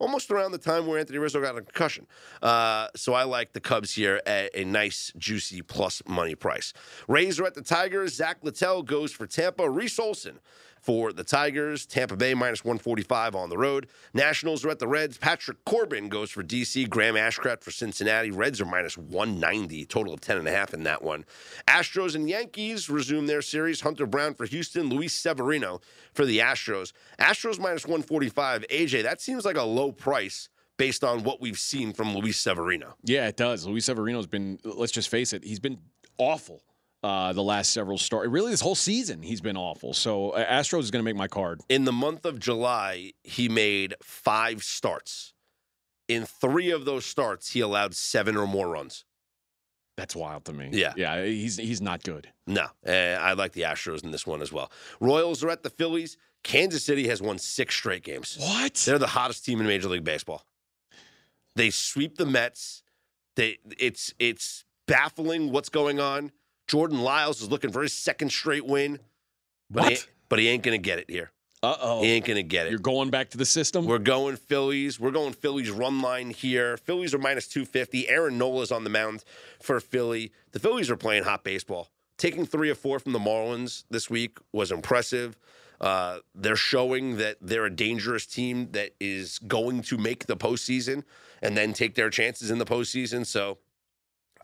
Almost 0.00 0.30
around 0.30 0.52
the 0.52 0.58
time 0.58 0.86
where 0.86 0.98
Anthony 0.98 1.18
Rizzo 1.18 1.40
got 1.40 1.56
a 1.56 1.62
concussion. 1.62 2.06
Uh, 2.42 2.88
so 2.96 3.14
I 3.14 3.22
like 3.24 3.52
the 3.52 3.60
Cubs 3.60 3.94
here 3.94 4.20
at 4.26 4.50
a 4.54 4.64
nice, 4.64 5.12
juicy 5.16 5.62
plus 5.62 6.02
money 6.06 6.34
price. 6.34 6.72
Rays 7.06 7.38
are 7.38 7.46
at 7.46 7.54
the 7.54 7.62
Tigers. 7.62 8.14
Zach 8.14 8.38
Littell 8.42 8.82
goes 8.82 9.12
for 9.12 9.26
Tampa. 9.26 9.70
Reese 9.70 9.98
Olson 9.98 10.40
for 10.84 11.12
the 11.12 11.24
Tigers. 11.24 11.86
Tampa 11.86 12.16
Bay 12.16 12.34
minus 12.34 12.62
145 12.62 13.34
on 13.34 13.48
the 13.48 13.56
road. 13.56 13.88
Nationals 14.12 14.64
are 14.64 14.70
at 14.70 14.78
the 14.78 14.86
Reds. 14.86 15.16
Patrick 15.16 15.64
Corbin 15.64 16.08
goes 16.08 16.30
for 16.30 16.42
DC. 16.42 16.88
Graham 16.90 17.14
Ashcraft 17.14 17.64
for 17.64 17.70
Cincinnati. 17.70 18.30
Reds 18.30 18.60
are 18.60 18.66
minus 18.66 18.98
190. 18.98 19.86
Total 19.86 20.12
of 20.12 20.20
10.5 20.20 20.74
in 20.74 20.82
that 20.84 21.02
one. 21.02 21.24
Astros 21.66 22.14
and 22.14 22.28
Yankees 22.28 22.90
resume 22.90 23.26
their 23.26 23.42
series. 23.42 23.80
Hunter 23.80 24.06
Brown 24.06 24.34
for 24.34 24.44
Houston. 24.44 24.90
Luis 24.90 25.14
Severino 25.14 25.80
for 26.12 26.26
the 26.26 26.38
Astros. 26.38 26.92
Astros 27.18 27.58
minus 27.58 27.86
145. 27.86 28.66
AJ, 28.70 29.02
that 29.04 29.22
seems 29.22 29.44
like 29.44 29.56
a 29.56 29.62
low 29.62 29.90
price 29.90 30.50
based 30.76 31.04
on 31.04 31.22
what 31.22 31.40
we've 31.40 31.58
seen 31.58 31.92
from 31.92 32.14
Luis 32.14 32.38
Severino. 32.38 32.94
Yeah, 33.04 33.28
it 33.28 33.36
does. 33.36 33.66
Luis 33.66 33.86
Severino's 33.86 34.26
been, 34.26 34.58
let's 34.64 34.92
just 34.92 35.08
face 35.08 35.32
it, 35.32 35.44
he's 35.44 35.60
been 35.60 35.78
awful 36.18 36.62
uh, 37.04 37.34
the 37.34 37.42
last 37.42 37.72
several 37.72 37.98
starts. 37.98 38.30
Really, 38.30 38.50
this 38.50 38.62
whole 38.62 38.74
season, 38.74 39.20
he's 39.20 39.42
been 39.42 39.58
awful. 39.58 39.92
So 39.92 40.30
uh, 40.30 40.44
Astros 40.50 40.80
is 40.80 40.90
going 40.90 41.04
to 41.04 41.04
make 41.04 41.16
my 41.16 41.28
card. 41.28 41.60
In 41.68 41.84
the 41.84 41.92
month 41.92 42.24
of 42.24 42.40
July, 42.40 43.12
he 43.22 43.46
made 43.50 43.94
five 44.02 44.64
starts. 44.64 45.34
In 46.08 46.24
three 46.24 46.70
of 46.70 46.86
those 46.86 47.04
starts, 47.04 47.52
he 47.52 47.60
allowed 47.60 47.94
seven 47.94 48.38
or 48.38 48.46
more 48.46 48.68
runs. 48.68 49.04
That's 49.98 50.16
wild 50.16 50.46
to 50.46 50.54
me. 50.54 50.70
Yeah. 50.72 50.94
Yeah, 50.96 51.24
he's 51.24 51.58
he's 51.58 51.82
not 51.82 52.02
good. 52.02 52.32
No, 52.46 52.66
uh, 52.86 52.90
I 52.90 53.34
like 53.34 53.52
the 53.52 53.62
Astros 53.62 54.02
in 54.02 54.10
this 54.10 54.26
one 54.26 54.40
as 54.40 54.50
well. 54.50 54.72
Royals 54.98 55.44
are 55.44 55.50
at 55.50 55.62
the 55.62 55.70
Phillies. 55.70 56.16
Kansas 56.42 56.82
City 56.84 57.06
has 57.08 57.20
won 57.22 57.38
six 57.38 57.74
straight 57.74 58.02
games. 58.02 58.36
What? 58.40 58.74
They're 58.74 58.98
the 58.98 59.06
hottest 59.06 59.44
team 59.44 59.60
in 59.60 59.66
Major 59.66 59.88
League 59.88 60.04
Baseball. 60.04 60.42
They 61.54 61.70
sweep 61.70 62.16
the 62.16 62.26
Mets. 62.26 62.82
They 63.36 63.58
it's 63.78 64.14
it's 64.18 64.64
baffling 64.86 65.52
what's 65.52 65.68
going 65.68 66.00
on. 66.00 66.32
Jordan 66.66 67.00
Lyles 67.00 67.42
is 67.42 67.50
looking 67.50 67.72
for 67.72 67.82
his 67.82 67.92
second 67.92 68.30
straight 68.30 68.66
win, 68.66 68.98
but? 69.70 69.92
He, 69.92 69.98
but 70.28 70.38
he 70.38 70.48
ain't 70.48 70.62
gonna 70.62 70.78
get 70.78 70.98
it 70.98 71.10
here. 71.10 71.30
Uh 71.62 71.76
oh. 71.80 72.02
He 72.02 72.10
ain't 72.10 72.26
gonna 72.26 72.42
get 72.42 72.66
it. 72.66 72.70
You're 72.70 72.78
going 72.78 73.10
back 73.10 73.30
to 73.30 73.38
the 73.38 73.46
system? 73.46 73.86
We're 73.86 73.98
going 73.98 74.36
Phillies. 74.36 75.00
We're 75.00 75.10
going 75.10 75.32
Phillies 75.32 75.70
run 75.70 76.02
line 76.02 76.30
here. 76.30 76.76
Phillies 76.76 77.14
are 77.14 77.18
minus 77.18 77.48
250. 77.48 78.08
Aaron 78.08 78.36
Nola's 78.36 78.70
on 78.70 78.84
the 78.84 78.90
mound 78.90 79.24
for 79.60 79.80
Philly. 79.80 80.32
The 80.52 80.58
Phillies 80.58 80.90
are 80.90 80.96
playing 80.96 81.24
hot 81.24 81.42
baseball. 81.42 81.88
Taking 82.18 82.46
three 82.46 82.70
or 82.70 82.74
four 82.74 82.98
from 82.98 83.12
the 83.12 83.18
Marlins 83.18 83.84
this 83.90 84.10
week 84.10 84.38
was 84.52 84.70
impressive. 84.70 85.36
Uh, 85.80 86.18
they're 86.34 86.54
showing 86.54 87.16
that 87.16 87.36
they're 87.40 87.64
a 87.64 87.74
dangerous 87.74 88.26
team 88.26 88.70
that 88.72 88.90
is 89.00 89.38
going 89.40 89.82
to 89.82 89.98
make 89.98 90.26
the 90.26 90.36
postseason 90.36 91.02
and 91.42 91.56
then 91.56 91.72
take 91.72 91.94
their 91.94 92.10
chances 92.10 92.50
in 92.50 92.58
the 92.58 92.64
postseason. 92.64 93.26
So 93.26 93.58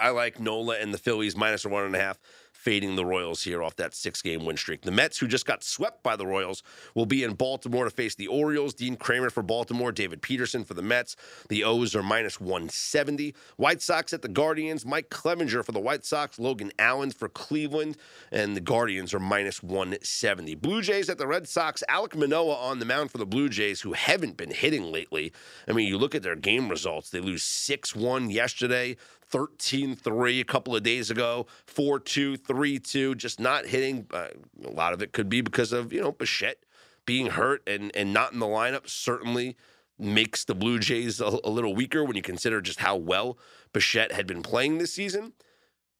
I 0.00 0.10
like 0.10 0.40
Nola 0.40 0.76
and 0.78 0.94
the 0.94 0.98
Phillies 0.98 1.36
minus 1.36 1.66
one 1.66 1.84
and 1.84 1.94
a 1.94 2.00
half, 2.00 2.18
fading 2.52 2.96
the 2.96 3.04
Royals 3.04 3.42
here 3.42 3.62
off 3.62 3.76
that 3.76 3.94
six 3.94 4.20
game 4.20 4.44
win 4.44 4.56
streak. 4.56 4.82
The 4.82 4.90
Mets, 4.90 5.18
who 5.18 5.26
just 5.26 5.46
got 5.46 5.62
swept 5.62 6.02
by 6.02 6.16
the 6.16 6.26
Royals, 6.26 6.62
will 6.94 7.06
be 7.06 7.22
in 7.22 7.34
Baltimore 7.34 7.84
to 7.84 7.90
face 7.90 8.14
the 8.14 8.26
Orioles. 8.26 8.74
Dean 8.74 8.96
Kremer 8.96 9.30
for 9.30 9.42
Baltimore, 9.42 9.92
David 9.92 10.20
Peterson 10.20 10.64
for 10.64 10.74
the 10.74 10.82
Mets. 10.82 11.16
The 11.48 11.64
O's 11.64 11.94
are 11.94 12.02
minus 12.02 12.40
170. 12.40 13.34
White 13.56 13.80
Sox 13.82 14.12
at 14.12 14.22
the 14.22 14.28
Guardians, 14.28 14.84
Mike 14.84 15.10
Clevinger 15.10 15.64
for 15.64 15.72
the 15.72 15.80
White 15.80 16.04
Sox, 16.04 16.38
Logan 16.38 16.72
Allen 16.78 17.10
for 17.10 17.28
Cleveland, 17.28 17.96
and 18.30 18.56
the 18.56 18.60
Guardians 18.60 19.14
are 19.14 19.20
minus 19.20 19.62
170. 19.62 20.54
Blue 20.56 20.82
Jays 20.82 21.08
at 21.08 21.18
the 21.18 21.26
Red 21.26 21.48
Sox, 21.48 21.82
Alek 21.88 22.14
Manoah 22.14 22.56
on 22.56 22.78
the 22.78 22.84
mound 22.84 23.10
for 23.10 23.18
the 23.18 23.26
Blue 23.26 23.48
Jays, 23.48 23.80
who 23.80 23.92
haven't 23.92 24.36
been 24.36 24.50
hitting 24.50 24.84
lately. 24.84 25.32
I 25.68 25.72
mean, 25.72 25.88
you 25.88 25.98
look 25.98 26.14
at 26.14 26.22
their 26.22 26.36
game 26.36 26.68
results, 26.68 27.10
they 27.10 27.20
lose 27.20 27.42
6 27.42 27.96
1 27.96 28.30
yesterday. 28.30 28.96
13 29.30 29.96
3 29.96 30.40
a 30.40 30.44
couple 30.44 30.74
of 30.74 30.82
days 30.82 31.10
ago, 31.10 31.46
4 31.66 32.00
2, 32.00 32.36
3 32.36 32.78
2, 32.78 33.14
just 33.14 33.40
not 33.40 33.66
hitting. 33.66 34.06
Uh, 34.12 34.28
a 34.64 34.70
lot 34.70 34.92
of 34.92 35.02
it 35.02 35.12
could 35.12 35.28
be 35.28 35.40
because 35.40 35.72
of, 35.72 35.92
you 35.92 36.00
know, 36.00 36.12
Bichette 36.12 36.64
being 37.06 37.26
hurt 37.28 37.62
and, 37.66 37.90
and 37.94 38.12
not 38.12 38.32
in 38.32 38.38
the 38.38 38.46
lineup 38.46 38.88
certainly 38.88 39.56
makes 39.98 40.44
the 40.44 40.54
Blue 40.54 40.78
Jays 40.78 41.20
a, 41.20 41.38
a 41.44 41.50
little 41.50 41.74
weaker 41.74 42.04
when 42.04 42.16
you 42.16 42.22
consider 42.22 42.60
just 42.60 42.80
how 42.80 42.96
well 42.96 43.38
Bichette 43.72 44.12
had 44.12 44.26
been 44.26 44.42
playing 44.42 44.78
this 44.78 44.92
season. 44.92 45.32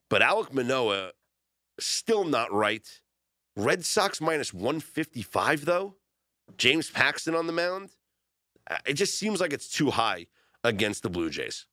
But 0.08 0.22
Alek 0.22 0.52
Manoah, 0.52 1.12
still 1.78 2.24
not 2.24 2.52
right. 2.52 3.00
Red 3.56 3.84
Sox 3.84 4.20
minus 4.20 4.52
155, 4.54 5.64
though. 5.64 5.96
James 6.56 6.90
Paxton 6.90 7.34
on 7.34 7.46
the 7.46 7.52
mound. 7.52 7.90
Uh, 8.68 8.78
It 8.86 8.94
just 8.94 9.18
seems 9.18 9.40
like 9.40 9.52
it's 9.52 9.68
too 9.68 9.90
high 9.90 10.26
against 10.64 11.02
the 11.02 11.10
Blue 11.10 11.30
Jays. 11.30 11.66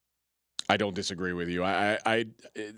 I 0.69 0.77
don't 0.77 0.93
disagree 0.93 1.33
with 1.33 1.49
you. 1.49 1.63
I, 1.63 1.97
I, 2.05 2.25
I 2.55 2.73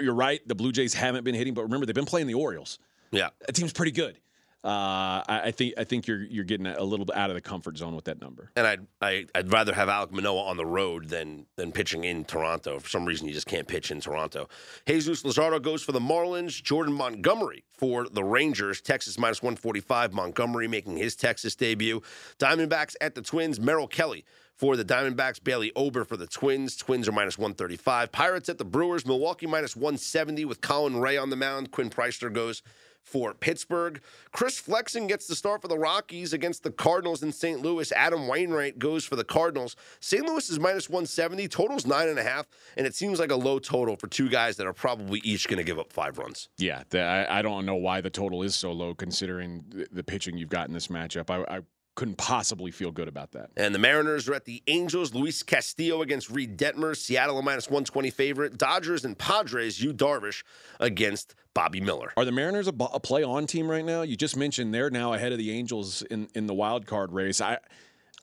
you're 0.00 0.14
right. 0.14 0.46
The 0.46 0.54
Blue 0.54 0.72
Jays 0.72 0.94
haven't 0.94 1.24
been 1.24 1.34
hitting, 1.34 1.54
but 1.54 1.62
remember 1.62 1.86
they've 1.86 1.94
been 1.94 2.04
playing 2.04 2.26
the 2.26 2.34
Orioles. 2.34 2.78
Yeah. 3.10 3.30
That 3.46 3.54
team's 3.54 3.72
pretty 3.72 3.92
good. 3.92 4.18
Uh, 4.64 5.26
I, 5.26 5.40
I 5.46 5.50
think 5.50 5.74
I 5.76 5.82
think 5.82 6.06
you're 6.06 6.22
you're 6.22 6.44
getting 6.44 6.68
a 6.68 6.84
little 6.84 7.04
bit 7.04 7.16
out 7.16 7.30
of 7.30 7.34
the 7.34 7.40
comfort 7.40 7.76
zone 7.76 7.96
with 7.96 8.04
that 8.04 8.20
number. 8.20 8.52
and 8.54 8.64
I'd 8.64 8.86
I, 9.00 9.26
I'd 9.34 9.50
rather 9.50 9.74
have 9.74 9.88
Alek 9.88 10.12
Manoah 10.12 10.44
on 10.44 10.56
the 10.56 10.64
road 10.64 11.08
than 11.08 11.46
than 11.56 11.72
pitching 11.72 12.04
in 12.04 12.24
Toronto. 12.24 12.78
For 12.78 12.88
some 12.88 13.04
reason, 13.04 13.26
you 13.26 13.34
just 13.34 13.48
can't 13.48 13.66
pitch 13.66 13.90
in 13.90 14.00
Toronto. 14.00 14.48
Jesus 14.86 15.24
Luzardo 15.24 15.60
goes 15.60 15.82
for 15.82 15.90
the 15.90 15.98
Marlins. 15.98 16.62
Jordan 16.62 16.94
Montgomery 16.94 17.64
for 17.76 18.08
the 18.08 18.22
Rangers. 18.22 18.80
Texas 18.80 19.18
minus 19.18 19.42
one 19.42 19.56
forty 19.56 19.80
five. 19.80 20.12
Montgomery 20.12 20.68
making 20.68 20.96
his 20.96 21.16
Texas 21.16 21.56
debut. 21.56 22.00
Diamondbacks 22.38 22.94
at 23.00 23.16
the 23.16 23.22
Twins. 23.22 23.58
Merrill 23.58 23.88
Kelly 23.88 24.24
for 24.56 24.76
the 24.76 24.84
Diamondbacks. 24.84 25.42
Bailey 25.42 25.72
Ober 25.74 26.04
for 26.04 26.16
the 26.16 26.26
Twins. 26.26 26.76
Twins 26.76 27.08
are 27.08 27.12
minus 27.12 27.38
one 27.38 27.54
thirty 27.54 27.76
five. 27.76 28.12
Pirates 28.12 28.48
at 28.48 28.58
the 28.58 28.64
Brewers. 28.64 29.06
Milwaukee 29.06 29.46
minus 29.46 29.76
one 29.76 29.96
seventy 29.96 30.44
with 30.44 30.60
Colin 30.60 31.00
Rea 31.00 31.16
on 31.18 31.30
the 31.30 31.36
mound. 31.36 31.70
Quinn 31.70 31.90
Priester 31.90 32.32
goes 32.32 32.62
for 33.04 33.34
Pittsburgh. 33.34 34.00
Chris 34.32 34.58
Flexen 34.58 35.06
gets 35.06 35.26
the 35.26 35.34
start 35.34 35.62
for 35.62 35.68
the 35.68 35.78
Rockies 35.78 36.32
against 36.32 36.62
the 36.62 36.70
Cardinals 36.70 37.22
in 37.22 37.32
St. 37.32 37.60
Louis. 37.60 37.90
Adam 37.92 38.28
Wainwright 38.28 38.78
goes 38.78 39.04
for 39.04 39.16
the 39.16 39.24
Cardinals. 39.24 39.76
St. 40.00 40.24
Louis 40.24 40.48
is 40.48 40.58
minus 40.58 40.88
170, 40.88 41.48
total's 41.48 41.86
nine 41.86 42.08
and 42.08 42.18
a 42.18 42.22
half, 42.22 42.46
and 42.76 42.86
it 42.86 42.94
seems 42.94 43.18
like 43.18 43.30
a 43.30 43.36
low 43.36 43.58
total 43.58 43.96
for 43.96 44.06
two 44.06 44.28
guys 44.28 44.56
that 44.56 44.66
are 44.66 44.72
probably 44.72 45.20
each 45.24 45.48
going 45.48 45.58
to 45.58 45.64
give 45.64 45.78
up 45.78 45.92
five 45.92 46.18
runs. 46.18 46.48
Yeah, 46.58 46.82
the, 46.90 47.02
I, 47.02 47.38
I 47.38 47.42
don't 47.42 47.66
know 47.66 47.76
why 47.76 48.00
the 48.00 48.10
total 48.10 48.42
is 48.42 48.54
so 48.54 48.72
low 48.72 48.94
considering 48.94 49.64
the, 49.68 49.88
the 49.90 50.04
pitching 50.04 50.38
you've 50.38 50.48
got 50.48 50.68
in 50.68 50.74
this 50.74 50.88
matchup. 50.88 51.30
I, 51.30 51.56
I 51.56 51.60
couldn't 51.94 52.16
possibly 52.16 52.70
feel 52.70 52.90
good 52.90 53.08
about 53.08 53.32
that. 53.32 53.50
And 53.56 53.74
the 53.74 53.78
Mariners 53.78 54.28
are 54.28 54.34
at 54.34 54.44
the 54.44 54.62
Angels. 54.66 55.14
Luis 55.14 55.42
Castillo 55.42 56.02
against 56.02 56.30
Reid 56.30 56.56
Detmer. 56.56 56.96
Seattle 56.96 57.38
a 57.38 57.42
minus 57.42 57.68
120 57.68 58.10
favorite. 58.10 58.56
Dodgers 58.56 59.04
and 59.04 59.18
Padres, 59.18 59.82
Yu 59.82 59.92
Darvish 59.92 60.42
against 60.80 61.34
Bobby 61.54 61.80
Miller. 61.80 62.12
Are 62.16 62.24
the 62.24 62.32
Mariners 62.32 62.66
a, 62.66 62.74
a 62.92 63.00
play 63.00 63.22
on 63.22 63.46
team 63.46 63.70
right 63.70 63.84
now? 63.84 64.02
You 64.02 64.16
just 64.16 64.36
mentioned 64.36 64.72
they're 64.72 64.90
now 64.90 65.12
ahead 65.12 65.32
of 65.32 65.38
the 65.38 65.50
Angels 65.50 66.02
in, 66.02 66.28
in 66.34 66.46
the 66.46 66.54
wild 66.54 66.86
card 66.86 67.12
race. 67.12 67.40
I 67.40 67.58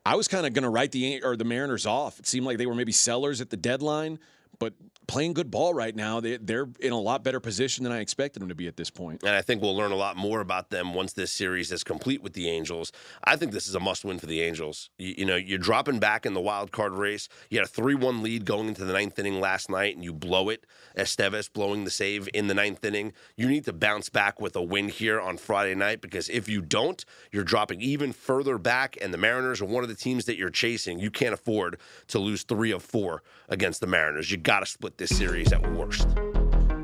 I 0.05 0.15
was 0.15 0.27
kind 0.27 0.45
of 0.45 0.53
going 0.53 0.63
to 0.63 0.69
write 0.69 0.91
the 0.91 1.21
or 1.23 1.35
the 1.35 1.43
Mariners 1.43 1.85
off. 1.85 2.19
It 2.19 2.25
seemed 2.25 2.45
like 2.45 2.57
they 2.57 2.65
were 2.65 2.75
maybe 2.75 2.91
sellers 2.91 3.41
at 3.41 3.49
the 3.49 3.57
deadline, 3.57 4.17
but 4.57 4.73
playing 5.09 5.33
good 5.33 5.49
ball 5.49 5.73
right 5.73 5.95
now, 5.95 6.19
they, 6.19 6.37
they're 6.37 6.69
in 6.79 6.93
a 6.93 6.99
lot 6.99 7.23
better 7.23 7.39
position 7.39 7.83
than 7.83 7.91
I 7.91 7.99
expected 7.99 8.41
them 8.41 8.49
to 8.49 8.55
be 8.55 8.67
at 8.67 8.77
this 8.77 8.91
point. 8.91 9.23
And 9.23 9.31
I 9.31 9.41
think 9.41 9.59
we'll 9.59 9.75
learn 9.75 9.91
a 9.91 9.95
lot 9.95 10.15
more 10.15 10.39
about 10.39 10.69
them 10.69 10.93
once 10.93 11.13
this 11.13 11.31
series 11.31 11.71
is 11.71 11.83
complete 11.83 12.21
with 12.21 12.33
the 12.33 12.47
Angels. 12.47 12.91
I 13.23 13.35
think 13.35 13.51
this 13.51 13.67
is 13.67 13.73
a 13.73 13.79
must 13.79 14.05
win 14.05 14.19
for 14.19 14.27
the 14.27 14.41
Angels. 14.41 14.91
You, 14.99 15.15
you 15.17 15.25
know, 15.25 15.35
you're 15.35 15.57
dropping 15.57 15.97
back 15.97 16.27
in 16.27 16.35
the 16.35 16.39
wild 16.39 16.71
card 16.71 16.93
race. 16.93 17.27
You 17.49 17.57
had 17.57 17.65
a 17.65 17.69
3 17.69 17.95
1 17.95 18.21
lead 18.21 18.45
going 18.45 18.67
into 18.67 18.85
the 18.85 18.93
ninth 18.93 19.17
inning 19.17 19.41
last 19.41 19.67
night, 19.67 19.95
and 19.95 20.03
you 20.03 20.13
blow 20.13 20.49
it. 20.49 20.67
Estevez 20.95 21.51
blowing 21.51 21.85
the 21.85 21.91
save 21.91 22.29
in 22.35 22.45
the 22.45 22.53
ninth 22.53 22.85
inning. 22.85 23.13
You 23.35 23.47
need 23.47 23.65
to 23.65 23.73
bounce 23.73 24.09
back 24.09 24.39
with 24.39 24.55
a 24.55 24.61
win 24.61 24.89
here 24.89 25.19
on 25.19 25.37
Friday 25.37 25.73
night 25.73 26.01
because 26.01 26.29
if 26.29 26.47
you 26.47 26.61
don't, 26.61 27.03
you're 27.31 27.43
dropping 27.43 27.81
even 27.81 28.13
further 28.13 28.59
back, 28.59 28.95
and 29.01 29.11
the 29.11 29.17
Mariners 29.17 29.59
are 29.59 29.65
one 29.65 29.81
of 29.81 29.89
the 29.89 29.95
teams 29.95 30.25
that 30.25 30.37
you're 30.37 30.51
chasing. 30.51 30.99
You 30.99 31.09
can't 31.09 31.33
afford 31.33 31.79
to 32.09 32.19
lose 32.19 32.43
three 32.43 32.69
of 32.69 32.83
four 32.83 33.23
against 33.47 33.81
the 33.81 33.87
Mariners. 33.87 34.29
You 34.29 34.37
got 34.37 34.59
to 34.59 34.67
split 34.67 34.98
this 34.99 35.17
series 35.17 35.51
at 35.53 35.71
worst. 35.71 36.07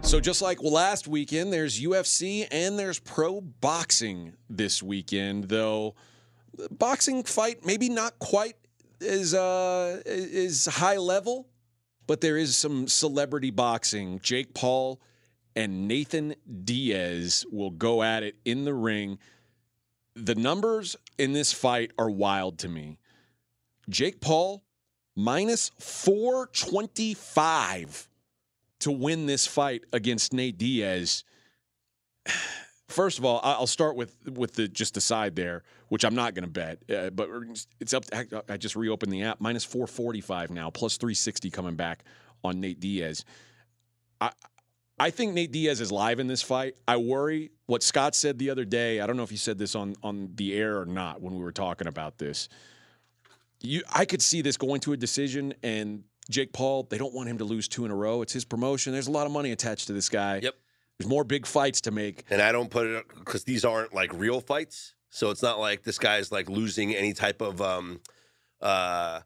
So 0.01 0.21
just 0.21 0.41
like 0.41 0.61
last 0.63 1.07
weekend, 1.07 1.51
there's 1.51 1.81
UFC 1.81 2.47
and 2.49 2.79
there's 2.79 2.97
pro 2.97 3.41
boxing 3.41 4.33
this 4.49 4.81
weekend. 4.81 5.49
Though 5.49 5.95
boxing 6.71 7.23
fight 7.23 7.65
maybe 7.65 7.89
not 7.89 8.17
quite 8.19 8.55
as 9.01 9.33
uh, 9.33 10.01
is 10.05 10.65
high 10.65 10.97
level, 10.97 11.49
but 12.07 12.21
there 12.21 12.37
is 12.37 12.55
some 12.55 12.87
celebrity 12.87 13.51
boxing. 13.51 14.19
Jake 14.19 14.53
Paul 14.53 15.01
and 15.53 15.87
Nathan 15.87 16.35
Diaz 16.63 17.45
will 17.51 17.71
go 17.71 18.01
at 18.01 18.23
it 18.23 18.35
in 18.45 18.63
the 18.63 18.73
ring. 18.73 19.19
The 20.15 20.35
numbers 20.35 20.95
in 21.17 21.33
this 21.33 21.51
fight 21.51 21.91
are 21.99 22.09
wild 22.09 22.59
to 22.59 22.69
me. 22.69 22.97
Jake 23.89 24.21
Paul 24.21 24.64
minus 25.15 25.71
425 25.79 28.09
to 28.79 28.91
win 28.91 29.25
this 29.25 29.47
fight 29.47 29.85
against 29.93 30.33
Nate 30.33 30.57
Diaz. 30.57 31.23
First 32.87 33.17
of 33.17 33.23
all, 33.25 33.39
I'll 33.43 33.65
start 33.67 33.95
with 33.95 34.15
with 34.29 34.53
the 34.53 34.67
just 34.67 34.93
the 34.93 35.01
side 35.01 35.35
there, 35.35 35.63
which 35.89 36.05
I'm 36.05 36.13
not 36.13 36.35
going 36.35 36.45
to 36.45 36.49
bet, 36.49 36.77
uh, 36.89 37.09
but 37.09 37.29
it's 37.79 37.95
up. 37.95 38.05
To, 38.05 38.43
I 38.47 38.57
just 38.57 38.75
reopened 38.75 39.11
the 39.11 39.23
app, 39.23 39.41
minus 39.41 39.65
445 39.65 40.51
now, 40.51 40.69
plus 40.69 40.97
360 40.97 41.49
coming 41.49 41.73
back 41.75 42.03
on 42.43 42.61
Nate 42.61 42.79
Diaz. 42.79 43.25
I 44.21 44.29
I 44.99 45.09
think 45.09 45.33
Nate 45.33 45.51
Diaz 45.51 45.81
is 45.81 45.91
live 45.91 46.19
in 46.19 46.27
this 46.27 46.43
fight. 46.43 46.75
I 46.87 46.97
worry 46.97 47.49
what 47.65 47.81
Scott 47.81 48.13
said 48.15 48.37
the 48.37 48.51
other 48.51 48.65
day. 48.65 49.01
I 49.01 49.07
don't 49.07 49.17
know 49.17 49.23
if 49.23 49.31
he 49.31 49.37
said 49.37 49.57
this 49.57 49.73
on 49.75 49.95
on 50.03 50.29
the 50.35 50.53
air 50.53 50.79
or 50.79 50.85
not 50.85 51.21
when 51.21 51.33
we 51.33 51.41
were 51.41 51.51
talking 51.51 51.87
about 51.87 52.19
this. 52.19 52.49
You, 53.65 53.83
I 53.93 54.05
could 54.05 54.21
see 54.21 54.41
this 54.41 54.57
going 54.57 54.81
to 54.81 54.93
a 54.93 54.97
decision, 54.97 55.53
and 55.63 56.03
Jake 56.29 56.53
Paul, 56.53 56.83
they 56.89 56.97
don't 56.97 57.13
want 57.13 57.29
him 57.29 57.37
to 57.39 57.43
lose 57.45 57.67
two 57.67 57.85
in 57.85 57.91
a 57.91 57.95
row. 57.95 58.21
It's 58.21 58.33
his 58.33 58.45
promotion. 58.45 58.93
There's 58.93 59.07
a 59.07 59.11
lot 59.11 59.25
of 59.25 59.31
money 59.31 59.51
attached 59.51 59.87
to 59.87 59.93
this 59.93 60.09
guy. 60.09 60.39
Yep. 60.41 60.55
There's 60.97 61.09
more 61.09 61.23
big 61.23 61.45
fights 61.45 61.81
to 61.81 61.91
make. 61.91 62.23
and 62.29 62.41
I 62.41 62.51
don't 62.51 62.69
put 62.69 62.87
it 62.87 63.05
because 63.09 63.43
these 63.43 63.65
aren't 63.65 63.93
like 63.93 64.13
real 64.13 64.39
fights. 64.39 64.93
So 65.09 65.29
it's 65.29 65.41
not 65.41 65.59
like 65.59 65.83
this 65.83 65.97
guy's 65.97 66.31
like 66.31 66.49
losing 66.49 66.93
any 66.93 67.13
type 67.13 67.41
of 67.41 67.61
um 67.61 68.01
uh, 68.61 69.21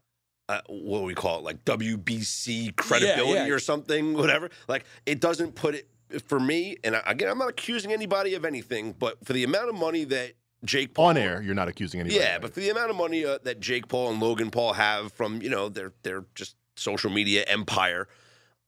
uh 0.48 0.60
what 0.68 1.00
do 1.00 1.04
we 1.04 1.14
call 1.14 1.38
it 1.38 1.44
like 1.44 1.64
WBC 1.64 2.76
credibility 2.76 3.48
yeah. 3.48 3.54
or 3.54 3.58
something 3.58 4.14
whatever. 4.14 4.50
Like 4.68 4.84
it 5.06 5.20
doesn't 5.20 5.54
put 5.54 5.74
it 5.74 5.88
for 6.26 6.38
me 6.40 6.76
and 6.82 7.00
again 7.06 7.28
I'm 7.28 7.38
not 7.38 7.50
accusing 7.50 7.92
anybody 7.92 8.34
of 8.34 8.44
anything, 8.44 8.94
but 8.98 9.24
for 9.24 9.32
the 9.32 9.44
amount 9.44 9.68
of 9.68 9.74
money 9.74 10.04
that 10.04 10.32
Jake 10.64 10.94
Paul 10.94 11.06
On 11.06 11.16
air, 11.16 11.42
you're 11.42 11.54
not 11.54 11.68
accusing 11.68 12.00
anybody. 12.00 12.20
yeah, 12.20 12.38
but 12.38 12.52
for 12.52 12.60
the 12.60 12.70
amount 12.70 12.90
of 12.90 12.96
money 12.96 13.24
uh, 13.24 13.38
that 13.44 13.60
Jake 13.60 13.88
Paul 13.88 14.10
and 14.10 14.20
Logan 14.20 14.50
Paul 14.50 14.74
have 14.74 15.12
from 15.12 15.40
you 15.42 15.48
know 15.48 15.68
their 15.68 15.92
their 16.02 16.24
just 16.34 16.56
social 16.76 17.10
media 17.10 17.44
empire, 17.46 18.08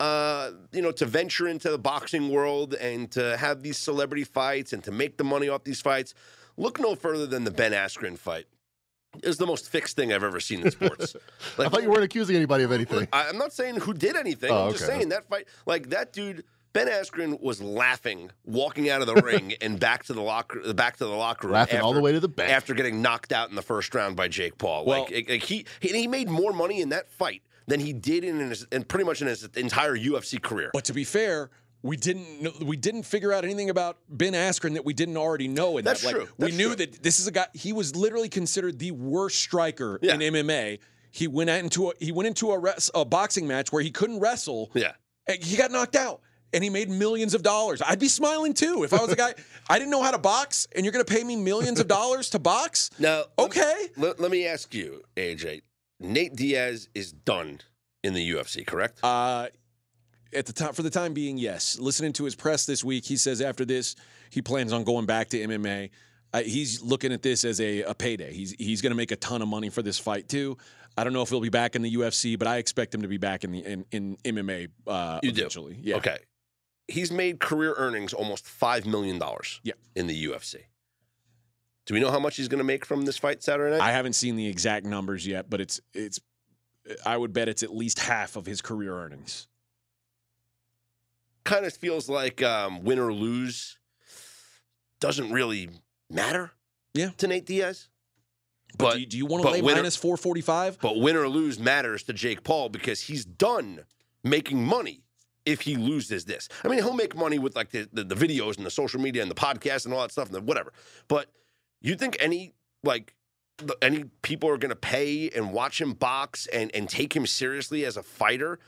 uh, 0.01 0.51
you 0.72 0.82
know, 0.82 0.93
to 0.93 1.07
venture 1.07 1.47
into 1.47 1.70
the 1.70 1.78
boxing 1.78 2.30
world 2.30 2.74
and 2.74 3.11
to 3.12 3.36
have 3.36 3.62
these 3.62 3.78
celebrity 3.78 4.24
fights 4.24 4.72
and 4.72 4.82
to 4.84 4.90
make 4.93 5.16
the 5.16 5.24
money 5.24 5.49
off 5.49 5.64
these 5.64 5.80
fights, 5.80 6.14
look 6.57 6.80
no 6.80 6.95
further 6.95 7.26
than 7.26 7.45
the 7.45 7.51
Ben 7.51 7.72
Askren 7.72 8.18
fight. 8.18 8.47
is 9.22 9.36
the 9.36 9.47
most 9.47 9.68
fixed 9.68 9.95
thing 9.97 10.12
I've 10.12 10.24
ever 10.24 10.40
seen 10.40 10.62
in 10.62 10.70
sports. 10.70 11.14
I 11.59 11.68
thought 11.68 11.82
you 11.82 11.90
weren't 11.90 12.05
accusing 12.05 12.34
anybody 12.36 12.64
of 12.64 12.72
anything. 12.72 13.07
I'm 13.12 13.38
not 13.38 13.53
saying 13.53 13.76
who 13.76 13.93
did 13.93 14.16
anything. 14.16 14.51
Oh, 14.51 14.66
I'm 14.66 14.72
just 14.72 14.84
okay. 14.84 14.95
saying 14.95 15.11
that 15.11 15.28
fight, 15.28 15.47
like 15.66 15.90
that 15.90 16.12
dude, 16.12 16.45
Ben 16.73 16.89
Askren 16.89 17.41
was 17.41 17.61
laughing, 17.61 18.31
walking 18.45 18.89
out 18.89 19.01
of 19.03 19.07
the 19.07 19.14
ring 19.23 19.55
and 19.61 19.79
back 19.79 20.05
to 20.05 20.14
the 20.14 20.23
locker, 20.23 20.73
back 20.75 20.97
to 20.97 21.05
the 21.05 21.11
locker 21.11 21.49
room, 21.49 21.55
Laughing 21.55 21.81
all 21.81 21.93
the 21.93 22.01
way 22.01 22.12
to 22.12 22.20
the 22.20 22.29
bank. 22.29 22.51
after 22.51 22.73
getting 22.75 23.03
knocked 23.03 23.33
out 23.33 23.51
in 23.51 23.57
the 23.57 23.62
first 23.62 23.95
round 23.95 24.16
by 24.16 24.29
Jake 24.29 24.57
Paul. 24.59 24.85
Well- 24.87 25.03
like, 25.11 25.29
like 25.29 25.43
he, 25.43 25.66
he 25.81 25.89
he 25.89 26.07
made 26.09 26.29
more 26.31 26.53
money 26.53 26.81
in 26.81 26.89
that 26.91 27.11
fight 27.11 27.43
than 27.66 27.79
he 27.81 27.93
did 27.93 28.25
in 28.25 28.39
his, 28.51 28.66
in 28.73 28.85
pretty 28.85 29.05
much 29.05 29.20
in 29.20 29.29
his 29.29 29.45
entire 29.55 29.97
UFC 29.97 30.41
career. 30.41 30.70
But 30.73 30.85
to 30.87 30.93
be 30.95 31.05
fair, 31.05 31.51
we 31.83 31.97
didn't 31.97 32.41
know, 32.43 32.53
we 32.64 32.77
didn't 32.77 33.03
figure 33.03 33.33
out 33.33 33.45
anything 33.45 33.68
about 33.70 33.99
Ben 34.09 34.33
Askren 34.33 34.75
that 34.75 34.85
we 34.85 34.95
didn't 34.95 35.16
already 35.16 35.49
know. 35.49 35.79
In 35.79 35.85
That's 35.85 36.01
that, 36.03 36.07
like, 36.09 36.16
true. 36.16 36.29
we 36.39 36.47
That's 36.47 36.57
knew 36.57 36.66
true. 36.68 36.77
that 36.77 37.03
this 37.03 37.18
is 37.20 37.27
a 37.27 37.33
guy. 37.33 37.47
He 37.55 37.73
was 37.73 37.95
literally 37.97 38.29
considered 38.29 38.79
the 38.79 38.93
worst 38.93 39.41
striker 39.41 39.99
Yeah. 40.03 40.14
in 40.14 40.20
MMA. 40.20 40.79
He 41.11 41.27
went 41.29 41.51
out 41.51 41.59
into 41.61 41.91
a 41.91 41.93
he 42.01 42.11
went 42.12 42.29
into 42.29 42.51
a, 42.53 42.59
res, 42.59 42.91
a 42.95 43.05
boxing 43.05 43.47
match 43.47 43.70
where 43.73 43.83
he 43.83 43.91
couldn't 43.91 44.20
wrestle. 44.20 44.70
yeah. 44.75 44.93
and 45.27 45.43
he 45.43 45.57
got 45.57 45.70
knocked 45.70 45.97
out. 45.97 46.20
And 46.53 46.62
he 46.62 46.70
made 46.70 46.90
millions 46.90 47.34
of 47.34 47.42
dollars. 47.42 47.80
I'd 47.80 47.98
be 47.98 48.09
smiling 48.09 48.53
too 48.53 48.84
if 48.84 48.92
I 48.92 49.00
was 49.00 49.11
a 49.11 49.16
guy. 49.16 49.34
I 49.70 49.78
didn't 49.78 49.90
know 49.90 50.03
how 50.03 50.11
to 50.11 50.18
box, 50.18 50.68
and 50.76 50.84
you're 50.84 50.92
going 50.92 51.05
to 51.05 51.11
pay 51.12 51.24
me 51.24 51.36
millions 51.36 51.80
of 51.80 51.88
dollars 51.88 52.30
to 52.30 52.38
box. 52.38 52.90
No. 52.98 53.24
Okay. 53.38 53.88
Let, 53.96 54.20
let 54.20 54.30
me 54.30 54.46
ask 54.46 54.74
you, 54.74 55.03
AJ. 55.16 55.62
Nate 56.00 56.34
Diaz 56.36 56.88
is 56.94 57.12
done 57.12 57.61
in 58.03 58.12
the 58.12 58.30
UFC, 58.32 58.66
correct? 58.66 58.98
Uh, 59.03 59.48
at 60.34 60.46
the 60.46 60.53
time, 60.53 60.72
for 60.72 60.82
the 60.82 60.90
time 60.90 61.14
being, 61.14 61.38
yes. 61.38 61.78
Listening 61.78 62.12
to 62.14 62.24
his 62.24 62.34
press 62.34 62.66
this 62.66 62.82
week, 62.82 63.05
he 63.05 63.16
says 63.16 63.40
after 63.40 63.64
this, 63.64 63.94
he 64.30 64.42
plans 64.42 64.72
on 64.72 64.84
going 64.84 65.07
back 65.07 65.28
to 65.30 65.38
MMA. 65.38 65.90
Uh, 66.34 66.42
he's 66.42 66.82
looking 66.82 67.12
at 67.12 67.22
this 67.22 67.44
as 67.44 67.61
a, 67.61 67.82
a 67.82 67.94
payday. 67.94 68.32
He's 68.32 68.53
he's 68.53 68.80
going 68.80 68.90
to 68.90 68.96
make 68.96 69.11
a 69.11 69.16
ton 69.16 69.42
of 69.42 69.48
money 69.48 69.68
for 69.68 69.82
this 69.82 69.98
fight 69.98 70.28
too. 70.28 70.57
I 70.96 71.05
don't 71.05 71.12
know 71.12 71.22
if 71.22 71.28
he'll 71.28 71.40
be 71.40 71.50
back 71.50 71.76
in 71.76 71.82
the 71.82 71.94
UFC, 71.94 72.38
but 72.38 72.48
I 72.48 72.57
expect 72.57 72.94
him 72.94 73.03
to 73.03 73.09
be 73.09 73.18
back 73.18 73.44
in 73.44 73.53
the 73.53 73.61
in, 73.64 73.84
in 73.92 74.16
MMA. 74.24 74.68
Uh, 74.86 75.20
You 75.22 75.30
do? 75.32 75.40
eventually. 75.42 75.78
Yeah. 75.82 75.96
Okay. 75.96 76.16
He's 76.93 77.11
made 77.11 77.40
career 77.40 77.74
earnings 77.76 78.12
almost 78.12 78.45
$5 78.45 78.84
million 78.86 79.20
Yeah. 79.62 79.72
in 79.97 80.07
the 80.07 80.26
UFC. 80.26 80.57
Do 81.86 81.95
we 81.95 82.01
know 82.01 82.11
how 82.11 82.18
much 82.20 82.36
he's 82.36 82.49
going 82.49 82.59
to 82.59 82.64
make 82.64 82.84
from 82.84 83.05
this 83.07 83.16
fight 83.18 83.43
Saturday 83.43 83.76
night? 83.76 83.80
I 83.84 83.93
haven't 83.93 84.12
seen 84.12 84.36
the 84.36 84.47
exact 84.47 84.86
numbers 84.86 85.26
yet, 85.26 85.51
but 85.51 85.61
it's 85.61 85.80
it's. 85.95 86.20
I 87.05 87.16
would 87.16 87.32
bet 87.32 87.49
it's 87.49 87.62
at 87.62 87.74
least 87.74 87.99
half 88.01 88.36
of 88.36 88.45
his 88.47 88.61
career 88.61 88.95
earnings. 88.97 89.49
kind 91.45 91.64
of 91.66 91.72
feels 91.72 92.09
like 92.09 92.43
um, 92.43 92.82
win 92.84 92.99
or 92.99 93.12
lose 93.12 93.78
doesn't 95.01 95.32
really 95.32 95.70
matter 96.11 96.53
Yeah. 96.95 97.11
to 97.18 97.26
Nate 97.26 97.47
Diaz. 97.47 97.88
But, 98.78 98.84
But 98.84 98.93
do 98.95 99.01
you, 99.01 99.07
do 99.07 99.18
you 99.18 99.26
want 99.26 99.43
to 99.45 99.51
lay 99.51 99.61
winner- 99.62 99.76
minus 99.78 99.97
four 99.97 100.16
forty 100.16 100.40
five? 100.40 100.78
But 100.80 100.99
win 100.99 101.16
or 101.16 101.28
lose 101.28 101.59
matters 101.59 102.03
to 102.05 102.12
Jake 102.12 102.43
Paul 102.45 102.68
because 102.68 103.01
he's 103.03 103.24
done 103.24 103.80
making 104.24 104.64
money 104.64 105.01
if 105.45 105.62
he 105.62 105.76
loses 105.76 106.24
this. 106.24 106.49
I 106.64 106.68
mean, 106.68 106.78
he'll 106.78 106.95
make 106.95 107.16
money 107.16 107.38
with 107.38 107.57
like 107.57 107.70
the, 107.70 107.88
the, 107.93 108.05
the 108.05 108.14
videos 108.14 108.57
and 108.57 108.66
the 108.66 108.70
social 108.70 109.01
media 109.01 109.22
and 109.22 109.30
the 109.30 109.34
podcast 109.34 109.84
and 109.84 109.95
all 109.95 110.03
that 110.03 110.12
stuff 110.12 110.26
and 110.26 110.34
the 110.34 110.40
whatever. 110.40 110.72
But 111.09 111.26
you 111.80 111.95
think 111.97 112.16
any 112.20 112.55
like 112.84 113.14
the- 113.59 113.76
any 113.82 114.05
people 114.22 114.49
are 114.49 114.57
going 114.59 114.70
to 114.70 114.76
pay 114.76 115.30
and 115.30 115.53
watch 115.53 115.80
him 115.80 115.93
box 115.93 116.47
and 116.53 116.74
and 116.74 116.88
take 116.88 117.14
him 117.14 117.26
seriously 117.26 117.84
as 117.84 117.97
a 117.97 118.03
fighter 118.03 118.59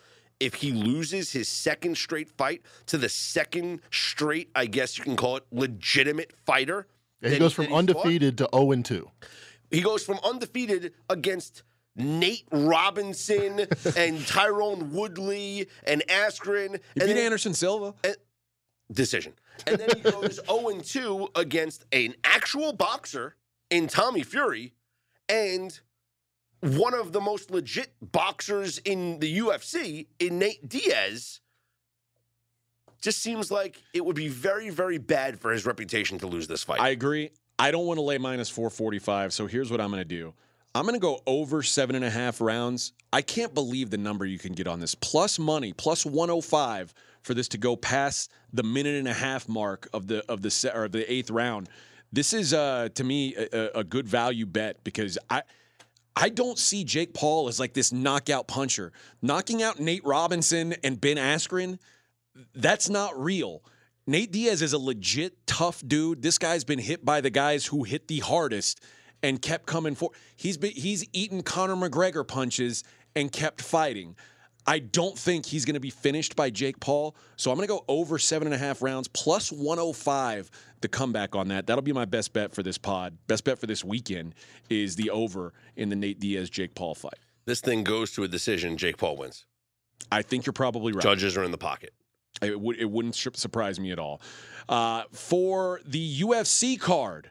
if 0.41 0.55
he 0.55 0.72
loses 0.72 1.33
his 1.33 1.49
second 1.49 1.97
straight 1.97 2.29
fight 2.29 2.62
to 2.87 2.99
the 2.99 3.09
second 3.09 3.81
straight, 3.91 4.51
I 4.55 4.66
guess 4.66 4.99
you 4.99 5.05
can 5.05 5.16
call 5.16 5.37
it 5.37 5.45
legitimate 5.53 6.33
fighter? 6.45 6.87
Yeah, 7.20 7.31
he 7.31 7.39
goes 7.39 7.53
from 7.53 7.66
he's 7.66 7.70
fought? 7.72 7.79
undefeated 7.79 8.39
to 8.39 8.49
0 8.55 8.72
and 8.72 8.85
2. 8.85 9.11
He 9.70 9.81
goes 9.81 10.05
from 10.05 10.18
undefeated 10.25 10.93
against 11.09 11.62
Nate 11.97 12.47
Robinson 12.51 13.61
and 13.61 14.19
Tyron 14.21 14.91
Woodley 14.91 15.69
and 15.87 16.03
Askren. 16.09 16.73
You 16.95 17.03
and 17.03 17.09
beat 17.09 17.19
Anderson 17.19 17.55
Silva. 17.55 17.95
decision. 18.93 19.35
And 19.67 19.79
then 19.79 19.89
he 19.97 20.03
goes 20.03 20.41
0 20.47 20.81
2 20.81 21.29
against 21.37 21.85
an 21.93 22.15
actual 22.25 22.73
boxer 22.73 23.37
in 23.71 23.87
Tommy 23.87 24.23
Fury 24.23 24.75
and 25.29 25.79
one 26.61 26.95
of 26.95 27.13
the 27.13 27.21
most 27.21 27.51
legit 27.51 27.93
boxers 28.01 28.79
in 28.79 29.19
the 29.21 29.39
UFC 29.39 30.07
in 30.19 30.39
Nate 30.39 30.69
Diaz. 30.69 31.41
Just 33.01 33.21
seems 33.21 33.51
like 33.51 33.83
it 33.93 34.05
would 34.05 34.17
be 34.17 34.29
very, 34.29 34.71
very 34.71 34.97
bad 34.97 35.39
for 35.39 35.53
his 35.53 35.67
reputation 35.67 36.19
to 36.21 36.27
lose 36.27 36.49
this 36.49 36.65
fight. 36.65 36.81
I 36.81 36.89
agree. 36.89 37.31
I 37.59 37.71
don't 37.71 37.87
want 37.87 37.99
to 37.99 38.03
lay 38.03 38.17
minus 38.17 38.49
445. 38.49 39.35
So 39.35 39.47
here's 39.47 39.71
what 39.71 39.81
I'm 39.81 39.91
going 39.91 40.01
to 40.01 40.05
do 40.07 40.33
I'm 40.75 40.83
going 40.83 40.95
to 40.95 41.01
go 41.01 41.20
over 41.27 41.62
seven 41.62 41.95
and 41.95 42.05
a 42.05 42.11
half 42.11 42.41
rounds. 42.41 42.93
I 43.12 43.22
can't 43.22 43.55
believe 43.55 43.91
the 43.91 43.99
number 43.99 44.27
you 44.27 44.39
can 44.39 44.55
get 44.55 44.66
on 44.66 44.81
this. 44.81 44.95
Plus 44.97 45.39
money, 45.39 45.72
plus 45.72 46.05
105 46.05 46.93
for 47.22 47.33
this 47.33 47.49
to 47.49 47.59
go 47.59 47.77
past 47.77 48.33
the 48.53 48.64
minute 48.64 48.97
and 48.97 49.07
a 49.07 49.14
half 49.14 49.49
mark 49.49 49.89
of 49.93 50.09
the 50.09 50.25
of 50.31 50.43
the 50.43 50.51
se- 50.51 50.72
or 50.75 50.89
the 50.89 51.11
eighth 51.11 51.31
round. 51.31 51.68
This 52.12 52.33
is 52.33 52.53
uh, 52.53 52.89
to 52.95 53.05
me 53.05 53.35
a, 53.37 53.70
a 53.77 53.85
good 53.85 54.09
value 54.09 54.47
bet 54.47 54.83
because 54.85 55.18
I. 55.31 55.43
I 56.16 56.29
don't 56.29 56.57
see 56.57 56.85
Jake 56.85 57.12
Paul 57.12 57.49
as 57.49 57.59
like 57.59 57.75
this 57.75 57.93
knockout 57.93 58.47
puncher. 58.47 58.93
Knocking 59.20 59.64
out 59.64 59.81
Nate 59.81 60.05
Robinson 60.05 60.77
and 60.85 61.01
Ben 61.01 61.16
Askren, 61.16 61.81
that's 62.55 62.89
not 62.89 63.20
real. 63.20 63.64
Nate 64.07 64.31
Diaz 64.31 64.62
is 64.62 64.72
a 64.72 64.79
legit 64.79 65.45
tough 65.45 65.83
dude. 65.85 66.22
This 66.22 66.39
guy's 66.39 66.62
been 66.62 66.79
hit 66.79 67.05
by 67.05 67.20
the 67.20 67.31
guys 67.31 67.66
who 67.66 67.83
hit 67.83 68.07
the 68.07 68.20
hardest 68.20 68.81
and 69.25 69.41
kept 69.41 69.64
coming 69.64 69.95
for. 69.95 70.11
He's 70.37 70.59
been 70.59 70.72
he's 70.72 71.07
eaten 71.12 71.43
Conor 71.43 71.77
McGregor 71.77 72.29
punches 72.29 72.85
and 73.16 73.33
kept 73.33 73.62
fighting. 73.62 74.16
I 74.66 74.79
don't 74.79 75.18
think 75.18 75.47
he's 75.47 75.64
going 75.64 75.75
to 75.75 75.81
be 75.81 75.91
finished 75.91 76.37
by 76.37 76.51
Jake 76.51 76.81
Paul, 76.81 77.16
so 77.37 77.51
I'm 77.51 77.57
going 77.57 77.66
to 77.68 77.75
go 77.75 77.85
over 77.89 78.18
seven 78.18 78.47
and 78.47 78.55
a 78.55 78.59
half 78.59 78.81
rounds 78.83 79.09
plus 79.09 79.51
105. 79.51 80.51
The 80.81 80.89
comeback 80.89 81.35
on 81.35 81.49
that. 81.49 81.66
That'll 81.66 81.83
be 81.83 81.95
my 81.95 82.05
best 82.05 82.35
bet 82.35 82.55
for 82.55 82.62
this 82.62 82.77
pod. 82.77 83.16
Best 83.27 83.45
bet 83.45 83.59
for 83.59 83.66
this 83.66 83.83
weekend 83.83 84.35
is 84.68 84.97
the 84.97 85.09
over 85.11 85.55
in 85.77 85.89
the 85.89 85.97
Nate 85.97 86.20
Diaz 86.20 86.51
Jake 86.51 86.75
Paul 86.75 86.95
fight. 86.95 87.18
this 87.47 87.62
thing 87.62 87.85
goes 87.85 88.12
to 88.12 88.25
a 88.25 88.29
decision. 88.29 88.77
Jake 88.77 88.99
Paul 88.99 89.16
wins. 89.16 89.47
I 90.12 90.20
think 90.20 90.45
you're 90.45 90.53
probably 90.53 90.93
right. 90.93 91.03
Judges 91.03 91.39
are 91.39 91.45
in 91.45 91.51
the 91.51 91.59
pocket. 91.59 91.95
It, 92.43 92.61
would, 92.61 92.77
it 92.79 92.91
wouldn't 92.91 93.14
surprise 93.14 93.81
me 93.81 93.93
at 93.93 93.99
all. 93.99 94.20
Uh, 94.68 95.05
for 95.12 95.81
the 95.87 96.20
UFC 96.20 96.79
card, 96.79 97.31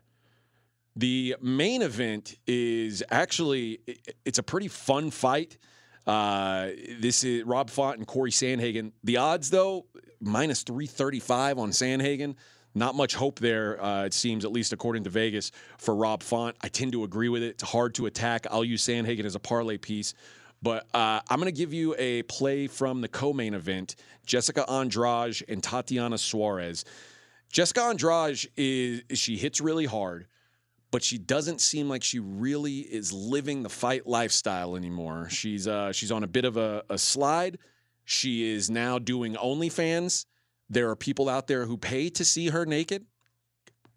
the 0.95 1.35
main 1.41 1.81
event 1.81 2.35
is 2.45 3.03
actually 3.09 3.79
it's 4.25 4.37
a 4.37 4.43
pretty 4.43 4.67
fun 4.67 5.11
fight. 5.11 5.57
Uh, 6.05 6.69
this 6.99 7.23
is 7.23 7.43
Rob 7.43 7.69
Font 7.69 7.97
and 7.97 8.07
Corey 8.07 8.31
Sandhagen. 8.31 8.91
The 9.03 9.17
odds, 9.17 9.49
though, 9.49 9.85
minus 10.19 10.63
335 10.63 11.57
on 11.57 11.71
Sandhagen. 11.71 12.35
Not 12.75 12.95
much 12.95 13.13
hope 13.13 13.39
there, 13.39 13.81
uh, 13.83 14.05
it 14.05 14.13
seems, 14.13 14.45
at 14.45 14.51
least 14.51 14.73
according 14.73 15.03
to 15.03 15.09
Vegas, 15.11 15.51
for 15.77 15.95
Rob 15.95 16.23
Font. 16.23 16.55
I 16.61 16.69
tend 16.69 16.91
to 16.93 17.03
agree 17.03 17.29
with 17.29 17.43
it. 17.43 17.49
It's 17.49 17.63
hard 17.63 17.93
to 17.95 18.07
attack. 18.07 18.47
I'll 18.49 18.63
use 18.63 18.83
Sandhagen 18.83 19.25
as 19.25 19.35
a 19.35 19.39
parlay 19.39 19.77
piece. 19.77 20.15
But 20.63 20.87
uh, 20.93 21.19
I'm 21.29 21.39
going 21.39 21.53
to 21.53 21.57
give 21.57 21.73
you 21.73 21.93
a 21.99 22.23
play 22.23 22.67
from 22.67 23.01
the 23.01 23.07
co 23.07 23.33
main 23.33 23.53
event 23.53 23.95
Jessica 24.25 24.67
Andrade 24.69 25.43
and 25.47 25.61
Tatiana 25.61 26.17
Suarez. 26.17 26.85
Jessica 27.51 27.81
Andrade 27.81 28.47
is 28.57 29.03
she 29.13 29.37
hits 29.37 29.61
really 29.61 29.85
hard, 29.85 30.25
but 30.93 31.03
she 31.03 31.17
doesn't 31.17 31.59
seem 31.59 31.89
like 31.89 32.03
she 32.03 32.19
really 32.19 32.81
is 32.81 33.11
living 33.11 33.63
the 33.63 33.69
fight 33.69 34.05
lifestyle 34.05 34.75
anymore. 34.75 35.27
She's 35.27 35.67
uh, 35.67 35.91
she's 35.91 36.11
on 36.11 36.23
a 36.23 36.27
bit 36.27 36.45
of 36.45 36.55
a, 36.55 36.83
a 36.87 36.99
slide. 36.99 37.57
She 38.05 38.47
is 38.53 38.69
now 38.69 38.99
doing 38.99 39.33
OnlyFans. 39.33 40.27
There 40.69 40.91
are 40.91 40.95
people 40.95 41.29
out 41.29 41.47
there 41.47 41.65
who 41.65 41.77
pay 41.77 42.11
to 42.11 42.23
see 42.23 42.49
her 42.49 42.67
naked. 42.67 43.07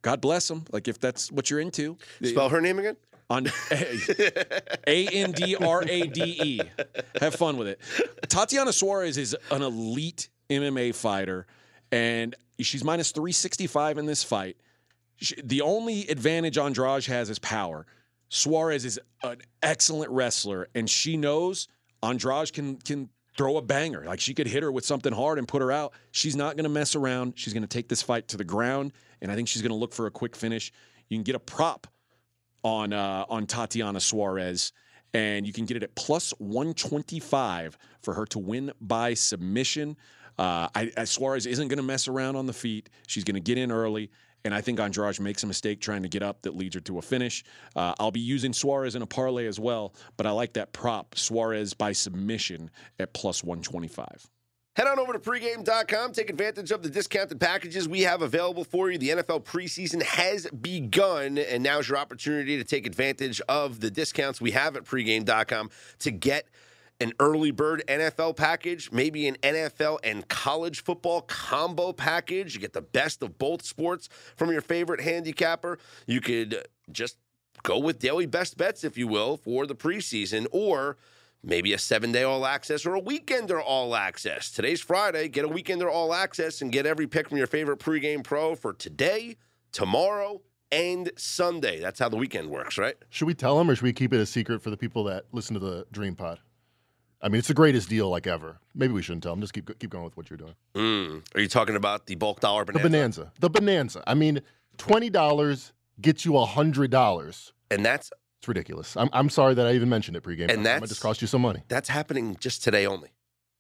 God 0.01 0.23
bless 0.23 0.49
them. 0.49 0.65
Like 0.73 0.89
if 0.89 0.99
that's 0.99 1.31
what 1.31 1.51
you're 1.51 1.61
into. 1.61 1.99
Spell 2.25 2.49
her 2.49 2.63
name 2.63 2.79
again? 2.79 2.97
On 3.29 3.47
A 4.87 5.07
N 5.07 5.33
D 5.33 5.55
R 5.55 5.83
A 5.87 6.07
D 6.07 6.23
E. 6.43 6.61
Have 7.21 7.35
fun 7.35 7.59
with 7.59 7.69
it. 7.69 7.81
Tatiana 8.31 8.73
Suarez 8.73 9.19
is 9.19 9.37
an 9.51 9.61
elite 9.61 10.31
MMA 10.49 10.95
fighter, 10.95 11.47
and 11.93 12.35
she's 12.59 12.83
minus 12.83 13.11
365 13.11 13.99
in 13.99 14.07
this 14.07 14.25
fight. 14.25 14.57
The 15.43 15.63
only 15.63 16.07
advantage 16.09 16.59
Andrade 16.59 17.07
has 17.07 17.31
is 17.31 17.39
power. 17.39 17.87
Suarez 18.29 18.85
is 18.85 19.01
an 19.23 19.39
excellent 19.63 20.11
wrestler, 20.11 20.69
and 20.75 20.91
she 20.91 21.17
knows 21.17 21.69
Andrade 22.03 22.53
can 22.53 22.77
can 22.77 23.09
throw 23.37 23.57
a 23.57 23.63
banger. 23.63 24.05
Like 24.05 24.21
she 24.21 24.35
could 24.35 24.47
hit 24.47 24.63
her 24.63 24.73
with 24.73 24.85
something 24.85 25.13
hard 25.13 25.39
and 25.39 25.47
put 25.47 25.63
her 25.63 25.71
out. 25.71 25.93
She's 26.11 26.37
not 26.37 26.57
going 26.57 26.65
to 26.65 26.71
mess 26.71 26.97
around. 26.97 27.35
She's 27.37 27.53
going 27.53 27.63
to 27.63 27.69
take 27.69 27.89
this 27.89 28.03
fight 28.03 28.29
to 28.29 28.37
the 28.37 28.45
ground, 28.45 28.93
and 29.21 29.31
I 29.31 29.35
think 29.35 29.49
she's 29.49 29.63
going 29.63 29.71
to 29.71 29.77
look 29.77 29.93
for 29.93 30.07
a 30.07 30.11
quick 30.11 30.35
finish. 30.37 30.73
You 31.09 31.17
can 31.17 31.25
get 31.25 31.35
a 31.35 31.41
prop 31.41 31.87
on 32.63 32.93
uh, 32.93 33.25
on 33.29 33.47
Tatiana 33.47 34.01
Suarez, 34.01 34.73
and 35.15 35.47
you 35.47 35.53
can 35.53 35.65
get 35.67 35.77
it 35.77 35.83
at 35.83 35.95
plus 35.95 36.33
125 36.39 37.79
for 38.03 38.15
her 38.15 38.27
to 38.27 38.39
win 38.39 38.73
by 38.81 39.15
submission. 39.15 39.97
Uh, 40.39 40.69
I, 40.75 40.93
I, 40.97 41.05
Suarez 41.05 41.47
isn't 41.47 41.69
going 41.69 41.79
to 41.79 41.83
mess 41.83 42.09
around 42.09 42.37
on 42.37 42.47
the 42.47 42.53
feet. 42.53 42.89
She's 43.07 43.25
going 43.25 43.35
to 43.35 43.41
get 43.41 43.59
in 43.59 43.73
early, 43.73 44.11
and 44.45 44.55
I 44.55 44.61
think 44.61 44.79
Andrade 44.79 45.21
makes 45.21 45.43
a 45.43 45.47
mistake 45.47 45.81
trying 45.81 46.03
to 46.03 46.09
get 46.09 46.23
up 46.23 46.43
that 46.43 46.57
leads 46.57 46.75
her 46.75 46.81
to 46.83 46.99
a 46.99 47.03
finish. 47.03 47.45
Uh, 47.75 47.95
I'll 47.99 48.11
be 48.11 48.21
using 48.21 48.53
Suarez 48.53 48.95
in 48.95 49.03
a 49.03 49.07
parlay 49.07 49.47
as 49.47 49.59
well, 49.59 49.95
but 50.17 50.27
I 50.27 50.31
like 50.31 50.53
that 50.55 50.73
prop 50.73 51.17
Suarez 51.17 51.75
by 51.75 51.93
submission 51.93 52.71
at 52.99 53.13
plus 53.13 53.43
125. 53.43 54.29
Head 54.77 54.89
on 54.89 54.99
over 54.99 55.15
to 55.15 55.19
pregame.com. 55.19 56.13
Take 56.13 56.29
advantage 56.29 56.71
of 56.71 56.83
the 56.83 56.91
discounted 56.91 57.41
packages 57.41 57.89
we 57.89 58.03
have 58.03 58.21
available 58.21 58.63
for 58.63 58.91
you. 58.91 58.99
The 58.99 59.09
NFL 59.09 59.45
preseason 59.45 60.03
has 60.03 60.47
begun, 60.51 61.39
and 61.39 61.63
now's 61.63 61.89
your 61.89 61.97
opportunity 61.97 62.59
to 62.59 62.65
take 62.65 62.87
advantage 62.87 63.41
of 63.49 63.81
the 63.81 63.91
discounts 63.91 64.39
we 64.39 64.51
have 64.51 64.77
at 64.77 64.85
pregame.com 64.85 65.71
to 66.01 66.11
get 66.11 66.47
an 67.01 67.13
early 67.21 67.51
bird 67.51 67.83
NFL 67.89 68.37
package, 68.37 68.91
maybe 68.91 69.27
an 69.29 69.37
NFL 69.43 69.99
and 70.03 70.27
college 70.29 70.83
football 70.83 71.23
combo 71.23 71.93
package. 71.93 72.55
You 72.55 72.61
get 72.61 72.73
the 72.73 72.83
best 72.83 73.23
of 73.23 73.39
both 73.39 73.65
sports 73.65 74.09
from 74.37 74.51
your 74.51 74.61
favorite 74.61 75.01
handicapper. 75.01 75.79
You 76.07 76.21
could 76.21 76.67
just 76.91 77.19
go 77.63 77.79
with 77.79 77.99
daily 77.99 78.27
best 78.27 78.57
bets, 78.57 78.85
if 78.85 78.97
you 78.97 79.07
will, 79.07 79.37
for 79.37 79.67
the 79.67 79.75
preseason, 79.75 80.47
or 80.53 80.97
maybe 81.43 81.73
a 81.73 81.79
seven 81.79 82.13
day 82.13 82.23
all 82.23 82.47
access 82.47 82.87
or 82.87 82.95
a 82.95 83.01
weekender 83.01 83.63
all 83.65 83.95
access. 83.95 84.51
Today's 84.51 84.81
Friday. 84.81 85.29
Get 85.29 85.45
a 85.45 85.49
weekender 85.49 85.91
all 85.91 86.15
access 86.15 86.63
and 86.63 86.73
get 86.73 86.87
every 86.87 87.07
pick 87.07 87.29
from 87.29 87.39
your 87.39 87.47
favorite 87.47 87.79
pregame 87.79 88.25
pro 88.25 88.55
for 88.55 88.73
today, 88.73 89.37
tomorrow, 89.73 90.41
and 90.73 91.11
Sunday. 91.17 91.81
That's 91.81 91.99
how 91.99 92.09
the 92.09 92.17
weekend 92.17 92.51
works, 92.51 92.79
right? 92.79 92.97
Should 93.11 93.27
we 93.27 93.35
tell 93.35 93.59
them 93.59 93.71
or 93.71 93.77
should 93.77 93.85
we 93.85 93.93
keep 93.93 94.13
it 94.13 94.21
a 94.21 94.27
secret 94.27 94.63
for 94.63 94.71
the 94.71 94.77
people 94.77 95.05
that 95.05 95.27
listen 95.33 95.55
to 95.55 95.61
the 95.61 95.87
Dream 95.93 96.17
Pod? 96.17 96.41
I 97.23 97.29
mean, 97.29 97.39
it's 97.39 97.49
the 97.49 97.55
greatest 97.55 97.89
deal 97.89 98.09
like 98.11 98.27
ever. 98.27 98.59
Maybe 98.75 98.93
we 98.93 99.03
shouldn't 99.03 99.23
tell 99.23 99.33
them. 99.33 99.41
Just 99.41 99.55
keep 99.55 99.79
keep 99.79 99.91
going 99.91 100.05
with 100.05 100.17
what 100.17 100.29
you're 100.31 100.37
doing. 100.37 100.55
Mm. 100.75 101.23
Are 101.35 101.41
you 101.41 101.49
talking 101.49 101.77
about 101.77 102.07
the 102.07 102.15
bulk 102.15 102.41
dollar 102.41 102.65
The 102.65 102.73
bonanza? 102.73 102.89
bonanza. 102.91 103.33
The 103.41 103.51
bonanza. 103.51 104.05
I 104.07 104.15
mean, 104.15 104.43
twenty 104.77 105.11
dollars 105.11 105.73
gets 106.01 106.25
you 106.25 106.37
hundred 106.39 106.91
dollars. 106.91 107.53
And 107.71 107.85
that's 107.85 108.11
It's 108.39 108.47
ridiculous. 108.49 108.97
I'm, 108.97 109.09
I'm 109.13 109.29
sorry 109.31 109.55
that 109.55 109.67
I 109.67 109.73
even 109.73 109.89
mentioned 109.89 110.17
it 110.17 110.23
pregame. 110.23 110.51
And 110.53 110.67
that 110.67 110.81
might 110.81 110.89
just 110.89 111.01
cost 111.01 111.21
you 111.23 111.27
some 111.27 111.43
money. 111.43 111.63
that's 111.69 111.89
happening 111.89 112.37
just 112.39 112.63
today 112.63 112.87
only. 112.87 113.11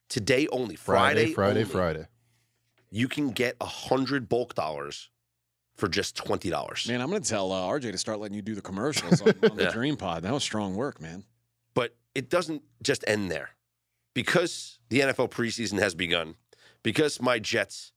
Today 0.09 0.47
only. 0.53 0.77
Friday. 0.77 1.33
Friday, 1.33 1.61
only. 1.61 1.73
Friday. 1.73 2.07
You 2.91 3.09
can 3.09 3.31
get 3.31 3.57
a 3.61 3.67
hundred 3.67 4.29
bulk 4.29 4.55
dollars 4.55 5.11
for 5.77 5.89
just 5.89 6.15
twenty 6.15 6.51
dollars. 6.51 6.87
Man, 6.89 7.01
I'm 7.01 7.09
going 7.11 7.23
to 7.23 7.29
tell 7.29 7.51
uh, 7.53 7.63
RJ 7.69 7.93
to 7.93 7.99
start 7.99 8.21
letting 8.21 8.37
you 8.37 8.43
do 8.43 8.55
the 8.55 8.63
commercials 8.63 9.21
on, 9.23 9.33
on 9.51 9.57
the 9.57 9.65
Yeah. 9.65 9.71
Dream 9.73 9.97
Pod. 9.97 10.23
That 10.23 10.33
was 10.33 10.43
strong 10.45 10.77
work, 10.77 11.01
man. 11.01 11.25
But 11.75 11.95
it 12.17 12.31
doesn't 12.31 12.63
just 12.83 13.05
end 13.07 13.31
there. 13.31 13.51
Because 14.15 14.79
the 14.89 15.01
NFL 15.01 15.31
preseason 15.31 15.79
has 15.79 15.95
begun, 15.95 16.37
because 16.83 17.21
my 17.21 17.39
Jets 17.39 17.93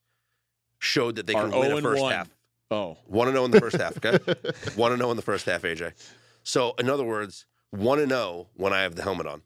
showed 0.79 1.15
that 1.15 1.27
they 1.27 1.33
Are 1.33 1.47
can 1.49 1.57
win 1.57 1.71
a 1.71 1.75
0 1.77 1.81
first 1.81 2.01
one. 2.01 2.11
half. 2.13 2.29
Oh, 2.71 2.97
One 3.07 3.27
to 3.27 3.31
oh 3.31 3.35
know 3.35 3.45
in 3.45 3.51
the 3.51 3.59
first 3.59 3.77
half, 3.77 3.97
okay? 3.97 4.17
One 4.75 4.91
to 4.91 4.95
oh 4.95 4.97
know 4.97 5.09
in 5.11 5.15
the 5.15 5.23
first 5.23 5.45
half, 5.45 5.63
AJ. 5.63 5.93
So, 6.43 6.73
in 6.77 6.89
other 6.89 7.03
words, 7.03 7.45
one 7.71 7.97
to 7.99 8.05
know 8.05 8.47
when 8.55 8.73
I 8.73 8.81
have 8.81 8.95
the 8.95 9.01
helmet 9.01 9.25
on. 9.27 9.41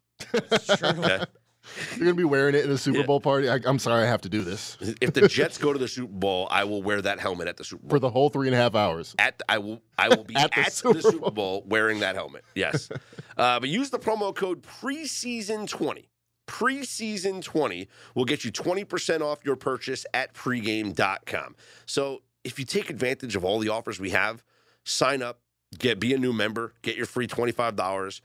Okay? 0.82 1.24
You're 1.95 1.99
gonna 2.05 2.14
be 2.16 2.24
wearing 2.24 2.55
it 2.55 2.66
in 2.66 2.72
a 2.72 2.78
Super 2.78 2.99
Yeah. 2.99 3.05
Bowl 3.05 3.20
party. 3.22 3.49
I, 3.49 3.59
I'm 3.66 3.80
sorry, 3.80 4.03
I 4.03 4.07
have 4.07 4.22
to 4.22 4.30
do 4.30 4.41
this 4.41 4.78
If 5.01 5.14
the 5.14 5.28
Jets 5.28 5.57
go 5.57 5.72
to 5.74 5.80
the 5.80 5.88
Super 5.88 6.11
Bowl, 6.11 6.47
I 6.51 6.64
will 6.66 6.84
wear 6.84 7.01
that 7.01 7.20
helmet 7.20 7.47
at 7.47 7.57
the 7.57 7.64
Super 7.64 7.84
Bowl. 7.84 7.89
for 7.91 7.99
the 7.99 8.09
whole 8.09 8.30
three 8.30 8.47
and 8.47 8.55
a 8.55 8.57
half 8.59 8.76
hours. 8.76 9.16
at 9.20 9.41
I 9.47 9.57
will 9.59 9.82
I 9.97 10.09
will 10.09 10.24
be 10.24 10.36
At 10.36 10.43
at, 10.57 10.66
the 10.74 10.93
the, 10.93 11.01
Super 11.01 11.01
Super, 11.01 11.32
Bowl. 11.32 11.64
wearing 11.66 11.99
that 12.01 12.16
helmet. 12.16 12.43
Yes, 12.55 12.89
uh, 13.38 13.59
but 13.59 13.70
use 13.70 13.89
the 13.89 13.99
promo 13.99 14.36
code 14.36 14.61
preseason 14.64 15.68
twenty. 15.68 16.09
Preseason 16.45 17.41
twenty 17.41 17.88
will 18.16 18.26
get 18.26 18.43
you 18.43 18.51
twenty 18.51 18.84
percent 18.84 19.24
off 19.24 19.39
your 19.45 19.55
purchase 19.55 20.05
at 20.14 20.34
pregame.com. 20.34 21.55
So 21.86 22.22
if 22.43 22.59
you 22.59 22.66
take 22.66 22.89
advantage 22.89 23.36
of 23.36 23.45
all 23.45 23.59
the 23.59 23.70
offers 23.70 23.99
we 23.99 24.09
have, 24.09 24.43
sign 24.84 25.22
up, 25.22 25.39
get 25.80 25.99
be 25.99 26.14
a 26.14 26.18
new 26.18 26.34
member, 26.34 26.74
get 26.82 26.97
your 26.97 27.05
free 27.05 27.28
twenty 27.28 27.53
five 27.53 27.76
dollars, 27.78 28.22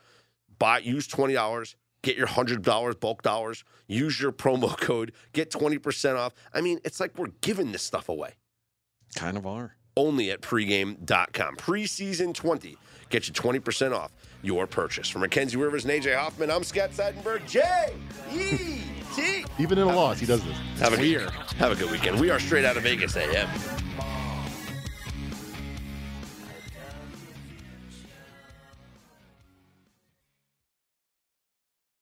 buy 0.58 0.78
use 0.80 1.06
twenty 1.06 1.34
dollars. 1.34 1.76
Get 2.08 2.16
your 2.16 2.26
hundred 2.26 2.62
dollars 2.62 2.94
bulk 2.94 3.20
dollars. 3.20 3.64
Use 3.86 4.18
your 4.18 4.32
promo 4.32 4.74
code. 4.80 5.12
Get 5.34 5.50
twenty 5.50 5.76
percent 5.76 6.16
off. 6.16 6.32
I 6.54 6.62
mean, 6.62 6.80
it's 6.82 7.00
like 7.00 7.18
we're 7.18 7.32
giving 7.42 7.70
this 7.72 7.82
stuff 7.82 8.08
away 8.08 8.30
kind 9.14 9.36
of 9.36 9.46
are. 9.46 9.76
only 9.94 10.30
at 10.30 10.40
pregame.com. 10.40 11.56
Preseason 11.56 12.32
20 12.32 12.78
get 13.10 13.28
you 13.28 13.34
20% 13.34 13.94
off 13.94 14.12
your 14.42 14.66
purchase. 14.66 15.06
For 15.10 15.18
Mackenzie 15.18 15.58
Rivers 15.58 15.84
and 15.84 15.92
AJ 15.92 16.16
Hoffman, 16.16 16.50
I'm 16.50 16.64
Scott 16.64 16.92
Seidenberg. 16.92 17.46
J 17.46 17.92
E 18.32 18.80
T. 19.14 19.44
Even 19.58 19.76
in 19.76 19.86
a 19.86 19.94
loss, 19.94 20.18
he 20.18 20.24
does 20.24 20.42
this. 20.42 20.56
Have 20.78 20.94
a, 20.94 20.96
good, 20.96 21.28
have 21.58 21.72
a 21.72 21.74
good 21.74 21.90
weekend. 21.90 22.18
We 22.18 22.30
are 22.30 22.40
straight 22.40 22.64
out 22.64 22.78
of 22.78 22.84
Vegas 22.84 23.18
AM. 23.18 23.50